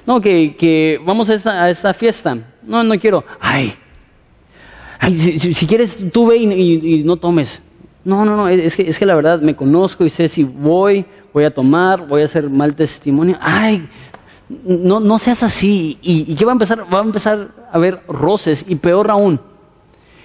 No, 0.05 0.21
que, 0.21 1.01
vamos 1.05 1.31
a 1.31 1.69
esta, 1.69 1.95
fiesta. 1.95 2.37
No, 2.63 2.83
no 2.83 2.99
quiero. 2.99 3.25
Ay, 3.39 3.75
si, 5.17 5.67
quieres 5.67 5.99
tú 6.13 6.27
ve 6.27 6.39
y, 6.39 7.05
no 7.05 7.17
tomes. 7.17 7.63
No, 8.09 8.25
no, 8.25 8.39
no, 8.39 8.49
es 8.49 8.75
que, 8.75 8.89
es 8.89 8.99
que 8.99 9.05
la 9.05 9.15
verdad 9.15 9.39
me 9.43 9.55
conozco 9.55 10.03
y 10.03 10.09
sé 10.09 10.31
si 10.31 10.43
voy, 10.43 11.05
voy 11.31 11.45
a 11.45 11.53
tomar, 11.53 12.07
voy 12.07 12.23
a 12.23 12.25
hacer 12.25 12.49
mal 12.49 12.75
testimonio. 12.75 13.37
Ay, 13.39 13.87
no, 14.65 14.99
no 14.99 15.19
seas 15.19 15.43
así. 15.43 15.99
¿Y, 16.01 16.25
¿Y 16.27 16.35
qué 16.35 16.47
va 16.47 16.53
a 16.53 16.55
empezar? 16.55 16.87
Va 16.91 17.01
a 17.01 17.03
empezar 17.03 17.51
a 17.71 17.77
haber 17.77 18.01
roces 18.09 18.65
y 18.67 18.77
peor 18.77 19.11
aún. 19.11 19.39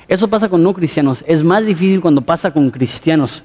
Eso 0.07 0.29
pasa 0.29 0.47
con 0.47 0.63
no 0.63 0.73
cristianos. 0.73 1.25
Es 1.27 1.43
más 1.43 1.65
difícil 1.65 1.99
cuando 1.99 2.21
pasa 2.21 2.53
con 2.53 2.69
cristianos. 2.69 3.43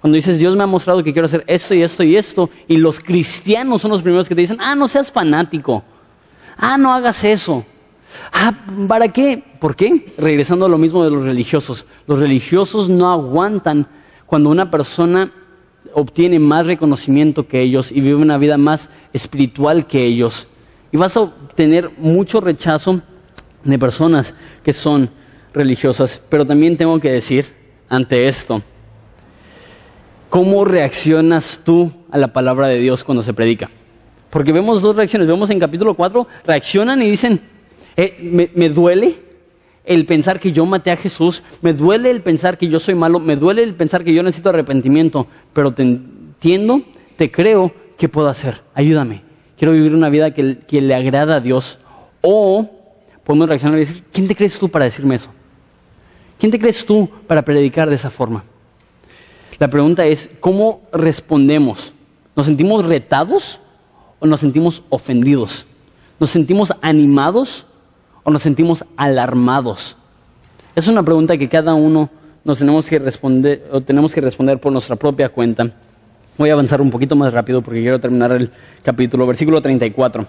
Cuando 0.00 0.16
dices, 0.16 0.40
Dios 0.40 0.56
me 0.56 0.64
ha 0.64 0.66
mostrado 0.66 1.04
que 1.04 1.12
quiero 1.12 1.26
hacer 1.26 1.44
esto 1.46 1.72
y 1.72 1.84
esto 1.84 2.02
y 2.02 2.16
esto, 2.16 2.50
y 2.66 2.78
los 2.78 2.98
cristianos 2.98 3.80
son 3.80 3.92
los 3.92 4.02
primeros 4.02 4.28
que 4.28 4.34
te 4.34 4.40
dicen, 4.40 4.58
ah, 4.60 4.74
no 4.74 4.88
seas 4.88 5.12
fanático, 5.12 5.84
ah, 6.56 6.76
no 6.76 6.92
hagas 6.92 7.22
eso. 7.22 7.64
Ah, 8.32 8.54
¿para 8.86 9.08
qué? 9.08 9.42
¿Por 9.60 9.76
qué? 9.76 10.14
Regresando 10.16 10.66
a 10.66 10.68
lo 10.68 10.78
mismo 10.78 11.04
de 11.04 11.10
los 11.10 11.24
religiosos. 11.24 11.86
Los 12.06 12.20
religiosos 12.20 12.88
no 12.88 13.10
aguantan 13.10 13.86
cuando 14.26 14.50
una 14.50 14.70
persona 14.70 15.32
obtiene 15.94 16.38
más 16.38 16.66
reconocimiento 16.66 17.46
que 17.46 17.60
ellos 17.60 17.90
y 17.90 18.00
vive 18.00 18.16
una 18.16 18.38
vida 18.38 18.58
más 18.58 18.90
espiritual 19.12 19.86
que 19.86 20.04
ellos. 20.04 20.48
Y 20.92 20.96
vas 20.96 21.16
a 21.16 21.20
obtener 21.20 21.90
mucho 21.98 22.40
rechazo 22.40 23.00
de 23.64 23.78
personas 23.78 24.34
que 24.62 24.72
son 24.72 25.10
religiosas. 25.52 26.22
Pero 26.28 26.46
también 26.46 26.76
tengo 26.76 26.98
que 27.00 27.12
decir 27.12 27.46
ante 27.88 28.28
esto, 28.28 28.62
¿Cómo 30.28 30.66
reaccionas 30.66 31.62
tú 31.64 31.90
a 32.10 32.18
la 32.18 32.34
palabra 32.34 32.68
de 32.68 32.78
Dios 32.78 33.02
cuando 33.02 33.22
se 33.22 33.32
predica? 33.32 33.70
Porque 34.28 34.52
vemos 34.52 34.82
dos 34.82 34.94
reacciones. 34.94 35.26
Vemos 35.26 35.48
en 35.48 35.58
capítulo 35.58 35.94
4, 35.94 36.26
reaccionan 36.46 37.00
y 37.00 37.08
dicen, 37.10 37.40
eh, 37.98 38.50
me, 38.54 38.68
duele 38.68 39.16
el 39.84 40.06
pensar 40.06 40.38
que 40.38 40.52
yo 40.52 40.64
maté 40.66 40.92
a 40.92 40.96
Jesús, 40.96 41.42
me 41.62 41.72
duele 41.72 42.12
el 42.12 42.22
pensar 42.22 42.56
que 42.56 42.68
yo 42.68 42.78
soy 42.78 42.94
malo, 42.94 43.18
me 43.18 43.34
duele 43.34 43.64
el 43.64 43.74
pensar 43.74 44.04
que 44.04 44.14
yo 44.14 44.22
necesito 44.22 44.50
arrepentimiento, 44.50 45.26
pero 45.52 45.74
te 45.74 45.82
entiendo, 45.82 46.82
te 47.16 47.28
creo, 47.28 47.72
¿qué 47.98 48.08
puedo 48.08 48.28
hacer? 48.28 48.62
Ayúdame. 48.72 49.24
Quiero 49.56 49.72
vivir 49.72 49.96
una 49.96 50.10
vida 50.10 50.32
que, 50.32 50.58
que 50.58 50.80
le 50.80 50.94
agrada 50.94 51.34
a 51.34 51.40
Dios. 51.40 51.80
O 52.20 52.70
podemos 53.24 53.48
reaccionar 53.48 53.78
y 53.78 53.80
decir, 53.80 54.04
¿quién 54.12 54.28
te 54.28 54.36
crees 54.36 54.56
tú 54.56 54.68
para 54.68 54.84
decirme 54.84 55.16
eso? 55.16 55.30
¿Quién 56.38 56.52
te 56.52 56.60
crees 56.60 56.86
tú 56.86 57.10
para 57.26 57.42
predicar 57.42 57.88
de 57.88 57.96
esa 57.96 58.10
forma? 58.10 58.44
La 59.58 59.68
pregunta 59.68 60.06
es, 60.06 60.30
¿cómo 60.38 60.82
respondemos? 60.92 61.92
¿Nos 62.36 62.46
sentimos 62.46 62.84
retados 62.84 63.58
o 64.20 64.26
nos 64.28 64.38
sentimos 64.38 64.84
ofendidos? 64.88 65.66
¿Nos 66.20 66.30
sentimos 66.30 66.72
animados 66.80 67.66
o 68.28 68.30
nos 68.30 68.42
sentimos 68.42 68.84
alarmados? 68.98 69.96
Es 70.76 70.86
una 70.86 71.02
pregunta 71.02 71.38
que 71.38 71.48
cada 71.48 71.72
uno 71.72 72.10
nos 72.44 72.58
tenemos 72.58 72.84
que 72.84 72.98
responder 72.98 73.66
o 73.72 73.80
tenemos 73.80 74.12
que 74.12 74.20
responder 74.20 74.58
por 74.60 74.70
nuestra 74.70 74.96
propia 74.96 75.30
cuenta. 75.30 75.70
Voy 76.36 76.50
a 76.50 76.52
avanzar 76.52 76.82
un 76.82 76.90
poquito 76.90 77.16
más 77.16 77.32
rápido 77.32 77.62
porque 77.62 77.80
quiero 77.80 77.98
terminar 77.98 78.32
el 78.32 78.50
capítulo, 78.82 79.26
versículo 79.26 79.62
34. 79.62 80.26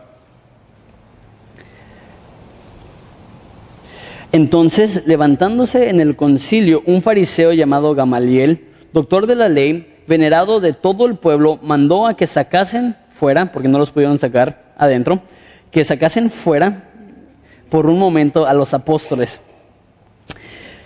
Entonces, 4.32 5.04
levantándose 5.06 5.90
en 5.90 6.00
el 6.00 6.16
concilio, 6.16 6.84
un 6.86 7.02
fariseo 7.02 7.52
llamado 7.52 7.96
Gamaliel, 7.96 8.70
doctor 8.94 9.28
de 9.28 9.36
la 9.36 9.50
ley, 9.50 9.98
venerado 10.08 10.62
de 10.62 10.72
todo 10.72 11.06
el 11.06 11.18
pueblo, 11.18 11.60
mandó 11.62 12.08
a 12.08 12.16
que 12.16 12.28
sacasen 12.28 12.96
fuera, 13.10 13.52
porque 13.52 13.68
no 13.68 13.78
los 13.78 13.92
pudieron 13.92 14.20
sacar 14.20 14.72
adentro, 14.78 15.22
que 15.70 15.84
sacasen 15.84 16.30
fuera 16.30 16.89
por 17.70 17.86
un 17.88 18.00
momento 18.00 18.46
a 18.46 18.54
los 18.54 18.74
apóstoles. 18.74 19.42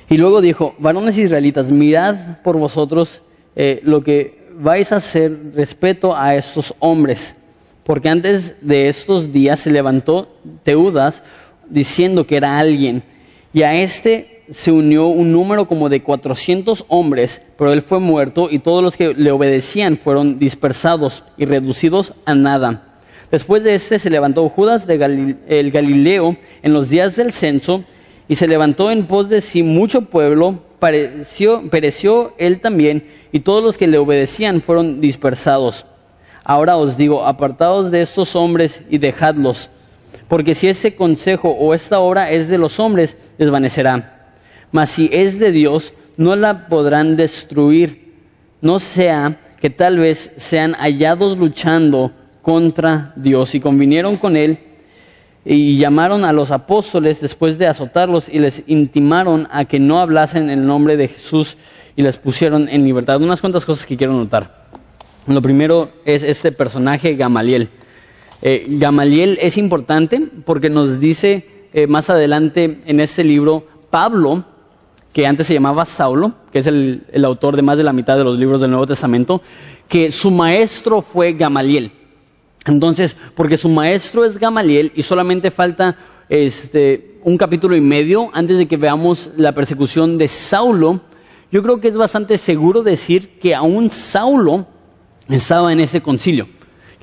Y 0.10 0.18
luego 0.18 0.42
dijo, 0.42 0.76
varones 0.78 1.18
israelitas, 1.18 1.72
mirad 1.72 2.42
por 2.44 2.58
vosotros 2.58 3.22
eh, 3.56 3.80
lo 3.84 4.04
que 4.04 4.48
vais 4.56 4.92
a 4.92 4.98
hacer 4.98 5.54
respeto 5.56 6.16
a 6.16 6.36
estos 6.36 6.76
hombres, 6.80 7.36
porque 7.84 8.10
antes 8.10 8.56
de 8.62 8.88
estos 8.88 9.32
días 9.32 9.60
se 9.60 9.72
levantó 9.72 10.28
Teudas 10.64 11.24
diciendo 11.70 12.28
que 12.28 12.38
era 12.38 12.60
alguien 12.60 13.04
y 13.54 13.64
a 13.64 13.74
este 13.76 14.44
se 14.52 14.72
unió 14.72 15.08
un 15.08 15.32
número 15.32 15.68
como 15.68 15.90
de 15.90 16.02
400 16.02 16.86
hombres, 16.90 17.42
pero 17.58 17.72
él 17.72 17.82
fue 17.82 18.00
muerto 18.00 18.50
y 18.52 18.60
todos 18.60 18.84
los 18.84 18.98
que 18.98 19.14
le 19.14 19.32
obedecían 19.32 19.98
fueron 19.98 20.38
dispersados 20.38 21.24
y 21.38 21.46
reducidos 21.46 22.14
a 22.26 22.36
nada. 22.36 22.93
Después 23.34 23.64
de 23.64 23.74
este 23.74 23.98
se 23.98 24.12
levantó 24.12 24.48
Judas 24.48 24.86
de 24.86 25.38
el 25.48 25.72
Galileo 25.72 26.38
en 26.62 26.72
los 26.72 26.90
días 26.90 27.16
del 27.16 27.34
censo 27.34 27.84
y 28.28 28.36
se 28.36 28.48
levantó 28.48 28.92
en 28.92 29.08
pos 29.08 29.28
de 29.28 29.42
sí 29.42 29.64
mucho 29.64 30.04
pueblo, 30.04 30.60
pereció, 30.78 31.68
pereció 31.72 32.36
él 32.38 32.60
también 32.60 33.08
y 33.32 33.40
todos 33.40 33.64
los 33.64 33.76
que 33.76 33.88
le 33.88 33.98
obedecían 33.98 34.62
fueron 34.62 35.02
dispersados. 35.02 35.88
Ahora 36.44 36.78
os 36.78 36.96
digo, 36.96 37.26
apartaos 37.26 37.90
de 37.90 38.02
estos 38.02 38.36
hombres 38.36 38.84
y 38.88 39.00
dejadlos 39.00 39.72
porque 40.28 40.54
si 40.54 40.68
ese 40.68 40.96
consejo 40.96 41.50
o 41.50 41.74
esta 41.74 42.02
obra 42.02 42.30
es 42.30 42.50
de 42.50 42.60
los 42.60 42.80
hombres, 42.80 43.18
desvanecerá. 43.40 44.28
Mas 44.72 44.92
si 44.92 45.10
es 45.12 45.40
de 45.40 45.52
Dios, 45.52 45.92
no 46.18 46.36
la 46.36 46.68
podrán 46.68 47.16
destruir. 47.16 48.14
No 48.62 48.78
sea 48.78 49.40
que 49.60 49.72
tal 49.72 49.98
vez 49.98 50.30
sean 50.38 50.76
hallados 50.76 51.36
luchando 51.36 52.12
contra 52.44 53.14
Dios. 53.16 53.56
Y 53.56 53.60
convinieron 53.60 54.18
con 54.18 54.38
él 54.38 54.60
y 55.44 55.78
llamaron 55.78 56.24
a 56.24 56.32
los 56.32 56.52
apóstoles 56.52 57.20
después 57.20 57.58
de 57.58 57.66
azotarlos 57.66 58.30
y 58.30 58.38
les 58.38 58.62
intimaron 58.68 59.48
a 59.52 59.66
que 59.66 59.80
no 59.80 60.00
hablasen 60.00 60.52
el 60.52 60.64
nombre 60.64 60.96
de 60.96 61.08
Jesús 61.08 61.58
y 61.96 62.04
les 62.04 62.18
pusieron 62.18 62.70
en 62.70 62.84
libertad. 62.84 63.22
Unas 63.22 63.41
cuantas 63.41 63.66
cosas 63.66 63.88
que 63.88 63.98
quiero 63.98 64.14
notar. 64.14 64.68
Lo 65.26 65.41
primero 65.41 65.89
es 66.06 66.22
este 66.22 66.52
personaje 66.52 67.16
Gamaliel. 67.16 67.70
Eh, 68.41 68.66
Gamaliel 68.68 69.39
es 69.41 69.58
importante 69.58 70.22
porque 70.46 70.70
nos 70.70 71.00
dice 71.00 71.48
eh, 71.74 71.88
más 71.88 72.10
adelante 72.10 72.82
en 72.86 73.00
este 73.00 73.24
libro 73.24 73.66
Pablo, 73.89 74.44
que 75.14 75.28
antes 75.28 75.48
se 75.48 75.54
llamaba 75.54 75.86
Saulo, 75.86 76.34
que 76.52 76.60
es 76.60 76.68
el, 76.68 77.04
autor 77.24 77.56
de 77.56 77.62
más 77.62 77.78
de 77.78 77.84
la 77.84 77.94
mitad 77.94 78.18
de 78.18 78.24
los 78.24 78.38
libros 78.38 78.60
del 78.60 78.72
Nuevo 78.72 78.88
Testamento, 78.88 79.41
que 79.88 80.12
su 80.12 80.32
maestro 80.32 81.02
fue 81.02 81.34
Gamaliel. 81.34 81.91
Entonces, 82.66 83.16
porque 83.36 83.57
su 83.57 83.70
maestro 83.70 84.26
es 84.26 84.38
Gamaliel 84.38 84.91
y 84.95 85.03
solamente 85.03 85.51
falta 85.51 85.97
este, 86.30 87.20
un 87.24 87.38
capítulo 87.38 87.76
y 87.76 87.82
medio 87.82 88.30
antes 88.34 88.57
de 88.57 88.68
que 88.68 88.78
veamos 88.78 89.30
la 89.36 89.53
persecución 89.53 90.18
de 90.18 90.28
Saulo, 90.28 91.01
yo 91.51 91.61
creo 91.61 91.80
que 91.80 91.88
es 91.88 91.97
bastante 91.97 92.38
seguro 92.38 92.82
decir 92.82 93.38
que 93.39 93.53
aún 93.53 93.89
Saulo 93.89 94.68
estaba 95.30 95.72
en 95.72 95.80
ese 95.80 96.01
concilio 96.01 96.47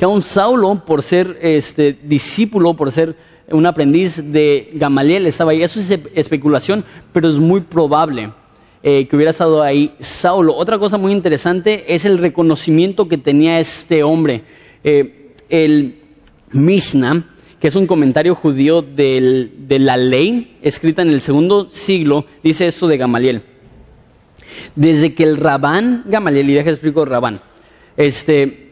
que 0.01 0.07
aún 0.07 0.23
Saulo, 0.23 0.83
por 0.87 1.03
ser 1.03 1.39
este, 1.43 1.93
discípulo, 1.93 2.73
por 2.73 2.91
ser 2.91 3.15
un 3.51 3.67
aprendiz 3.67 4.33
de 4.33 4.71
Gamaliel, 4.73 5.27
estaba 5.27 5.51
ahí. 5.51 5.63
Eso 5.63 5.79
es 5.79 5.91
especulación, 6.15 6.87
pero 7.13 7.29
es 7.29 7.35
muy 7.39 7.61
probable 7.61 8.33
eh, 8.83 9.07
que 9.07 9.15
hubiera 9.15 9.31
estado 9.31 9.63
ahí 9.63 9.93
Saulo. 10.01 10.57
Otra 10.57 10.79
cosa 10.79 10.97
muy 10.97 11.13
interesante 11.13 11.85
es 11.87 12.07
el 12.07 12.17
reconocimiento 12.17 13.09
que 13.09 13.19
tenía 13.19 13.61
este 13.61 14.03
hombre. 14.03 14.41
Eh, 14.85 15.20
el 15.51 15.97
Mishnah, 16.53 17.25
que 17.61 17.69
es 17.69 17.77
un 17.77 17.87
comentario 17.87 18.35
judío 18.35 18.83
de 18.83 19.77
la 19.79 19.97
ley, 19.97 20.57
escrita 20.63 21.03
en 21.03 21.11
el 21.11 21.21
segundo 21.21 21.69
siglo, 21.71 22.25
dice 22.43 22.67
esto 22.67 22.89
de 22.89 22.97
Gamaliel. 22.97 23.43
Desde 24.75 25.15
que 25.15 25.25
el 25.25 25.37
Rabán, 25.37 26.05
Gamaliel, 26.07 26.49
y 26.51 26.55
deja 26.55 26.71
explico 26.71 27.05
Rabán, 27.05 27.41
este, 27.97 28.71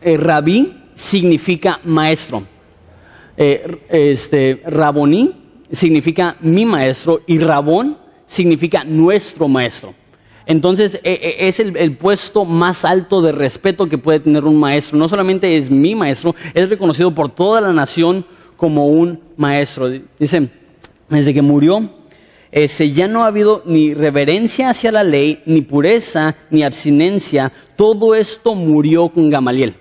eh, 0.00 0.16
rabí 0.16 0.72
significa 0.94 1.80
maestro. 1.84 2.44
Eh, 3.36 3.78
este, 3.88 4.62
raboní 4.66 5.32
significa 5.70 6.36
mi 6.40 6.64
maestro 6.64 7.22
y 7.26 7.38
rabón 7.38 7.98
significa 8.26 8.84
nuestro 8.84 9.48
maestro. 9.48 9.94
Entonces 10.46 11.00
e, 11.04 11.12
e, 11.12 11.48
es 11.48 11.60
el, 11.60 11.96
puesto 11.96 12.44
más 12.44 12.84
alto 12.84 13.22
de 13.22 13.32
respeto 13.32 13.88
que 13.88 13.98
puede 13.98 14.20
tener 14.20 14.44
un 14.44 14.58
maestro. 14.58 14.98
No 14.98 15.08
solamente 15.08 15.56
es 15.56 15.70
mi 15.70 15.94
maestro, 15.94 16.34
es 16.54 16.68
reconocido 16.68 17.14
por 17.14 17.28
toda 17.28 17.60
la 17.60 17.72
nación 17.72 18.24
como 18.56 18.86
un 18.86 19.20
maestro. 19.36 19.90
Dice, 20.18 20.48
desde 21.08 21.34
que 21.34 21.42
murió, 21.42 21.90
ese, 22.52 22.90
ya 22.90 23.06
no 23.06 23.22
ha 23.22 23.28
habido 23.28 23.62
ni 23.64 23.94
reverencia 23.94 24.70
hacia 24.70 24.90
la 24.90 25.04
ley, 25.04 25.42
ni 25.46 25.60
pureza, 25.60 26.36
ni 26.50 26.62
abstinencia. 26.62 27.52
Todo 27.76 28.14
esto 28.14 28.54
murió 28.54 29.08
con 29.08 29.30
Gamaliel. 29.30 29.74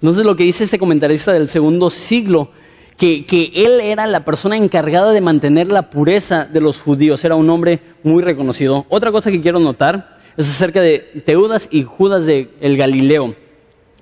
Entonces 0.00 0.24
lo 0.24 0.36
que 0.36 0.44
dice 0.44 0.64
este 0.64 0.78
comentarista 0.78 1.32
del 1.32 1.48
segundo 1.48 1.90
siglo, 1.90 2.50
que, 2.96 3.24
que, 3.26 3.52
él 3.54 3.80
era 3.80 4.06
la 4.06 4.24
persona 4.24 4.56
encargada 4.56 5.12
de 5.12 5.20
mantener 5.20 5.68
la 5.68 5.90
pureza 5.90 6.46
de 6.46 6.60
los 6.60 6.80
judíos, 6.80 7.24
era 7.24 7.34
un 7.34 7.50
hombre 7.50 7.80
muy 8.02 8.22
reconocido. 8.22 8.86
Otra 8.88 9.12
cosa 9.12 9.30
que 9.30 9.40
quiero 9.40 9.58
notar 9.58 10.16
es 10.36 10.48
acerca 10.48 10.80
de 10.80 10.98
Teudas 11.24 11.68
y 11.70 11.82
Judas 11.82 12.26
de 12.26 12.50
el 12.60 12.76
Galileo. 12.76 13.34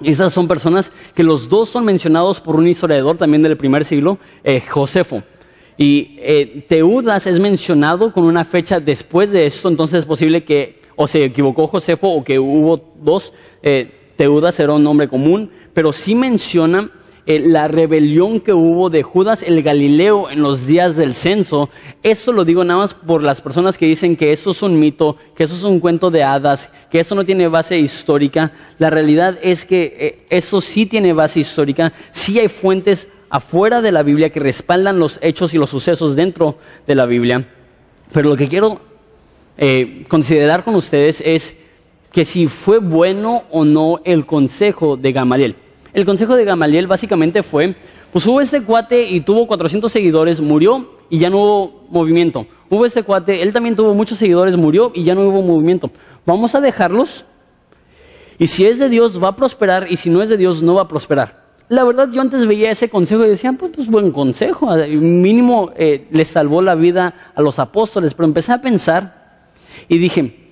Estas 0.02 0.32
son 0.32 0.48
personas 0.48 0.90
que 1.14 1.22
los 1.22 1.48
dos 1.48 1.68
son 1.68 1.84
mencionados 1.84 2.40
por 2.40 2.56
un 2.56 2.66
historiador 2.66 3.16
también 3.16 3.42
del 3.42 3.56
primer 3.56 3.84
siglo, 3.84 4.18
eh, 4.42 4.60
Josefo. 4.60 5.22
Y 5.76 6.16
eh, 6.18 6.64
Teudas 6.68 7.26
es 7.26 7.38
mencionado 7.38 8.12
con 8.12 8.24
una 8.24 8.44
fecha 8.44 8.80
después 8.80 9.30
de 9.30 9.46
esto, 9.46 9.68
entonces 9.68 10.00
es 10.00 10.04
posible 10.04 10.44
que 10.44 10.82
o 10.96 11.08
se 11.08 11.24
equivocó 11.24 11.66
Josefo 11.66 12.08
o 12.08 12.24
que 12.24 12.38
hubo 12.38 12.92
dos. 13.00 13.32
Eh, 13.62 13.90
Teudas 14.16 14.58
era 14.60 14.74
un 14.74 14.84
nombre 14.84 15.08
común, 15.08 15.50
pero 15.72 15.92
sí 15.92 16.14
menciona 16.14 16.90
eh, 17.26 17.40
la 17.40 17.68
rebelión 17.68 18.40
que 18.40 18.52
hubo 18.52 18.90
de 18.90 19.02
Judas 19.02 19.42
el 19.42 19.62
Galileo 19.62 20.28
en 20.28 20.42
los 20.42 20.66
días 20.66 20.94
del 20.94 21.14
censo. 21.14 21.70
Eso 22.02 22.32
lo 22.32 22.44
digo 22.44 22.64
nada 22.64 22.80
más 22.80 22.92
por 22.92 23.22
las 23.22 23.40
personas 23.40 23.78
que 23.78 23.86
dicen 23.86 24.14
que 24.14 24.32
esto 24.32 24.50
es 24.50 24.62
un 24.62 24.78
mito, 24.78 25.16
que 25.34 25.44
eso 25.44 25.54
es 25.54 25.64
un 25.64 25.80
cuento 25.80 26.10
de 26.10 26.22
hadas, 26.22 26.70
que 26.90 27.00
eso 27.00 27.14
no 27.14 27.24
tiene 27.24 27.48
base 27.48 27.78
histórica. 27.78 28.52
La 28.78 28.90
realidad 28.90 29.38
es 29.42 29.64
que 29.64 29.96
eh, 29.98 30.26
eso 30.28 30.60
sí 30.60 30.84
tiene 30.84 31.14
base 31.14 31.40
histórica, 31.40 31.94
sí 32.12 32.38
hay 32.38 32.48
fuentes 32.48 33.08
afuera 33.30 33.80
de 33.80 33.90
la 33.90 34.02
Biblia 34.02 34.30
que 34.30 34.40
respaldan 34.40 34.98
los 34.98 35.18
hechos 35.22 35.54
y 35.54 35.58
los 35.58 35.70
sucesos 35.70 36.14
dentro 36.16 36.58
de 36.86 36.94
la 36.94 37.06
Biblia. 37.06 37.44
Pero 38.12 38.28
lo 38.28 38.36
que 38.36 38.48
quiero 38.48 38.80
eh, 39.56 40.04
considerar 40.08 40.62
con 40.62 40.74
ustedes 40.74 41.22
es 41.24 41.56
que 42.12 42.24
si 42.24 42.48
fue 42.48 42.78
bueno 42.78 43.44
o 43.50 43.64
no 43.64 44.00
el 44.04 44.26
consejo 44.26 44.96
de 44.96 45.12
Gamaliel. 45.12 45.56
El 45.94 46.04
consejo 46.04 46.34
de 46.34 46.44
Gamaliel 46.44 46.88
básicamente 46.88 47.44
fue, 47.44 47.72
pues 48.12 48.26
hubo 48.26 48.40
este 48.40 48.60
cuate 48.62 49.04
y 49.04 49.20
tuvo 49.20 49.46
400 49.46 49.90
seguidores, 49.90 50.40
murió 50.40 50.90
y 51.08 51.18
ya 51.20 51.30
no 51.30 51.38
hubo 51.38 51.86
movimiento. 51.88 52.48
Hubo 52.68 52.84
este 52.84 53.04
cuate, 53.04 53.42
él 53.42 53.52
también 53.52 53.76
tuvo 53.76 53.94
muchos 53.94 54.18
seguidores, 54.18 54.56
murió 54.56 54.90
y 54.92 55.04
ya 55.04 55.14
no 55.14 55.28
hubo 55.28 55.40
movimiento. 55.40 55.92
Vamos 56.26 56.56
a 56.56 56.60
dejarlos 56.60 57.24
y 58.40 58.48
si 58.48 58.66
es 58.66 58.80
de 58.80 58.88
Dios 58.88 59.22
va 59.22 59.28
a 59.28 59.36
prosperar 59.36 59.86
y 59.88 59.94
si 59.94 60.10
no 60.10 60.20
es 60.20 60.28
de 60.28 60.36
Dios 60.36 60.62
no 60.62 60.74
va 60.74 60.82
a 60.82 60.88
prosperar. 60.88 61.44
La 61.68 61.84
verdad 61.84 62.10
yo 62.10 62.20
antes 62.20 62.44
veía 62.44 62.72
ese 62.72 62.90
consejo 62.90 63.24
y 63.24 63.28
decía, 63.28 63.52
pues, 63.52 63.70
pues 63.72 63.88
buen 63.88 64.10
consejo, 64.10 64.74
mínimo 64.88 65.70
eh, 65.76 66.08
le 66.10 66.24
salvó 66.24 66.60
la 66.60 66.74
vida 66.74 67.14
a 67.36 67.40
los 67.40 67.60
apóstoles, 67.60 68.14
pero 68.14 68.26
empecé 68.26 68.50
a 68.50 68.60
pensar 68.60 69.46
y 69.88 69.98
dije, 69.98 70.50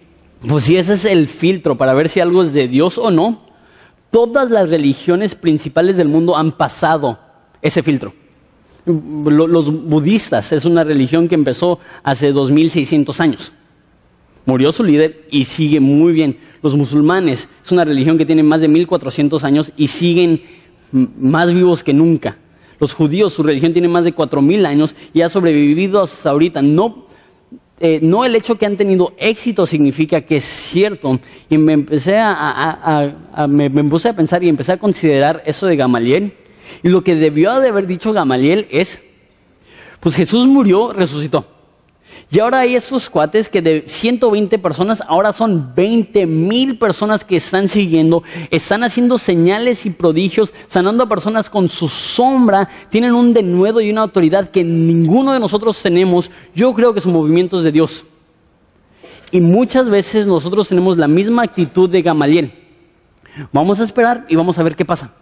pues 0.49 0.64
si 0.64 0.76
ese 0.76 0.95
es 0.95 1.05
el 1.05 1.26
filtro 1.26 1.76
para 1.76 1.95
ver 1.95 2.09
si 2.09 2.20
algo 2.20 2.45
es 2.45 2.53
de 2.53 2.68
Dios 2.68 2.97
o 2.97 3.11
no, 3.11 3.52
todas 4.13 4.51
las 4.51 4.71
religiones 4.71 5.35
principales 5.35 5.97
del 5.97 6.07
mundo 6.07 6.37
han 6.37 6.53
pasado 6.53 7.19
ese 7.61 7.83
filtro. 7.83 8.13
Los 8.85 9.73
budistas 9.73 10.53
es 10.53 10.65
una 10.65 10.85
religión 10.85 11.29
que 11.29 11.35
empezó 11.35 11.81
hace 12.05 12.31
2600 12.31 13.21
años. 13.21 13.53
Murió 14.45 14.71
su 14.71 14.85
líder 14.85 15.27
y 15.31 15.45
sigue 15.45 15.81
muy 15.81 16.13
bien. 16.13 16.39
Los 16.63 16.77
musulmanes 16.77 17.49
es 17.65 17.73
una 17.73 17.85
religión 17.85 18.19
que 18.19 18.27
tiene 18.27 18.43
más 18.43 18.61
de 18.61 18.69
1400 18.69 19.43
años 19.45 19.73
y 19.77 19.87
siguen 19.87 20.43
más 20.93 21.53
vivos 21.53 21.83
que 21.83 21.95
nunca. 21.95 22.37
Los 22.81 22.93
judíos, 22.93 23.33
su 23.33 23.43
religión 23.43 23.73
tiene 23.73 23.89
más 23.89 24.05
de 24.05 24.13
4000 24.13 24.67
años 24.67 24.95
y 25.15 25.23
ha 25.23 25.31
sobrevivido 25.31 26.03
hasta 26.03 26.31
ahorita. 26.31 26.61
No, 26.61 27.07
eh, 27.83 27.99
no 28.01 28.24
el 28.24 28.35
hecho 28.37 28.57
que 28.57 28.64
han 28.64 28.76
tenido 28.76 29.12
éxito 29.18 29.66
significa 29.66 30.20
que 30.20 30.37
es 30.37 30.45
cierto. 30.45 31.18
Y 31.51 31.59
me 31.59 31.72
empecé 31.72 32.16
a, 32.16 33.47
me, 33.49 33.68
me 33.68 33.80
a 33.83 34.12
pensar 34.14 34.43
y 34.45 34.49
empecé 34.49 34.72
a 34.72 34.78
considerar 34.78 35.43
eso 35.45 35.66
de 35.66 35.76
Gamaliel 35.76 36.33
y 36.83 36.89
lo 36.89 37.03
que 37.03 37.14
debió 37.14 37.59
de 37.61 37.68
haber 37.68 37.87
dicho 37.87 38.12
Gamaliel 38.12 38.66
es, 38.70 39.03
pues 40.01 40.14
Jesús 40.14 40.47
murió, 40.47 40.93
resucitó. 40.93 41.45
Y 42.31 42.41
ahora 42.41 42.61
hay 42.61 42.75
estos 42.75 43.11
cuates 43.11 43.49
que 43.49 43.61
de 43.61 43.85
120 43.87 44.59
personas, 44.59 45.03
ahora 45.07 45.33
son 45.33 45.75
20 45.75 46.27
mil 46.27 46.79
personas 46.79 47.25
que 47.25 47.37
están 47.37 47.69
siguiendo, 47.69 48.23
están 48.51 48.85
haciendo 48.85 49.19
señales 49.19 49.85
y 49.85 49.91
prodigios, 49.91 50.53
sanando 50.67 51.05
a 51.05 51.09
personas 51.09 51.51
con 51.51 51.69
su 51.69 51.89
sombra, 51.89 52.69
tienen 52.89 53.13
un 53.13 53.35
denuedo 53.35 53.81
y 53.81 53.91
una 53.91 54.01
autoridad 54.01 54.51
que 54.51 54.65
ninguno 54.65 55.33
de 55.33 55.41
nosotros 55.41 55.81
tenemos. 55.83 56.31
Yo 56.55 56.73
creo 56.75 56.95
que 56.95 57.01
son 57.01 57.13
movimientos 57.13 57.63
de 57.65 57.73
Dios. 57.73 58.05
Y 59.31 59.41
muchas 59.41 59.89
veces 59.89 60.27
nosotros 60.27 60.69
tenemos 60.69 60.99
la 60.99 61.09
misma 61.09 61.43
actitud 61.43 61.89
de 61.89 62.03
Gamaliel. 62.03 62.53
Vamos 63.53 63.81
a 63.81 63.85
esperar 63.85 64.27
y 64.29 64.37
vamos 64.37 64.59
a 64.59 64.63
ver 64.63 64.77
qué 64.77 64.85
pasa. 64.85 65.13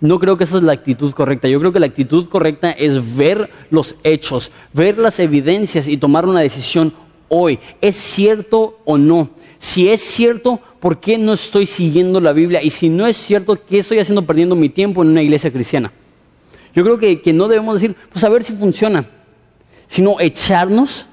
No 0.00 0.18
creo 0.18 0.36
que 0.36 0.44
esa 0.44 0.58
es 0.58 0.62
la 0.62 0.72
actitud 0.72 1.12
correcta. 1.12 1.48
Yo 1.48 1.58
creo 1.58 1.72
que 1.72 1.80
la 1.80 1.86
actitud 1.86 2.28
correcta 2.28 2.70
es 2.70 3.16
ver 3.16 3.50
los 3.70 3.96
hechos, 4.04 4.50
ver 4.72 4.98
las 4.98 5.18
evidencias 5.20 5.88
y 5.88 5.96
tomar 5.96 6.26
una 6.26 6.40
decisión 6.40 6.92
hoy. 7.28 7.58
¿Es 7.80 7.96
cierto 7.96 8.78
o 8.84 8.98
no? 8.98 9.30
Si 9.58 9.88
es 9.88 10.00
cierto, 10.00 10.60
¿por 10.80 11.00
qué 11.00 11.16
no 11.16 11.32
estoy 11.32 11.66
siguiendo 11.66 12.20
la 12.20 12.32
Biblia? 12.32 12.62
Y 12.62 12.70
si 12.70 12.88
no 12.88 13.06
es 13.06 13.16
cierto, 13.16 13.58
¿qué 13.64 13.78
estoy 13.78 13.98
haciendo 13.98 14.26
perdiendo 14.26 14.54
mi 14.54 14.68
tiempo 14.68 15.02
en 15.02 15.10
una 15.10 15.22
iglesia 15.22 15.50
cristiana? 15.50 15.92
Yo 16.74 16.84
creo 16.84 16.98
que, 16.98 17.22
que 17.22 17.32
no 17.32 17.48
debemos 17.48 17.80
decir, 17.80 17.96
pues 18.12 18.22
a 18.22 18.28
ver 18.28 18.44
si 18.44 18.52
funciona, 18.52 19.06
sino 19.88 20.20
echarnos 20.20 21.06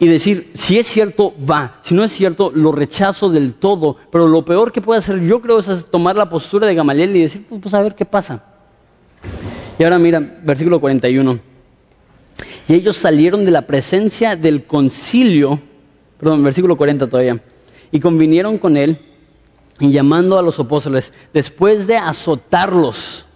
y 0.00 0.06
decir, 0.06 0.52
si 0.54 0.78
es 0.78 0.86
cierto, 0.86 1.34
va, 1.44 1.80
si 1.82 1.94
no 1.94 2.04
es 2.04 2.12
cierto, 2.12 2.52
lo 2.54 2.70
rechazo 2.72 3.28
del 3.28 3.54
todo, 3.54 3.96
pero 4.10 4.28
lo 4.28 4.44
peor 4.44 4.70
que 4.70 4.80
puede 4.80 4.98
hacer 4.98 5.20
yo 5.20 5.40
creo 5.40 5.58
es 5.58 5.86
tomar 5.90 6.14
la 6.14 6.28
postura 6.28 6.66
de 6.66 6.74
Gamaliel 6.74 7.16
y 7.16 7.22
decir, 7.22 7.44
pues, 7.48 7.60
pues 7.60 7.74
a 7.74 7.82
ver 7.82 7.94
qué 7.94 8.04
pasa. 8.04 8.42
Y 9.78 9.82
ahora 9.82 9.98
mira, 9.98 10.20
versículo 10.42 10.80
41. 10.80 11.38
Y 12.68 12.74
ellos 12.74 12.96
salieron 12.96 13.44
de 13.44 13.50
la 13.50 13.62
presencia 13.62 14.36
del 14.36 14.64
concilio, 14.64 15.60
perdón, 16.18 16.44
versículo 16.44 16.76
40 16.76 17.08
todavía, 17.08 17.40
y 17.90 17.98
convinieron 17.98 18.58
con 18.58 18.76
él 18.76 18.98
y 19.80 19.90
llamando 19.90 20.38
a 20.38 20.42
los 20.42 20.58
apóstoles, 20.58 21.12
después 21.32 21.86
de 21.86 21.96
azotarlos, 21.96 23.26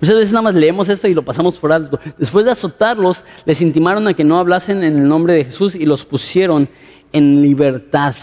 Muchas 0.00 0.16
veces 0.16 0.32
nada 0.32 0.42
más 0.42 0.54
leemos 0.54 0.88
esto 0.88 1.08
y 1.08 1.14
lo 1.14 1.22
pasamos 1.22 1.56
por 1.56 1.72
alto. 1.72 2.00
Después 2.16 2.46
de 2.46 2.52
azotarlos, 2.52 3.22
les 3.44 3.60
intimaron 3.60 4.08
a 4.08 4.14
que 4.14 4.24
no 4.24 4.38
hablasen 4.38 4.82
en 4.82 4.96
el 4.96 5.06
nombre 5.06 5.34
de 5.34 5.44
Jesús 5.44 5.74
y 5.74 5.84
los 5.84 6.06
pusieron 6.06 6.68
en 7.12 7.42
libertad. 7.42 8.14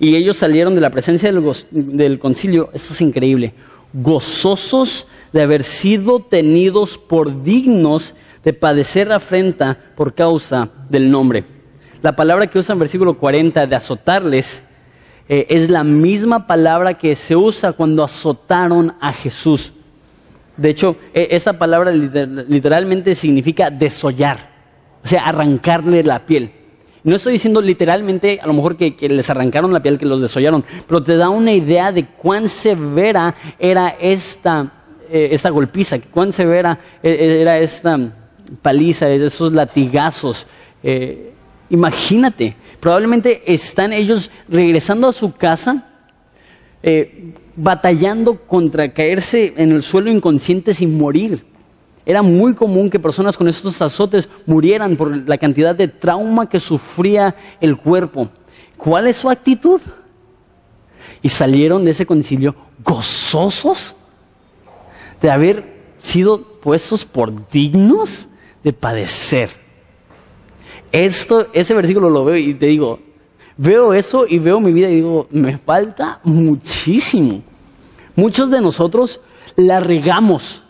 Y 0.00 0.16
ellos 0.16 0.36
salieron 0.36 0.74
de 0.74 0.80
la 0.80 0.90
presencia 0.90 1.32
del, 1.32 2.18
concilio, 2.18 2.70
esto 2.72 2.92
es 2.94 3.00
increíble, 3.00 3.54
gozosos 3.92 5.06
de 5.32 5.42
haber 5.42 5.62
sido 5.62 6.18
tenidos 6.18 6.98
por 6.98 7.44
dignos 7.44 8.14
de 8.42 8.52
padecer 8.52 9.12
afrenta 9.12 9.78
por 9.96 10.14
causa 10.14 10.68
del 10.90 11.10
nombre. 11.10 11.44
La 12.02 12.16
palabra 12.16 12.48
que 12.48 12.58
usa 12.58 12.72
en 12.72 12.80
versículo 12.80 13.16
40 13.16 13.66
de 13.66 13.76
azotarles 13.76 14.62
eh, 15.28 15.46
es 15.48 15.70
la 15.70 15.84
misma 15.84 16.46
palabra 16.46 16.94
que 16.94 17.14
se 17.14 17.34
usa 17.36 17.72
cuando 17.72 18.02
azotaron 18.02 18.94
a 19.00 19.12
Jesús. 19.12 19.72
De 20.56 20.70
hecho, 20.70 20.96
e, 21.12 21.28
esa 21.30 21.54
palabra 21.54 21.90
literalmente 21.90 23.14
significa 23.14 23.70
desollar, 23.70 24.50
o 25.02 25.06
sea, 25.06 25.26
arrancarle 25.26 26.02
la 26.02 26.24
piel. 26.24 26.50
No 27.02 27.16
estoy 27.16 27.34
diciendo 27.34 27.60
literalmente, 27.60 28.40
a 28.42 28.46
lo 28.46 28.54
mejor 28.54 28.76
que, 28.76 28.96
les 29.08 29.28
arrancaron 29.28 29.72
la 29.72 29.82
piel, 29.82 29.98
que 29.98 30.06
los 30.06 30.22
desollaron, 30.22 30.64
pero 30.86 31.02
te 31.02 31.16
da 31.16 31.28
una 31.28 31.52
idea 31.52 31.92
de 31.92 32.06
cuán 32.06 32.48
severa 32.48 33.34
era 33.58 33.88
esta, 34.00 34.72
eh, 35.10 35.28
esta 35.32 35.50
golpiza, 35.50 35.98
cuán 36.10 36.32
severa 36.32 36.78
e, 37.02 37.10
e, 37.10 37.42
era 37.42 37.58
esta 37.58 37.98
paliza, 38.62 39.10
esos 39.10 39.52
latigazos. 39.52 40.46
Eh, 40.82 41.32
imagínate, 41.68 42.56
probablemente 42.80 43.42
están 43.52 43.92
ellos 43.92 44.30
regresando 44.48 45.08
a 45.08 45.12
su 45.12 45.32
casa 45.32 45.93
eh, 46.86 47.32
batallando 47.56 48.36
contra 48.46 48.92
caerse 48.92 49.54
en 49.56 49.72
el 49.72 49.82
suelo 49.82 50.10
inconsciente 50.10 50.74
sin 50.74 50.98
morir. 50.98 51.42
Era 52.04 52.20
muy 52.20 52.52
común 52.52 52.90
que 52.90 52.98
personas 52.98 53.38
con 53.38 53.48
estos 53.48 53.80
azotes 53.80 54.28
murieran 54.44 54.94
por 54.94 55.26
la 55.26 55.38
cantidad 55.38 55.74
de 55.74 55.88
trauma 55.88 56.46
que 56.46 56.60
sufría 56.60 57.36
el 57.62 57.78
cuerpo. 57.78 58.28
¿Cuál 58.76 59.06
es 59.06 59.16
su 59.16 59.30
actitud? 59.30 59.80
Y 61.22 61.30
salieron 61.30 61.86
de 61.86 61.92
ese 61.92 62.04
concilio 62.04 62.54
gozosos 62.84 63.96
de 65.22 65.30
haber 65.30 65.64
sido 65.96 66.60
puestos 66.60 67.06
por 67.06 67.48
dignos 67.48 68.28
de 68.62 68.74
padecer. 68.74 69.48
Esto, 70.92 71.48
ese 71.54 71.72
versículo 71.72 72.10
lo 72.10 72.26
veo 72.26 72.36
y 72.36 72.52
te 72.52 72.66
digo, 72.66 73.00
Veo 73.56 73.94
eso 73.94 74.26
y 74.26 74.38
veo 74.38 74.60
mi 74.60 74.72
vida 74.72 74.88
y 74.90 74.96
digo, 74.96 75.28
me 75.30 75.58
falta 75.58 76.20
muchísimo. 76.24 77.42
Muchos 78.16 78.50
de 78.50 78.60
nosotros 78.60 79.20
la 79.56 79.80
regamos. 79.80 80.62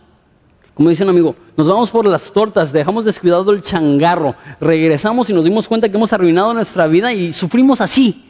Como 0.74 0.90
dice 0.90 1.04
un 1.04 1.10
amigo, 1.10 1.34
nos 1.56 1.68
vamos 1.68 1.90
por 1.90 2.04
las 2.04 2.32
tortas, 2.32 2.72
dejamos 2.72 3.04
descuidado 3.04 3.52
el 3.52 3.62
changarro, 3.62 4.34
regresamos 4.60 5.30
y 5.30 5.32
nos 5.32 5.44
dimos 5.44 5.68
cuenta 5.68 5.88
que 5.88 5.96
hemos 5.96 6.12
arruinado 6.12 6.52
nuestra 6.52 6.86
vida 6.86 7.12
y 7.12 7.32
sufrimos 7.32 7.80
así. 7.80 8.24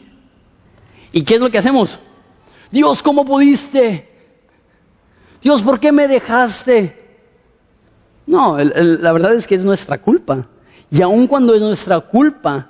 ¿Y 1.11 1.23
qué 1.23 1.35
es 1.35 1.41
lo 1.41 1.51
que 1.51 1.59
hacemos? 1.59 1.99
Dios, 2.71 3.03
¿cómo 3.03 3.25
pudiste? 3.25 4.09
Dios, 5.43 5.63
¿por 5.63 5.81
qué 5.81 5.91
me 5.91 6.07
dejaste? 6.07 7.03
No, 8.27 8.59
la 8.59 9.13
verdad 9.13 9.35
es 9.35 9.47
que 9.47 9.55
es 9.55 9.65
nuestra 9.65 9.99
culpa. 9.99 10.47
Y 10.91 11.01
aun 11.03 11.27
cuando 11.27 11.55
es 11.55 11.63
nuestra 11.63 12.01
culpa, 12.01 12.69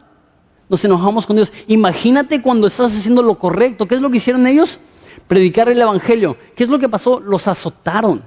nos 0.75 0.85
enojamos 0.85 1.25
con 1.25 1.37
Dios. 1.37 1.53
Imagínate 1.69 2.43
cuando 2.43 2.67
estás 2.67 2.97
haciendo 2.97 3.23
lo 3.23 3.39
correcto. 3.39 3.87
¿Qué 3.87 3.95
es 3.95 4.03
lo 4.03 4.11
que 4.11 4.17
hicieron 4.17 4.45
ellos? 4.45 4.81
Predicar 5.29 5.69
el 5.69 5.81
Evangelio. 5.81 6.37
¿Qué 6.57 6.65
es 6.65 6.71
lo 6.71 6.81
que 6.81 6.89
pasó? 6.89 7.21
Los 7.21 7.47
azotaron. 7.47 8.23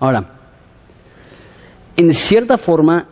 Ahora, 0.00 0.30
en 1.94 2.14
cierta 2.14 2.56
forma, 2.56 3.06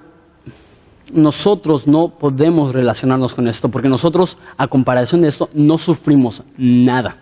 nosotros 1.13 1.87
no 1.87 2.09
podemos 2.19 2.73
relacionarnos 2.73 3.35
con 3.35 3.47
esto, 3.47 3.69
porque 3.69 3.91
nosotros, 3.91 4.39
a 4.57 4.69
comparación 4.69 5.21
de 5.21 5.29
esto, 5.29 5.51
no 5.53 5.77
sufrimos 5.77 6.43
nada. 6.57 7.19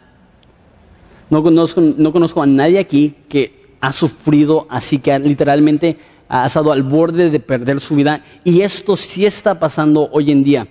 No 1.30 1.42
conozco, 1.42 1.80
no 1.80 2.12
conozco 2.12 2.42
a 2.42 2.46
nadie 2.46 2.78
aquí 2.78 3.16
que 3.28 3.74
ha 3.80 3.90
sufrido 3.90 4.68
así, 4.70 5.00
que 5.00 5.18
literalmente 5.18 5.98
ha 6.28 6.46
estado 6.46 6.72
al 6.72 6.82
borde 6.82 7.30
de 7.30 7.40
perder 7.40 7.80
su 7.80 7.94
vida 7.94 8.22
y 8.44 8.62
esto 8.62 8.96
sí 8.96 9.26
está 9.26 9.58
pasando 9.58 10.08
hoy 10.12 10.30
en 10.30 10.42
día. 10.42 10.66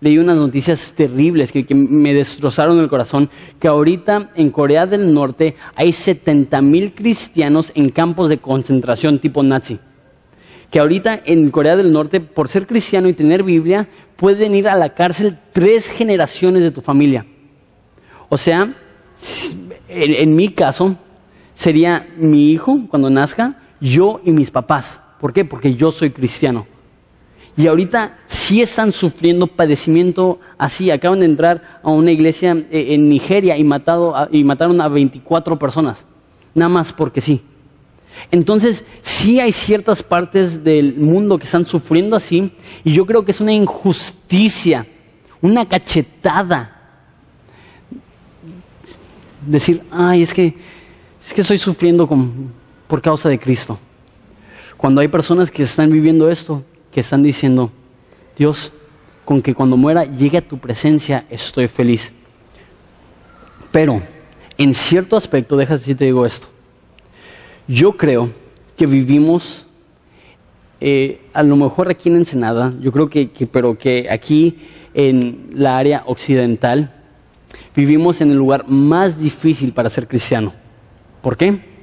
Leí 0.00 0.18
unas 0.18 0.36
noticias 0.36 0.92
terribles 0.94 1.50
que, 1.50 1.64
me 1.74 2.12
destrozaron 2.12 2.78
el 2.78 2.90
corazón, 2.90 3.30
que 3.58 3.68
ahorita 3.68 4.32
en 4.34 4.50
Corea 4.50 4.86
del 4.86 5.12
Norte 5.12 5.56
hay 5.74 5.92
70 5.92 6.60
mil 6.60 6.94
cristianos 6.94 7.72
en 7.74 7.88
campos 7.88 8.28
de 8.28 8.38
concentración 8.38 9.18
tipo 9.18 9.42
nazi. 9.42 9.78
Que 10.70 10.80
ahorita 10.80 11.20
en 11.24 11.50
Corea 11.50 11.76
del 11.76 11.92
Norte, 11.92 12.20
por 12.20 12.48
ser 12.48 12.66
cristiano 12.66 13.08
y 13.08 13.14
tener 13.14 13.44
Biblia, 13.44 13.88
pueden 14.16 14.54
ir 14.54 14.68
a 14.68 14.76
la 14.76 14.90
cárcel 14.90 15.38
tres 15.52 15.88
generaciones 15.90 16.64
de 16.64 16.70
tu 16.70 16.80
familia. 16.80 17.24
O 18.28 18.36
sea, 18.36 18.74
en 19.88 20.34
mi 20.34 20.50
caso, 20.50 20.96
sería 21.54 22.06
mi 22.16 22.50
hijo 22.50 22.74
cuando 22.90 23.08
nazca, 23.08 23.63
yo 23.80 24.20
y 24.24 24.30
mis 24.30 24.50
papás. 24.50 25.00
¿Por 25.20 25.32
qué? 25.32 25.44
Porque 25.44 25.74
yo 25.74 25.90
soy 25.90 26.10
cristiano. 26.10 26.66
Y 27.56 27.68
ahorita 27.68 28.18
sí 28.26 28.62
están 28.62 28.92
sufriendo 28.92 29.46
padecimiento 29.46 30.40
así. 30.58 30.90
Acaban 30.90 31.20
de 31.20 31.26
entrar 31.26 31.80
a 31.82 31.90
una 31.90 32.10
iglesia 32.10 32.52
eh, 32.70 32.94
en 32.94 33.08
Nigeria 33.08 33.56
y, 33.56 33.60
y 33.60 34.44
mataron 34.44 34.80
a 34.80 34.88
24 34.88 35.58
personas. 35.58 36.04
Nada 36.54 36.68
más 36.68 36.92
porque 36.92 37.20
sí. 37.20 37.42
Entonces, 38.30 38.84
sí 39.02 39.40
hay 39.40 39.52
ciertas 39.52 40.02
partes 40.02 40.64
del 40.64 40.96
mundo 40.96 41.38
que 41.38 41.44
están 41.44 41.66
sufriendo 41.66 42.16
así. 42.16 42.52
Y 42.82 42.92
yo 42.92 43.06
creo 43.06 43.24
que 43.24 43.30
es 43.30 43.40
una 43.40 43.52
injusticia, 43.52 44.86
una 45.40 45.66
cachetada. 45.66 46.70
Decir, 49.46 49.82
ay, 49.92 50.22
es 50.22 50.34
que, 50.34 50.54
es 51.24 51.32
que 51.32 51.40
estoy 51.40 51.58
sufriendo 51.58 52.08
con 52.08 52.63
por 52.86 53.00
causa 53.00 53.28
de 53.28 53.38
Cristo. 53.38 53.78
Cuando 54.76 55.00
hay 55.00 55.08
personas 55.08 55.50
que 55.50 55.62
están 55.62 55.90
viviendo 55.90 56.28
esto, 56.28 56.62
que 56.92 57.00
están 57.00 57.22
diciendo, 57.22 57.70
Dios, 58.36 58.72
con 59.24 59.40
que 59.40 59.54
cuando 59.54 59.76
muera 59.76 60.04
llegue 60.04 60.38
a 60.38 60.46
tu 60.46 60.58
presencia, 60.58 61.24
estoy 61.30 61.68
feliz. 61.68 62.12
Pero, 63.70 64.00
en 64.58 64.74
cierto 64.74 65.16
aspecto, 65.16 65.56
déjame 65.56 65.80
si 65.80 65.94
te 65.94 66.04
digo 66.04 66.26
esto. 66.26 66.48
Yo 67.66 67.96
creo 67.96 68.30
que 68.76 68.86
vivimos, 68.86 69.66
eh, 70.80 71.22
a 71.32 71.42
lo 71.42 71.56
mejor 71.56 71.88
aquí 71.88 72.08
en 72.08 72.16
Ensenada, 72.16 72.74
yo 72.80 72.92
creo 72.92 73.08
que, 73.08 73.28
pero 73.50 73.78
que 73.78 74.08
aquí 74.10 74.58
en 74.92 75.48
la 75.54 75.78
área 75.78 76.04
occidental, 76.06 76.92
vivimos 77.74 78.20
en 78.20 78.30
el 78.30 78.36
lugar 78.36 78.68
más 78.68 79.18
difícil 79.18 79.72
para 79.72 79.90
ser 79.90 80.06
cristiano. 80.06 80.52
¿Por 81.22 81.36
qué? 81.36 81.73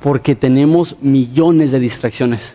Porque 0.00 0.34
tenemos 0.34 0.96
millones 1.00 1.72
de 1.72 1.80
distracciones. 1.80 2.54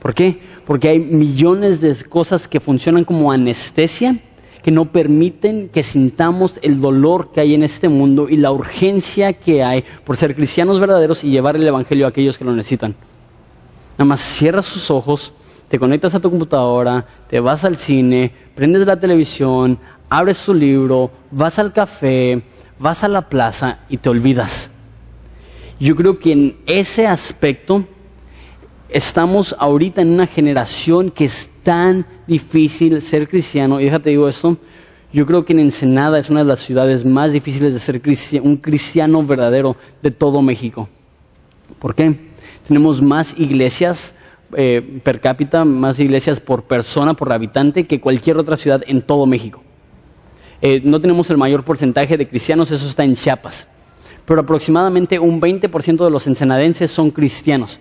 ¿Por 0.00 0.14
qué? 0.14 0.40
Porque 0.66 0.88
hay 0.88 0.98
millones 0.98 1.80
de 1.80 1.94
cosas 2.04 2.48
que 2.48 2.60
funcionan 2.60 3.04
como 3.04 3.32
anestesia 3.32 4.18
que 4.62 4.70
no 4.70 4.92
permiten 4.92 5.68
que 5.68 5.82
sintamos 5.82 6.58
el 6.62 6.80
dolor 6.80 7.32
que 7.32 7.40
hay 7.40 7.54
en 7.54 7.62
este 7.62 7.88
mundo 7.88 8.28
y 8.28 8.36
la 8.36 8.52
urgencia 8.52 9.32
que 9.32 9.64
hay 9.64 9.84
por 10.04 10.16
ser 10.16 10.34
cristianos 10.34 10.80
verdaderos 10.80 11.24
y 11.24 11.30
llevar 11.30 11.56
el 11.56 11.66
Evangelio 11.66 12.06
a 12.06 12.10
aquellos 12.10 12.36
que 12.36 12.44
lo 12.44 12.52
necesitan. 12.52 12.94
Nada 13.92 14.04
más 14.04 14.20
cierras 14.20 14.66
sus 14.66 14.90
ojos, 14.90 15.32
te 15.68 15.78
conectas 15.78 16.14
a 16.14 16.20
tu 16.20 16.30
computadora, 16.30 17.06
te 17.28 17.40
vas 17.40 17.64
al 17.64 17.76
cine, 17.76 18.32
prendes 18.54 18.86
la 18.86 18.98
televisión, 18.98 19.78
abres 20.08 20.44
tu 20.44 20.52
libro, 20.52 21.10
vas 21.30 21.58
al 21.58 21.72
café, 21.72 22.42
vas 22.78 23.04
a 23.04 23.08
la 23.08 23.28
plaza 23.28 23.80
y 23.88 23.98
te 23.98 24.08
olvidas. 24.08 24.70
Yo 25.80 25.96
creo 25.96 26.18
que 26.18 26.32
en 26.32 26.56
ese 26.66 27.06
aspecto 27.06 27.86
estamos 28.90 29.56
ahorita 29.58 30.02
en 30.02 30.10
una 30.10 30.26
generación 30.26 31.10
que 31.10 31.24
es 31.24 31.48
tan 31.62 32.04
difícil 32.26 33.00
ser 33.00 33.26
cristiano. 33.26 33.80
Y 33.80 33.84
déjate 33.84 34.10
digo 34.10 34.28
esto, 34.28 34.58
yo 35.10 35.26
creo 35.26 35.46
que 35.46 35.54
en 35.54 35.60
Ensenada 35.60 36.18
es 36.18 36.28
una 36.28 36.40
de 36.40 36.46
las 36.46 36.60
ciudades 36.60 37.06
más 37.06 37.32
difíciles 37.32 37.72
de 37.72 37.80
ser 37.80 38.02
un 38.42 38.58
cristiano 38.58 39.22
verdadero 39.24 39.74
de 40.02 40.10
todo 40.10 40.42
México. 40.42 40.86
¿Por 41.78 41.94
qué? 41.94 42.14
Tenemos 42.68 43.00
más 43.00 43.34
iglesias 43.38 44.12
eh, 44.54 45.00
per 45.02 45.18
cápita, 45.20 45.64
más 45.64 45.98
iglesias 45.98 46.40
por 46.40 46.64
persona, 46.64 47.14
por 47.14 47.32
habitante, 47.32 47.86
que 47.86 48.00
cualquier 48.00 48.36
otra 48.36 48.58
ciudad 48.58 48.82
en 48.86 49.00
todo 49.00 49.24
México. 49.24 49.62
Eh, 50.60 50.82
no 50.84 51.00
tenemos 51.00 51.30
el 51.30 51.38
mayor 51.38 51.64
porcentaje 51.64 52.18
de 52.18 52.28
cristianos, 52.28 52.70
eso 52.70 52.86
está 52.86 53.02
en 53.02 53.14
Chiapas. 53.14 53.66
Pero 54.30 54.42
aproximadamente 54.42 55.18
un 55.18 55.40
20% 55.40 56.04
de 56.04 56.08
los 56.08 56.28
ensenadenses 56.28 56.92
son 56.92 57.10
cristianos. 57.10 57.80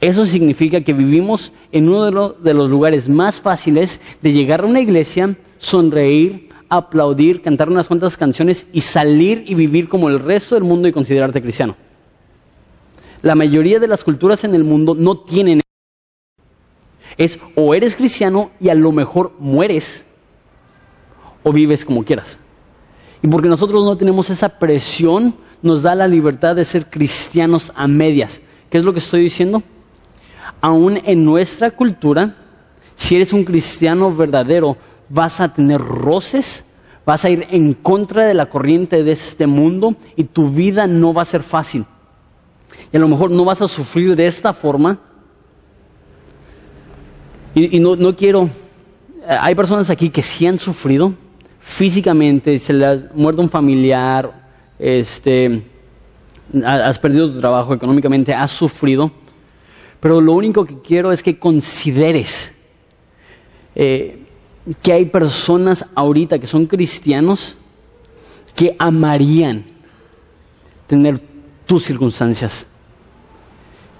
Eso 0.00 0.24
significa 0.24 0.80
que 0.80 0.94
vivimos 0.94 1.52
en 1.72 1.90
uno 1.90 2.32
de, 2.32 2.54
los 2.54 2.70
lugares 2.70 3.06
más 3.10 3.42
fáciles 3.42 4.00
de 4.22 4.32
llegar 4.32 4.62
a 4.62 4.66
una 4.66 4.80
iglesia, 4.80 5.36
sonreír, 5.58 6.48
aplaudir, 6.70 7.42
cantar 7.42 7.68
unas 7.68 7.86
cuantas 7.86 8.16
canciones 8.16 8.66
y 8.72 8.80
salir 8.80 9.44
y 9.46 9.54
vivir 9.54 9.90
como 9.90 10.08
el 10.08 10.20
resto 10.20 10.54
del 10.54 10.64
mundo 10.64 10.88
y 10.88 10.92
considerarte 10.92 11.42
cristiano. 11.42 11.76
La 13.20 13.34
mayoría 13.34 13.78
de 13.78 13.88
las 13.88 14.02
culturas 14.02 14.44
en 14.44 14.54
el 14.54 14.64
mundo 14.64 14.94
no 14.94 15.18
tienen 15.18 15.60
es 17.18 17.38
o 17.54 17.74
eres 17.74 17.94
cristiano 17.94 18.52
y 18.58 18.70
a 18.70 18.74
lo 18.74 18.90
mejor 18.90 19.32
mueres 19.38 20.06
o 21.42 21.52
vives 21.52 21.84
como 21.84 22.06
quieras. 22.06 22.38
Y 23.22 23.28
porque 23.28 23.50
nosotros 23.50 23.84
no 23.84 23.98
tenemos 23.98 24.30
esa 24.30 24.48
presión, 24.48 25.34
nos 25.62 25.82
da 25.82 25.94
la 25.94 26.08
libertad 26.08 26.56
de 26.56 26.64
ser 26.64 26.86
cristianos 26.86 27.72
a 27.74 27.86
medias. 27.86 28.40
¿Qué 28.70 28.78
es 28.78 28.84
lo 28.84 28.92
que 28.92 28.98
estoy 28.98 29.22
diciendo? 29.22 29.62
Aún 30.60 31.00
en 31.04 31.24
nuestra 31.24 31.70
cultura, 31.70 32.34
si 32.96 33.16
eres 33.16 33.32
un 33.32 33.44
cristiano 33.44 34.14
verdadero, 34.14 34.76
vas 35.08 35.40
a 35.40 35.52
tener 35.52 35.80
roces, 35.80 36.64
vas 37.06 37.24
a 37.24 37.30
ir 37.30 37.46
en 37.50 37.72
contra 37.72 38.26
de 38.26 38.34
la 38.34 38.46
corriente 38.46 39.02
de 39.02 39.12
este 39.12 39.46
mundo 39.46 39.94
y 40.16 40.24
tu 40.24 40.50
vida 40.50 40.86
no 40.86 41.14
va 41.14 41.22
a 41.22 41.26
ser 41.26 41.42
fácil. 41.42 41.86
Y 42.92 42.96
a 42.96 43.00
lo 43.00 43.08
mejor 43.08 43.30
no 43.30 43.44
vas 43.44 43.62
a 43.62 43.68
sufrir 43.68 44.14
de 44.14 44.26
esta 44.26 44.52
forma. 44.52 44.98
Y, 47.54 47.80
no, 47.80 48.14
quiero, 48.14 48.48
hay 49.26 49.54
personas 49.54 49.90
aquí 49.90 50.10
que 50.10 50.22
sí 50.22 50.46
han 50.46 50.60
sufrido 50.60 51.12
físicamente, 51.58 52.58
se 52.58 52.72
le 52.72 52.86
ha 52.86 52.96
muerto 53.14 53.42
un 53.42 53.50
familiar, 53.50 54.47
este, 54.78 55.62
has 56.64 56.98
perdido 56.98 57.30
tu 57.30 57.40
trabajo 57.40 57.74
económicamente, 57.74 58.34
has 58.34 58.50
sufrido, 58.50 59.10
pero 60.00 60.20
lo 60.20 60.32
único 60.32 60.64
que 60.64 60.78
quiero 60.80 61.12
es 61.12 61.22
que 61.22 61.38
consideres 61.38 62.52
eh, 63.74 64.22
que 64.82 64.92
hay 64.92 65.06
personas 65.06 65.84
ahorita 65.94 66.38
que 66.38 66.46
son 66.46 66.66
cristianos 66.66 67.56
que 68.54 68.74
amarían 68.78 69.64
tener 70.86 71.20
tus 71.66 71.84
circunstancias. 71.84 72.66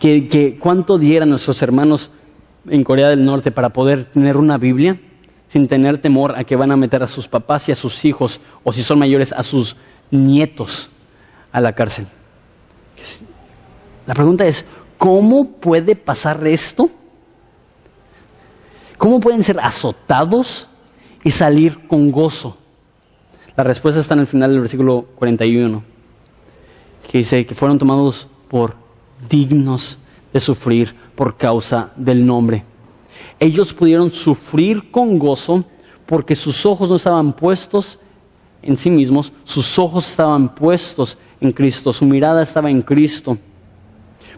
Que, 0.00 0.28
que 0.28 0.58
cuánto 0.58 0.98
dieran 0.98 1.28
nuestros 1.28 1.60
hermanos 1.62 2.10
en 2.68 2.84
Corea 2.84 3.08
del 3.08 3.24
Norte 3.24 3.50
para 3.50 3.70
poder 3.70 4.04
tener 4.10 4.36
una 4.36 4.58
Biblia 4.58 5.00
sin 5.48 5.66
tener 5.66 5.98
temor 6.00 6.36
a 6.36 6.44
que 6.44 6.56
van 6.56 6.70
a 6.70 6.76
meter 6.76 7.02
a 7.02 7.08
sus 7.08 7.26
papás 7.26 7.68
y 7.68 7.72
a 7.72 7.74
sus 7.74 8.04
hijos, 8.04 8.40
o 8.64 8.72
si 8.72 8.82
son 8.82 8.98
mayores, 8.98 9.32
a 9.32 9.42
sus 9.42 9.76
nietos 10.10 10.90
a 11.52 11.60
la 11.60 11.72
cárcel. 11.72 12.06
La 14.06 14.14
pregunta 14.14 14.46
es, 14.46 14.64
¿cómo 14.96 15.50
puede 15.60 15.94
pasar 15.94 16.46
esto? 16.46 16.90
¿Cómo 18.96 19.20
pueden 19.20 19.42
ser 19.42 19.60
azotados 19.60 20.68
y 21.22 21.30
salir 21.30 21.86
con 21.86 22.10
gozo? 22.10 22.56
La 23.56 23.64
respuesta 23.64 24.00
está 24.00 24.14
en 24.14 24.20
el 24.20 24.26
final 24.26 24.50
del 24.50 24.60
versículo 24.60 25.06
41, 25.16 25.82
que 27.10 27.18
dice 27.18 27.44
que 27.44 27.54
fueron 27.54 27.78
tomados 27.78 28.28
por 28.48 28.76
dignos 29.28 29.98
de 30.32 30.40
sufrir 30.40 30.94
por 31.14 31.36
causa 31.36 31.90
del 31.96 32.24
nombre. 32.24 32.64
Ellos 33.38 33.72
pudieron 33.72 34.10
sufrir 34.10 34.90
con 34.90 35.18
gozo 35.18 35.64
porque 36.06 36.34
sus 36.34 36.64
ojos 36.66 36.88
no 36.88 36.96
estaban 36.96 37.32
puestos 37.32 37.98
en 38.68 38.76
sí 38.76 38.90
mismos, 38.90 39.32
sus 39.44 39.78
ojos 39.78 40.06
estaban 40.06 40.54
puestos 40.54 41.16
en 41.40 41.52
Cristo, 41.52 41.90
su 41.90 42.04
mirada 42.04 42.42
estaba 42.42 42.70
en 42.70 42.82
Cristo. 42.82 43.38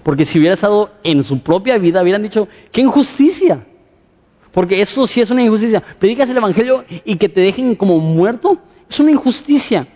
Porque 0.05 0.24
si 0.24 0.39
hubiera 0.39 0.55
estado 0.55 0.93
en 1.03 1.24
su 1.24 1.41
propia 1.41 1.76
vida, 1.78 2.01
hubieran 2.01 2.22
dicho, 2.22 2.47
qué 2.70 2.81
injusticia. 2.81 3.66
Porque 4.53 4.81
eso 4.81 5.05
sí 5.09 5.20
es 5.20 5.31
una 5.33 5.43
injusticia. 5.43 5.81
Predicas 5.81 6.31
el 6.31 6.37
Evangelio 6.37 6.85
y 7.05 7.16
que 7.16 7.28
te 7.28 7.41
dejen 7.41 7.74
como 7.74 7.99
muerto, 7.99 8.57
es 8.89 9.01
una 9.01 9.11
injusticia. 9.11 9.89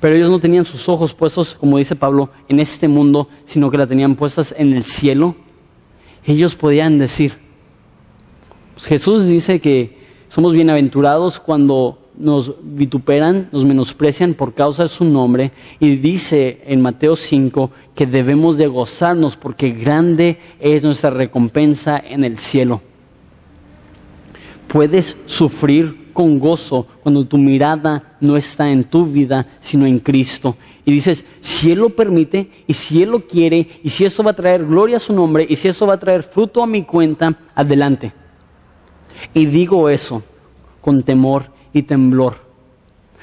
Pero 0.00 0.14
ellos 0.14 0.30
no 0.30 0.38
tenían 0.38 0.64
sus 0.64 0.88
ojos 0.88 1.12
puestos, 1.12 1.56
como 1.56 1.78
dice 1.78 1.96
Pablo, 1.96 2.30
en 2.48 2.60
este 2.60 2.86
mundo, 2.86 3.28
sino 3.44 3.72
que 3.72 3.78
la 3.78 3.88
tenían 3.88 4.14
puestas 4.14 4.54
en 4.56 4.72
el 4.72 4.84
cielo. 4.84 5.34
Ellos 6.24 6.54
podían 6.54 6.96
decir, 6.96 7.32
pues 8.74 8.86
Jesús 8.86 9.26
dice 9.26 9.60
que 9.60 9.98
somos 10.28 10.52
bienaventurados 10.52 11.40
cuando 11.40 12.07
nos 12.18 12.52
vituperan, 12.60 13.48
nos 13.52 13.64
menosprecian 13.64 14.34
por 14.34 14.52
causa 14.52 14.82
de 14.82 14.88
su 14.88 15.04
nombre 15.04 15.52
y 15.78 15.96
dice 15.96 16.62
en 16.66 16.80
Mateo 16.80 17.14
5 17.14 17.70
que 17.94 18.06
debemos 18.06 18.56
de 18.58 18.66
gozarnos 18.66 19.36
porque 19.36 19.70
grande 19.70 20.38
es 20.58 20.82
nuestra 20.82 21.10
recompensa 21.10 22.02
en 22.04 22.24
el 22.24 22.36
cielo. 22.38 22.82
Puedes 24.66 25.16
sufrir 25.26 26.08
con 26.12 26.40
gozo 26.40 26.86
cuando 27.02 27.24
tu 27.24 27.38
mirada 27.38 28.16
no 28.20 28.36
está 28.36 28.68
en 28.68 28.82
tu 28.82 29.06
vida, 29.06 29.46
sino 29.60 29.86
en 29.86 30.00
Cristo. 30.00 30.56
Y 30.84 30.90
dices, 30.90 31.24
si 31.40 31.70
Él 31.70 31.78
lo 31.78 31.90
permite 31.90 32.50
y 32.66 32.72
si 32.72 33.00
Él 33.00 33.10
lo 33.10 33.26
quiere 33.26 33.66
y 33.84 33.88
si 33.88 34.04
esto 34.04 34.24
va 34.24 34.32
a 34.32 34.36
traer 34.36 34.66
gloria 34.66 34.96
a 34.96 35.00
su 35.00 35.14
nombre 35.14 35.46
y 35.48 35.54
si 35.54 35.68
esto 35.68 35.86
va 35.86 35.94
a 35.94 35.98
traer 35.98 36.24
fruto 36.24 36.62
a 36.62 36.66
mi 36.66 36.82
cuenta, 36.82 37.38
adelante. 37.54 38.12
Y 39.32 39.46
digo 39.46 39.88
eso 39.88 40.22
con 40.80 41.02
temor 41.02 41.57
temblor, 41.82 42.36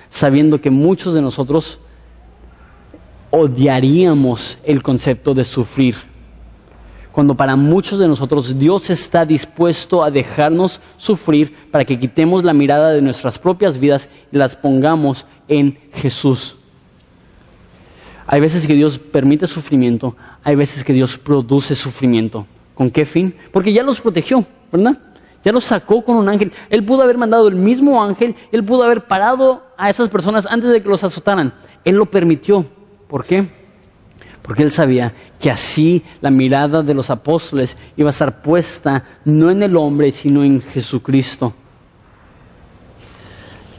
sabiendo 0.09 0.61
que 0.61 0.69
muchos 0.69 1.13
de 1.13 1.21
nosotros 1.21 1.79
odiaríamos 3.31 4.57
el 4.63 4.81
concepto 4.81 5.33
de 5.33 5.43
sufrir. 5.43 5.95
Cuando 7.11 7.35
para 7.35 7.55
muchos 7.55 7.99
de 7.99 8.07
nosotros 8.07 8.59
Dios 8.59 8.89
está 8.89 9.25
dispuesto 9.25 10.03
a 10.03 10.11
dejarnos 10.11 10.81
sufrir 10.97 11.55
para 11.71 11.85
que 11.85 11.97
quitemos 11.97 12.43
la 12.43 12.53
mirada 12.53 12.91
de 12.91 13.01
nuestras 13.01 13.39
propias 13.39 13.79
vidas 13.79 14.09
y 14.31 14.37
las 14.37 14.55
pongamos 14.55 15.25
en 15.47 15.77
Jesús. 15.93 16.57
Hay 18.27 18.41
veces 18.41 18.65
que 18.65 18.73
Dios 18.73 18.97
permite 18.97 19.47
sufrimiento, 19.47 20.15
hay 20.43 20.55
veces 20.55 20.83
que 20.83 20.93
Dios 20.93 21.17
produce 21.17 21.75
sufrimiento. 21.75 22.47
¿Con 22.73 22.89
qué 22.89 23.05
fin? 23.05 23.35
Porque 23.51 23.71
ya 23.71 23.83
los 23.83 24.01
protegió, 24.01 24.43
¿verdad? 24.71 24.97
Ya 25.45 25.51
los 25.51 25.63
sacó 25.63 26.03
con 26.03 26.17
un 26.17 26.27
ángel. 26.27 26.51
Él 26.71 26.83
pudo 26.83 27.03
haber 27.03 27.19
mandado 27.19 27.47
el 27.47 27.55
mismo 27.55 28.03
ángel, 28.03 28.35
él 28.51 28.63
pudo 28.63 28.83
haber 28.83 29.05
parado 29.05 29.63
a 29.77 29.91
esas 29.91 30.09
personas 30.09 30.47
antes 30.49 30.71
de 30.71 30.81
que 30.81 30.89
los 30.89 31.03
azotaran. 31.03 31.53
Él 31.83 31.95
lo 31.95 32.07
permitió. 32.07 32.65
¿Por 33.07 33.23
qué? 33.23 33.47
Porque 34.41 34.63
él 34.63 34.71
sabía 34.71 35.13
que 35.39 35.51
así 35.51 36.03
la 36.19 36.31
mirada 36.31 36.81
de 36.81 36.95
los 36.95 37.11
apóstoles 37.11 37.77
iba 37.95 38.09
a 38.09 38.11
estar 38.11 38.41
puesta 38.41 39.03
no 39.23 39.51
en 39.51 39.61
el 39.61 39.75
hombre, 39.77 40.11
sino 40.11 40.43
en 40.43 40.61
Jesucristo. 40.61 41.53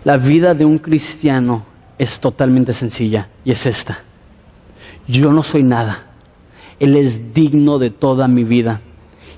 La 0.05 0.19
vida 0.19 0.55
de 0.55 0.65
un 0.65 0.79
cristiano 0.79 1.65
es 1.99 2.21
totalmente 2.21 2.73
sencilla 2.73 3.29
y 3.45 3.51
es 3.51 3.67
esta. 3.67 3.99
Yo 5.09 5.33
no 5.33 5.43
soy 5.43 5.65
nada. 5.65 6.07
Él 6.79 6.97
es 6.97 7.35
digno 7.35 7.79
de 7.79 7.91
toda 7.91 8.29
mi 8.29 8.45
vida. 8.45 8.81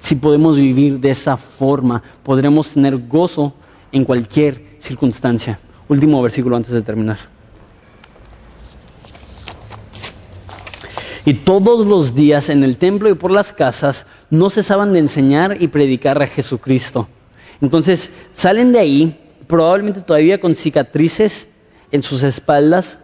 Si 0.01 0.15
podemos 0.15 0.57
vivir 0.57 0.99
de 1.01 1.11
esa 1.11 1.37
forma, 1.37 2.03
podremos 2.23 2.71
tener 2.71 2.97
gozo 3.07 3.55
en 3.93 4.05
cualquier 4.05 4.77
circunstancia. 4.79 5.59
Último 5.89 6.23
versículo 6.23 6.57
antes 6.57 6.73
de 6.73 6.83
terminar. 6.83 7.19
Y 11.25 11.35
todos 11.35 11.85
los 11.85 12.15
días 12.15 12.49
en 12.49 12.65
el 12.65 12.79
templo 12.79 13.11
y 13.11 13.15
por 13.15 13.31
las 13.31 13.53
casas 13.53 14.07
no 14.31 14.49
cesaban 14.49 14.93
de 14.93 15.01
enseñar 15.01 15.61
y 15.61 15.69
predicar 15.69 16.23
a 16.23 16.27
Jesucristo. 16.27 17.09
Entonces 17.61 18.11
salen 18.35 18.73
de 18.73 18.79
ahí, 18.79 19.21
probablemente 19.47 20.01
todavía 20.01 20.41
con 20.41 20.55
cicatrices 20.55 21.49
en 21.91 22.03
sus 22.03 22.23
espaldas, 22.23 23.01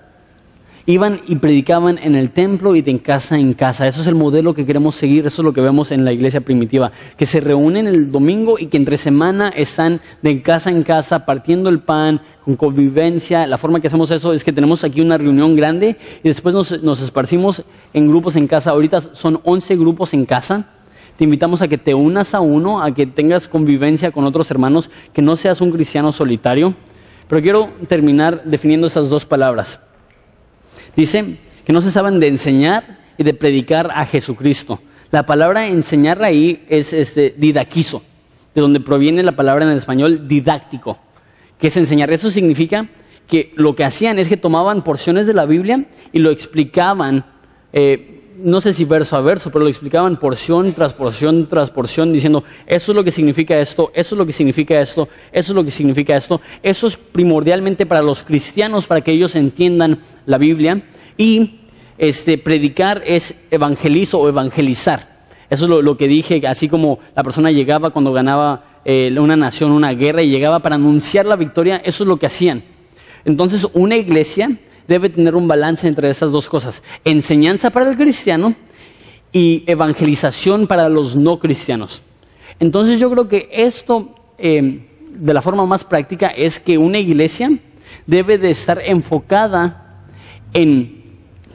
iban 0.87 1.21
y 1.27 1.37
predicaban 1.37 1.99
en 2.03 2.15
el 2.15 2.31
templo 2.31 2.77
y 2.77 2.83
de 2.83 2.99
casa 2.99 3.39
en 3.39 3.55
casa. 3.55 3.87
Eso 3.87 4.03
es 4.03 4.07
el 4.07 4.15
modelo 4.15 4.55
que 4.55 4.67
queremos 4.67 4.95
seguir, 4.95 5.27
eso 5.27 5.43
es 5.43 5.45
lo 5.45 5.53
que 5.53 5.61
vemos 5.61 5.91
en 5.91 6.05
la 6.05 6.13
iglesia 6.13 6.41
primitiva, 6.41 6.93
que 7.17 7.27
se 7.27 7.41
reúnen 7.41 7.87
el 7.87 8.11
domingo 8.11 8.59
y 8.59 8.67
que 8.67 8.77
entre 8.77 8.97
semana 8.97 9.49
están 9.49 10.01
de 10.23 10.43
casa 10.43 10.71
en 10.71 10.83
casa 10.83 11.25
partiendo 11.25 11.71
el 11.71 11.81
pan, 11.81 12.21
con 12.45 12.57
convivencia. 12.57 13.47
La 13.47 13.59
forma 13.59 13.81
que 13.81 13.87
hacemos 13.87 14.11
eso 14.11 14.33
es 14.33 14.45
que 14.45 14.53
tenemos 14.53 14.85
aquí 14.85 15.01
una 15.01 15.17
reunión 15.17 15.57
grande 15.57 15.97
y 16.23 16.29
después 16.29 16.55
nos, 16.55 16.83
nos 16.83 17.01
esparcimos 17.01 17.63
en 17.93 18.09
grupos 18.09 18.37
en 18.37 18.47
casa. 18.47 18.71
Ahorita 18.71 19.01
son 19.01 19.41
11 19.45 19.77
grupos 19.77 20.13
en 20.13 20.27
casa. 20.27 20.67
Te 21.17 21.25
invitamos 21.25 21.63
a 21.63 21.69
que 21.69 21.79
te 21.79 21.95
unas 21.95 22.35
a 22.35 22.41
uno, 22.41 22.83
a 22.83 22.93
que 22.93 23.07
tengas 23.07 23.49
convivencia 23.49 24.11
con 24.11 24.25
otros 24.25 24.51
hermanos, 24.51 24.91
que 25.13 25.23
no 25.23 25.37
seas 25.37 25.61
un 25.61 25.71
cristiano 25.71 26.13
solitario. 26.13 26.75
Pero 27.29 27.41
quiero 27.41 27.71
terminar 27.89 28.43
definiendo 28.45 28.87
esas 28.87 29.09
dos 29.09 29.25
palabras. 29.25 29.81
Dice 30.97 31.37
que 31.65 31.73
no 31.73 31.81
se 31.81 31.91
saben 31.91 32.21
de 32.21 32.29
enseñar 32.29 32.99
y 33.19 33.25
de 33.25 33.35
predicar 33.35 33.91
a 33.95 34.05
Jesucristo. 34.07 34.81
La 35.11 35.27
palabra 35.27 35.67
enseñar 35.67 36.23
ahí 36.23 36.65
es 36.69 36.93
este, 36.93 37.35
didaquizo, 37.37 38.03
de 38.55 38.61
donde 38.61 38.81
proviene 38.81 39.23
la 39.23 39.33
palabra 39.33 39.65
en 39.65 39.71
el 39.71 39.79
español 39.79 40.27
didáctico, 40.29 40.99
que 41.59 41.69
es 41.69 41.77
enseñar. 41.77 42.11
Eso 42.11 42.31
significa 42.31 42.89
que 43.29 43.53
lo 43.57 43.75
que 43.75 43.85
hacían 43.85 44.19
es 44.19 44.29
que 44.29 44.37
tomaban 44.37 44.83
porciones 44.83 45.27
de 45.27 45.35
la 45.35 45.47
Biblia 45.47 45.85
y 46.13 46.19
lo 46.19 46.31
explicaban, 46.31 47.25
eh, 47.73 48.14
no 48.37 48.61
sé 48.61 48.73
si 48.73 48.85
verso 48.85 49.17
a 49.17 49.21
verso, 49.21 49.51
pero 49.51 49.65
lo 49.65 49.71
explicaban 49.71 50.17
porción 50.17 50.73
tras 50.73 50.93
porción 50.93 51.47
tras 51.47 51.71
porción, 51.71 52.13
diciendo, 52.13 52.45
eso 52.67 52.93
es 52.93 52.97
lo 52.97 53.05
que 53.05 53.11
significa 53.11 53.59
esto, 53.59 53.91
eso 53.95 54.15
es 54.15 54.19
lo 54.19 54.27
que 54.27 54.33
significa 54.33 54.81
esto, 54.81 55.09
eso 55.33 55.53
es 55.53 55.57
lo 55.57 55.65
que 55.65 55.71
significa 55.71 56.17
esto. 56.17 56.41
Eso 56.63 56.87
es 56.87 56.97
primordialmente 56.97 57.87
para 57.87 58.03
los 58.03 58.23
cristianos, 58.23 58.87
para 58.87 59.01
que 59.03 59.13
ellos 59.13 59.37
entiendan 59.37 60.01
la 60.27 60.39
Biblia. 60.39 60.83
Y 61.17 61.61
este, 61.99 62.39
predicar 62.39 63.03
es 63.07 63.35
evangelizo 63.51 64.19
o 64.19 64.29
evangelizar. 64.29 65.15
Eso 65.51 65.65
es 65.65 65.85
lo, 65.85 65.97
que 65.97 66.09
dije, 66.09 66.43
así 66.47 66.69
como 66.69 66.99
la 67.15 67.23
persona 67.23 67.53
llegaba 67.53 67.91
cuando 67.91 68.13
ganaba 68.13 68.81
eh, 68.85 69.15
una 69.19 69.37
nación, 69.37 69.71
una 69.71 69.93
guerra, 69.93 70.23
y 70.23 70.31
llegaba 70.31 70.61
para 70.61 70.75
anunciar 70.75 71.27
la 71.27 71.37
victoria, 71.37 71.81
eso 71.85 72.03
es 72.05 72.09
lo 72.09 72.17
que 72.17 72.27
hacían. 72.27 72.65
Entonces, 73.25 73.67
una 73.73 73.97
iglesia 73.97 74.59
debe 74.89 75.09
tener 75.09 75.35
un 75.35 75.49
balance 75.49 75.87
entre 75.89 76.09
esas 76.09 76.33
dos 76.33 76.49
cosas. 76.49 76.83
Enseñanza 77.05 77.71
para 77.71 77.91
el 77.91 77.97
cristiano 77.97 78.55
y 79.33 79.65
evangelización 79.67 80.67
para 80.67 80.89
los 80.89 81.17
no 81.17 81.39
cristianos. 81.39 82.03
Entonces 82.61 83.01
yo 83.01 83.11
creo 83.11 83.29
que 83.29 83.49
esto, 83.53 84.15
eh, 84.39 84.87
de 85.11 85.35
la 85.35 85.43
forma 85.43 85.67
más 85.67 85.85
práctica, 85.85 86.29
es 86.29 86.61
que 86.61 86.79
una 86.79 86.99
iglesia 86.99 87.51
debe 88.07 88.39
de 88.39 88.51
estar 88.51 88.81
enfocada 88.85 90.05
en 90.53 91.05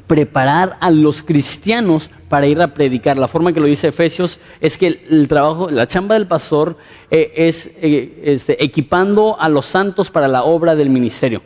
preparar 0.08 0.78
a 0.82 0.90
los 0.90 1.22
cristianos 1.24 2.10
para 2.30 2.48
ir 2.48 2.62
a 2.62 2.74
predicar. 2.74 3.18
La 3.18 3.28
forma 3.28 3.54
que 3.54 3.60
lo 3.60 3.68
dice 3.68 3.90
Efesios 3.90 4.40
es 4.60 4.78
que 4.78 5.06
el, 5.10 5.28
trabajo, 5.28 5.70
la 5.70 5.88
chamba 5.88 6.16
del 6.16 6.28
pastor 6.28 6.78
eh, 7.12 7.32
es 7.36 7.70
eh, 7.82 8.22
este, 8.24 8.64
equipando 8.64 9.40
a 9.40 9.48
los 9.50 9.66
santos 9.66 10.10
para 10.10 10.28
la 10.28 10.44
obra 10.44 10.76
del 10.76 10.90
ministerio. 10.90 11.42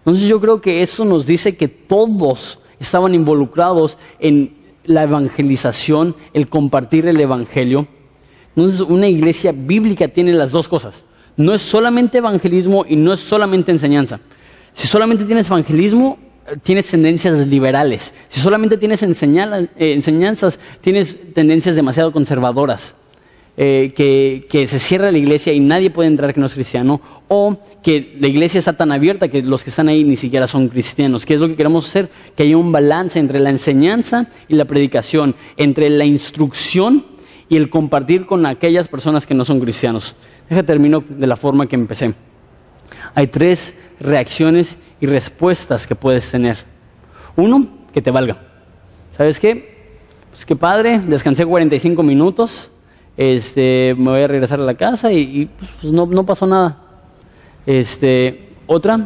Entonces 0.00 0.28
yo 0.28 0.40
creo 0.40 0.60
que 0.60 0.82
eso 0.82 1.04
nos 1.04 1.26
dice 1.26 1.56
que 1.56 1.68
todos 1.68 2.58
estaban 2.78 3.14
involucrados 3.14 3.98
en 4.18 4.54
la 4.84 5.04
evangelización, 5.04 6.16
el 6.32 6.48
compartir 6.48 7.06
el 7.06 7.20
evangelio. 7.20 7.86
Entonces 8.56 8.80
una 8.80 9.08
iglesia 9.08 9.52
bíblica 9.52 10.08
tiene 10.08 10.32
las 10.32 10.50
dos 10.50 10.68
cosas. 10.68 11.04
No 11.36 11.54
es 11.54 11.62
solamente 11.62 12.18
evangelismo 12.18 12.84
y 12.88 12.96
no 12.96 13.12
es 13.12 13.20
solamente 13.20 13.70
enseñanza. 13.70 14.20
Si 14.72 14.86
solamente 14.86 15.24
tienes 15.24 15.46
evangelismo, 15.48 16.18
tienes 16.62 16.86
tendencias 16.88 17.46
liberales. 17.46 18.12
Si 18.28 18.40
solamente 18.40 18.76
tienes 18.76 19.02
eh, 19.02 19.68
enseñanzas, 19.78 20.58
tienes 20.80 21.16
tendencias 21.34 21.76
demasiado 21.76 22.12
conservadoras. 22.12 22.94
Eh, 23.62 23.92
que, 24.48 24.66
se 24.66 24.78
cierra 24.78 25.12
la 25.12 25.18
iglesia 25.18 25.52
y 25.52 25.60
nadie 25.60 25.90
puede 25.90 26.08
entrar 26.08 26.32
que 26.32 26.40
no 26.40 26.46
es 26.46 26.54
cristiano, 26.54 26.98
o 27.28 27.58
que 27.82 28.16
la 28.18 28.26
iglesia 28.26 28.58
está 28.58 28.72
tan 28.72 28.90
abierta 28.90 29.28
que 29.28 29.42
los 29.42 29.62
que 29.62 29.68
están 29.68 29.90
ahí 29.90 30.02
ni 30.02 30.16
siquiera 30.16 30.46
son 30.46 30.68
cristianos. 30.68 31.26
¿Qué 31.26 31.34
es 31.34 31.40
lo 31.40 31.48
que 31.48 31.56
queremos 31.56 31.86
hacer? 31.86 32.08
Que 32.34 32.44
haya 32.44 32.56
un 32.56 32.72
balance 32.72 33.18
entre 33.18 33.38
la 33.38 33.50
enseñanza 33.50 34.28
y 34.48 34.54
la 34.54 34.64
predicación, 34.64 35.34
entre 35.58 35.90
la 35.90 36.06
instrucción 36.06 37.04
y 37.50 37.58
el 37.58 37.68
compartir 37.68 38.24
con 38.24 38.46
aquellas 38.46 38.88
personas 38.88 39.26
que 39.26 39.34
no 39.34 39.44
son 39.44 39.60
cristianos. 39.60 40.14
Deja 40.48 40.62
termino 40.62 41.04
de 41.06 41.26
la 41.26 41.36
forma 41.36 41.66
que 41.66 41.76
empecé. 41.76 42.14
Hay 43.14 43.26
tres 43.26 43.74
reacciones 44.00 44.78
y 45.02 45.06
respuestas 45.06 45.86
que 45.86 45.94
puedes 45.94 46.30
tener. 46.30 46.56
Uno, 47.36 47.68
que 47.92 48.00
te 48.00 48.10
valga. 48.10 48.38
¿Sabes 49.18 49.38
qué? 49.38 49.92
Pues 50.30 50.46
qué 50.46 50.56
padre, 50.56 50.98
descansé 51.06 51.44
45 51.44 52.02
minutos, 52.02 52.70
este, 53.20 53.94
me 53.98 54.12
voy 54.12 54.22
a 54.22 54.26
regresar 54.26 54.60
a 54.60 54.64
la 54.64 54.72
casa 54.72 55.12
y, 55.12 55.44
pues, 55.44 55.92
no, 55.92 56.06
no, 56.06 56.24
pasó 56.24 56.46
nada. 56.46 56.74
Este, 57.66 58.48
otra, 58.66 58.98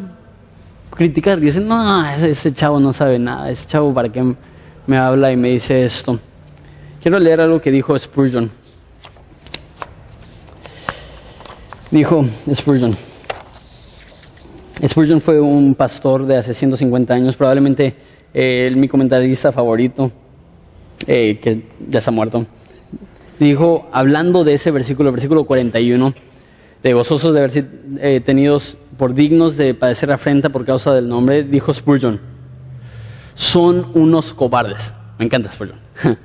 criticar, 0.94 1.40
dicen, 1.40 1.66
no, 1.66 2.08
ese, 2.08 2.52
chavo 2.52 2.78
no 2.78 2.92
sabe 2.92 3.18
nada, 3.18 3.50
ese 3.50 3.66
chavo 3.66 3.92
para 3.92 4.10
qué 4.10 4.22
me 4.86 4.96
habla 4.96 5.32
y 5.32 5.36
me 5.36 5.48
dice 5.48 5.84
esto. 5.84 6.16
Quiero 7.02 7.18
leer 7.18 7.40
algo 7.40 7.60
que 7.60 7.72
dijo 7.72 7.98
Spurgeon. 7.98 8.48
Dijo 11.90 12.24
Spurgeon. 12.54 12.96
Spurgeon 14.86 15.20
fue 15.20 15.40
un 15.40 15.74
pastor 15.74 16.24
de 16.24 16.36
hace 16.36 16.54
150 16.54 17.12
años, 17.12 17.34
probablemente 17.34 17.96
eh, 18.32 18.72
mi 18.76 18.86
comentarista 18.86 19.50
favorito, 19.50 20.12
eh, 21.04 21.40
que 21.42 21.62
ya 21.88 22.00
ha 22.06 22.10
muerto 22.12 22.46
dijo, 23.38 23.88
hablando 23.92 24.44
de 24.44 24.54
ese 24.54 24.70
versículo, 24.70 25.10
versículo 25.12 25.44
41, 25.44 26.14
de 26.82 26.92
gozosos 26.92 27.32
de 27.32 27.40
haber 27.40 27.50
sido 27.50 27.68
eh, 27.98 28.20
tenidos 28.20 28.76
por 28.96 29.14
dignos 29.14 29.56
de 29.56 29.74
padecer 29.74 30.12
afrenta 30.12 30.50
por 30.50 30.64
causa 30.64 30.92
del 30.94 31.08
nombre, 31.08 31.42
dijo 31.42 31.72
Spurgeon, 31.72 32.20
son 33.34 33.90
unos 33.94 34.32
cobardes. 34.32 34.94
Me 35.18 35.24
encanta 35.24 35.50
Spurgeon. 35.50 35.78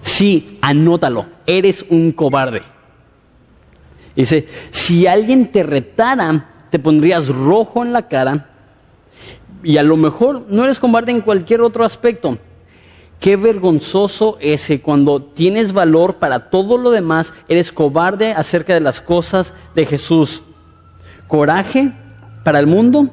sí, 0.00 0.58
anótalo, 0.62 1.26
eres 1.46 1.84
un 1.88 2.12
cobarde. 2.12 2.62
Dice, 4.16 4.46
si 4.70 5.06
alguien 5.06 5.50
te 5.50 5.62
retara, 5.62 6.46
te 6.70 6.78
pondrías 6.78 7.28
rojo 7.28 7.84
en 7.84 7.92
la 7.92 8.08
cara 8.08 8.46
y 9.62 9.76
a 9.76 9.82
lo 9.82 9.96
mejor 9.96 10.46
no 10.48 10.64
eres 10.64 10.78
cobarde 10.78 11.12
en 11.12 11.20
cualquier 11.20 11.60
otro 11.60 11.84
aspecto 11.84 12.38
Qué 13.20 13.36
vergonzoso 13.36 14.38
ese 14.40 14.80
cuando 14.80 15.22
tienes 15.22 15.74
valor 15.74 16.16
para 16.16 16.48
todo 16.48 16.78
lo 16.78 16.90
demás, 16.90 17.34
eres 17.48 17.70
cobarde 17.70 18.32
acerca 18.32 18.72
de 18.72 18.80
las 18.80 19.02
cosas 19.02 19.52
de 19.74 19.84
Jesús. 19.84 20.42
Coraje 21.28 21.92
para 22.44 22.58
el 22.58 22.66
mundo, 22.66 23.10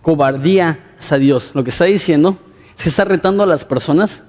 cobardía 0.00 0.96
a 1.10 1.16
Dios. 1.18 1.52
Lo 1.54 1.62
que 1.62 1.70
está 1.70 1.84
diciendo 1.84 2.38
es 2.76 2.84
que 2.84 2.88
está 2.88 3.04
retando 3.04 3.42
a 3.42 3.46
las 3.46 3.66
personas 3.66 4.22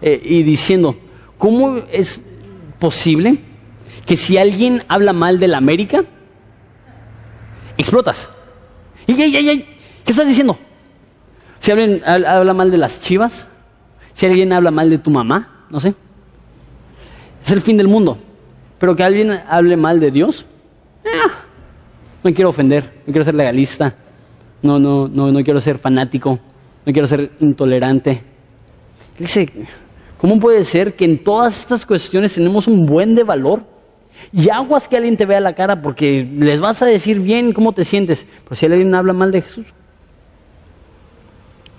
eh, 0.00 0.20
y 0.22 0.44
diciendo, 0.44 0.96
¿cómo 1.36 1.78
es 1.90 2.22
posible 2.78 3.38
que 4.06 4.16
si 4.16 4.38
alguien 4.38 4.84
habla 4.86 5.12
mal 5.12 5.40
de 5.40 5.48
la 5.48 5.58
América, 5.58 6.04
explotas? 7.76 8.30
¿Y, 9.06 9.14
¿Qué 9.14 9.66
estás 10.06 10.28
diciendo? 10.28 10.58
Si 11.58 11.72
alguien 11.72 12.02
habla 12.04 12.54
mal 12.54 12.70
de 12.70 12.78
las 12.78 13.00
chivas, 13.00 13.48
si 14.14 14.26
alguien 14.26 14.52
habla 14.52 14.70
mal 14.70 14.88
de 14.88 14.98
tu 14.98 15.10
mamá, 15.10 15.66
no 15.68 15.80
sé. 15.80 15.94
Es 17.44 17.52
el 17.52 17.60
fin 17.60 17.76
del 17.76 17.88
mundo. 17.88 18.16
Pero 18.78 18.96
que 18.96 19.02
alguien 19.02 19.30
hable 19.48 19.76
mal 19.76 20.00
de 20.00 20.10
Dios, 20.10 20.46
no 22.22 22.32
quiero 22.32 22.50
ofender, 22.50 23.02
no 23.06 23.12
quiero 23.12 23.24
ser 23.24 23.34
legalista, 23.34 23.94
no, 24.62 24.78
no, 24.78 25.08
no, 25.08 25.30
no 25.30 25.44
quiero 25.44 25.60
ser 25.60 25.78
fanático, 25.78 26.38
no 26.86 26.92
quiero 26.92 27.06
ser 27.06 27.32
intolerante. 27.40 28.22
Dice, 29.18 29.48
¿cómo 30.16 30.40
puede 30.40 30.64
ser 30.64 30.94
que 30.94 31.04
en 31.04 31.22
todas 31.22 31.60
estas 31.60 31.84
cuestiones 31.84 32.34
tenemos 32.34 32.66
un 32.66 32.86
buen 32.86 33.14
de 33.14 33.24
valor? 33.24 33.62
Y 34.32 34.48
aguas 34.48 34.88
que 34.88 34.96
alguien 34.96 35.16
te 35.16 35.26
vea 35.26 35.40
la 35.40 35.54
cara 35.54 35.80
porque 35.82 36.26
les 36.38 36.60
vas 36.60 36.80
a 36.82 36.86
decir 36.86 37.20
bien 37.20 37.52
cómo 37.52 37.72
te 37.72 37.84
sientes. 37.84 38.26
Pero 38.44 38.54
si 38.54 38.66
alguien 38.66 38.94
habla 38.94 39.12
mal 39.12 39.30
de 39.30 39.42
Jesús. 39.42 39.66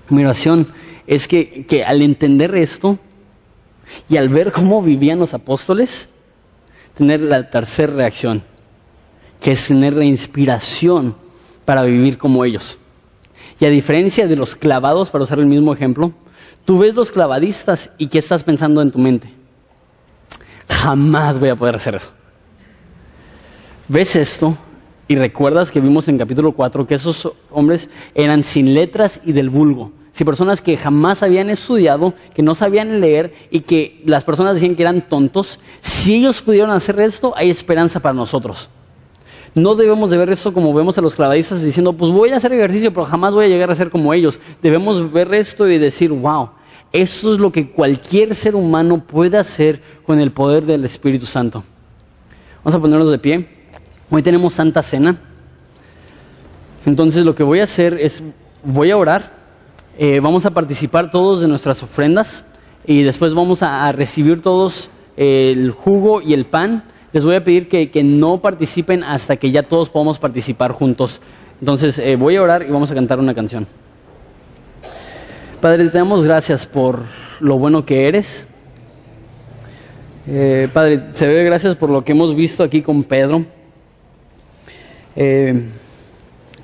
Mi 0.09 0.23
oración 0.23 0.67
es 1.07 1.27
que, 1.27 1.65
que 1.65 1.83
al 1.83 2.01
entender 2.01 2.55
esto 2.55 2.97
y 4.09 4.17
al 4.17 4.29
ver 4.29 4.51
cómo 4.51 4.81
vivían 4.81 5.19
los 5.19 5.33
apóstoles, 5.33 6.09
tener 6.95 7.21
la 7.21 7.49
tercera 7.49 7.93
reacción, 7.93 8.41
que 9.41 9.51
es 9.51 9.67
tener 9.67 9.93
la 9.93 10.05
inspiración 10.05 11.15
para 11.65 11.83
vivir 11.83 12.17
como 12.17 12.45
ellos. 12.45 12.77
Y 13.59 13.65
a 13.65 13.69
diferencia 13.69 14.27
de 14.27 14.35
los 14.35 14.55
clavados, 14.55 15.09
para 15.09 15.23
usar 15.23 15.39
el 15.39 15.47
mismo 15.47 15.73
ejemplo, 15.73 16.13
tú 16.65 16.79
ves 16.79 16.95
los 16.95 17.11
clavadistas 17.11 17.91
y 17.97 18.07
¿qué 18.07 18.19
estás 18.19 18.43
pensando 18.43 18.81
en 18.81 18.91
tu 18.91 18.99
mente? 18.99 19.29
Jamás 20.67 21.39
voy 21.39 21.49
a 21.49 21.55
poder 21.55 21.75
hacer 21.75 21.95
eso. 21.95 22.11
Ves 23.87 24.15
esto 24.15 24.57
y 25.07 25.15
recuerdas 25.15 25.69
que 25.69 25.79
vimos 25.79 26.07
en 26.07 26.17
capítulo 26.17 26.53
4 26.53 26.87
que 26.87 26.95
esos 26.95 27.31
hombres 27.51 27.89
eran 28.15 28.41
sin 28.41 28.73
letras 28.73 29.21
y 29.23 29.31
del 29.31 29.49
vulgo. 29.49 29.91
Si 30.15 30.23
personas 30.23 30.61
que 30.61 30.77
jamás 30.77 31.23
habían 31.23 31.49
estudiado, 31.49 32.13
que 32.33 32.41
no 32.41 32.55
sabían 32.55 33.01
leer 33.01 33.33
y 33.51 33.59
que 33.59 34.01
las 34.05 34.23
personas 34.23 34.53
decían 34.53 34.77
que 34.77 34.83
eran 34.83 35.01
tontos, 35.01 35.59
si 35.81 36.15
ellos 36.15 36.39
pudieron 36.39 36.71
hacer 36.71 36.97
esto, 37.01 37.33
hay 37.35 37.49
esperanza 37.49 37.99
para 37.99 38.13
nosotros. 38.13 38.69
No 39.55 39.75
debemos 39.75 40.09
de 40.09 40.15
ver 40.15 40.29
esto 40.29 40.53
como 40.53 40.73
vemos 40.73 40.97
a 40.97 41.01
los 41.01 41.17
clavadistas 41.17 41.61
diciendo, 41.61 41.91
pues 41.91 42.13
voy 42.13 42.29
a 42.29 42.37
hacer 42.37 42.53
ejercicio, 42.53 42.93
pero 42.93 43.05
jamás 43.05 43.33
voy 43.33 43.43
a 43.43 43.49
llegar 43.49 43.69
a 43.69 43.75
ser 43.75 43.89
como 43.89 44.13
ellos. 44.13 44.39
Debemos 44.61 45.11
ver 45.11 45.33
esto 45.33 45.67
y 45.67 45.77
decir, 45.77 46.13
wow, 46.13 46.51
eso 46.93 47.33
es 47.33 47.37
lo 47.37 47.51
que 47.51 47.69
cualquier 47.69 48.35
ser 48.35 48.55
humano 48.55 49.03
puede 49.05 49.37
hacer 49.37 49.81
con 50.05 50.21
el 50.21 50.31
poder 50.31 50.65
del 50.65 50.85
Espíritu 50.85 51.25
Santo. 51.25 51.61
Vamos 52.63 52.73
a 52.73 52.79
ponernos 52.79 53.11
de 53.11 53.19
pie. 53.19 53.49
Hoy 54.09 54.23
tenemos 54.23 54.53
Santa 54.53 54.81
Cena. 54.81 55.17
Entonces 56.85 57.25
lo 57.25 57.35
que 57.35 57.43
voy 57.43 57.59
a 57.59 57.65
hacer 57.65 57.99
es, 57.99 58.23
voy 58.63 58.91
a 58.91 58.97
orar, 58.97 59.43
eh, 59.97 60.19
vamos 60.21 60.45
a 60.45 60.51
participar 60.51 61.09
todos 61.09 61.41
de 61.41 61.47
nuestras 61.47 61.81
ofrendas 61.81 62.43
y 62.85 63.03
después 63.03 63.33
vamos 63.33 63.63
a, 63.63 63.91
recibir 63.91 64.41
todos 64.41 64.89
el 65.15 65.71
jugo 65.71 66.21
y 66.21 66.33
el 66.33 66.45
pan 66.45 66.83
les 67.13 67.23
voy 67.23 67.35
a 67.35 67.43
pedir 67.43 67.69
que, 67.69 68.03
no 68.03 68.41
participen 68.41 69.03
hasta 69.03 69.37
que 69.37 69.49
ya 69.49 69.63
todos 69.63 69.89
podamos 69.89 70.19
participar 70.19 70.73
juntos. 70.73 71.21
Entonces 71.61 71.97
eh, 71.97 72.17
voy 72.17 72.35
a 72.35 72.41
orar 72.41 72.63
y 72.63 72.71
vamos 72.71 72.91
a 72.91 72.93
cantar 72.93 73.19
una 73.19 73.33
canción. 73.33 73.65
Padre, 75.61 75.87
te 75.87 75.97
damos 75.97 76.25
gracias 76.25 76.65
por 76.65 76.99
lo 77.39 77.57
bueno 77.57 77.85
que 77.85 78.07
eres. 78.09 78.45
Eh, 80.27 80.67
padre, 80.73 81.03
se 81.13 81.27
ve 81.27 81.43
gracias 81.45 81.75
por 81.77 81.89
lo 81.89 82.03
que 82.03 82.11
hemos 82.11 82.35
visto 82.35 82.63
aquí 82.63 82.81
con 82.81 83.03
Pedro. 83.03 83.45
Eh, 85.15 85.63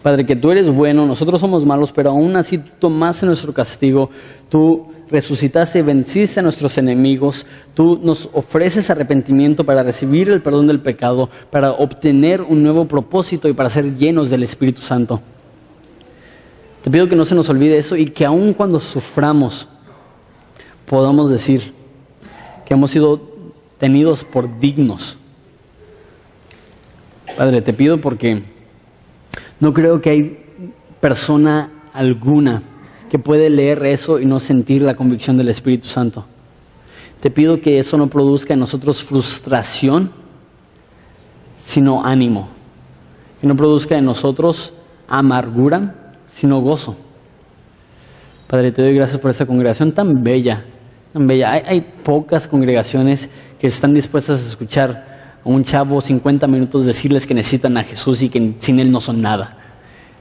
padre, 0.02 0.26
que 0.26 0.36
tú 0.36 0.52
eres 0.52 0.70
bueno, 0.70 1.06
nosotros 1.06 1.40
somos 1.40 1.66
malos, 1.66 1.92
pero 1.92 2.12
aún 2.12 2.36
así 2.36 2.58
tú 2.58 2.70
tomaste 2.80 3.26
nuestro 3.26 3.54
castigo, 3.54 4.10
tú 4.50 4.88
resucitaste 5.10 5.80
y 5.80 5.82
venciste 5.82 6.40
a 6.40 6.44
nuestros 6.44 6.78
enemigos, 6.78 7.46
tú 7.74 8.00
nos 8.02 8.30
ofreces 8.34 8.90
arrepentimiento 8.90 9.66
para 9.66 9.84
recibir 9.84 10.30
el 10.30 10.42
perdón 10.42 10.68
del 10.68 10.80
pecado, 10.80 11.30
para 11.50 11.72
obtener 11.72 12.42
un 12.42 12.64
nuevo 12.64 12.86
propósito 12.86 13.50
y 13.50 13.54
para 13.54 13.70
ser 13.70 13.96
llenos 13.96 14.30
del 14.30 14.44
Espíritu 14.44 14.82
Santo. 14.82 15.22
Te 16.82 16.90
pido 16.90 17.08
que 17.08 17.16
no 17.16 17.26
se 17.26 17.36
nos 17.36 17.50
olvide 17.50 17.78
eso 17.78 17.96
y 17.96 18.06
que 18.06 18.26
aun 18.26 18.54
cuando 18.54 18.80
suframos 18.80 19.68
podamos 20.86 21.30
decir 21.30 21.74
que 22.66 22.74
hemos 22.74 22.92
sido 22.92 23.22
tenidos 23.78 24.24
por 24.24 24.60
dignos. 24.60 25.18
Padre, 27.38 27.62
te 27.62 27.74
pido 27.74 28.02
porque 28.02 28.44
no 29.62 29.74
creo 29.74 30.02
que 30.02 30.10
hay 30.10 30.38
persona 31.00 31.70
alguna 31.94 32.62
que 33.10 33.20
puede 33.20 33.50
leer 33.50 33.86
eso 33.86 34.20
y 34.20 34.26
no 34.26 34.40
sentir 34.40 34.82
la 34.82 34.96
convicción 34.96 35.38
del 35.38 35.50
Espíritu 35.50 35.88
Santo. 35.88 36.26
Te 37.20 37.30
pido 37.30 37.62
que 37.62 37.78
eso 37.78 37.98
no 37.98 38.08
produzca 38.08 38.54
en 38.54 38.60
nosotros 38.60 39.04
frustración, 39.04 40.12
sino 41.64 42.04
ánimo. 42.04 42.50
Que 43.40 43.48
no 43.48 43.56
produzca 43.56 43.98
en 43.98 44.06
nosotros 44.06 44.74
amargura, 45.08 46.16
sino 46.34 46.60
gozo. 46.62 46.96
Padre, 48.48 48.72
te 48.72 48.82
doy 48.82 48.96
gracias 48.96 49.20
por 49.20 49.30
esta 49.30 49.46
congregación 49.46 49.92
tan 49.92 50.24
bella, 50.24 50.66
tan 51.14 51.28
bella. 51.28 51.52
Hay, 51.52 51.64
hay 51.68 51.82
pocas 51.82 52.48
congregaciones 52.48 53.30
que 53.60 53.68
están 53.68 53.94
dispuestas 53.94 54.44
a 54.44 54.50
escuchar 54.50 55.11
un 55.44 55.64
chavo 55.64 56.02
50 56.02 56.48
minutos 56.48 56.86
decirles 56.86 57.26
que 57.26 57.34
necesitan 57.34 57.78
a 57.78 57.84
Jesús 57.84 58.22
y 58.22 58.30
que 58.30 58.54
sin 58.60 58.80
Él 58.80 58.92
no 58.92 59.02
son 59.02 59.22
nada. 59.22 59.58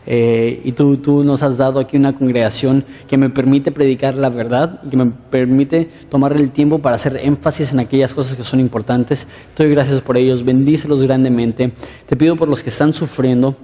Eh, 0.07 0.63
y 0.65 0.73
tú, 0.73 0.97
tú 0.97 1.23
nos 1.25 1.43
has 1.43 1.59
dado 1.59 1.79
aquí 1.79 1.97
una 1.97 2.15
congregación 2.15 2.85
que 3.07 3.19
me 3.19 3.29
permite 3.29 3.71
predicar 3.71 4.15
la 4.15 4.31
verdad, 4.31 4.81
que 4.89 4.97
me 4.97 5.07
permite 5.07 5.89
tomar 6.09 6.33
el 6.33 6.51
tiempo 6.51 6.79
para 6.79 6.97
hacer 6.97 7.19
énfasis 7.23 7.73
en 7.73 7.81
aquellas 7.81 8.15
cosas 8.15 8.35
que 8.35 8.43
son 8.43 8.61
importantes. 8.61 9.27
Te 9.55 9.65
doy 9.65 9.73
gracias 9.73 10.01
por 10.01 10.17
ellos, 10.17 10.45
bendícelos 10.45 11.03
grandemente. 11.03 11.73
Te 12.07 12.17
pido 12.17 12.37
por 12.37 12.49
los 12.49 12.63
que 12.63 12.71
están 12.71 12.95
sufriendo, 12.95 13.55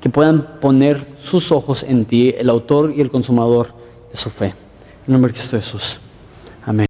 que 0.00 0.08
puedan 0.08 0.60
poner 0.60 1.04
sus 1.20 1.50
ojos 1.52 1.82
en 1.82 2.04
ti, 2.04 2.32
el 2.38 2.48
autor 2.48 2.94
y 2.96 3.00
el 3.00 3.10
consumador 3.10 3.74
de 4.10 4.16
su 4.16 4.30
fe. 4.30 4.54
En 5.06 5.12
nombre 5.12 5.32
de 5.32 5.38
Cristo 5.38 5.56
Jesús. 5.56 6.00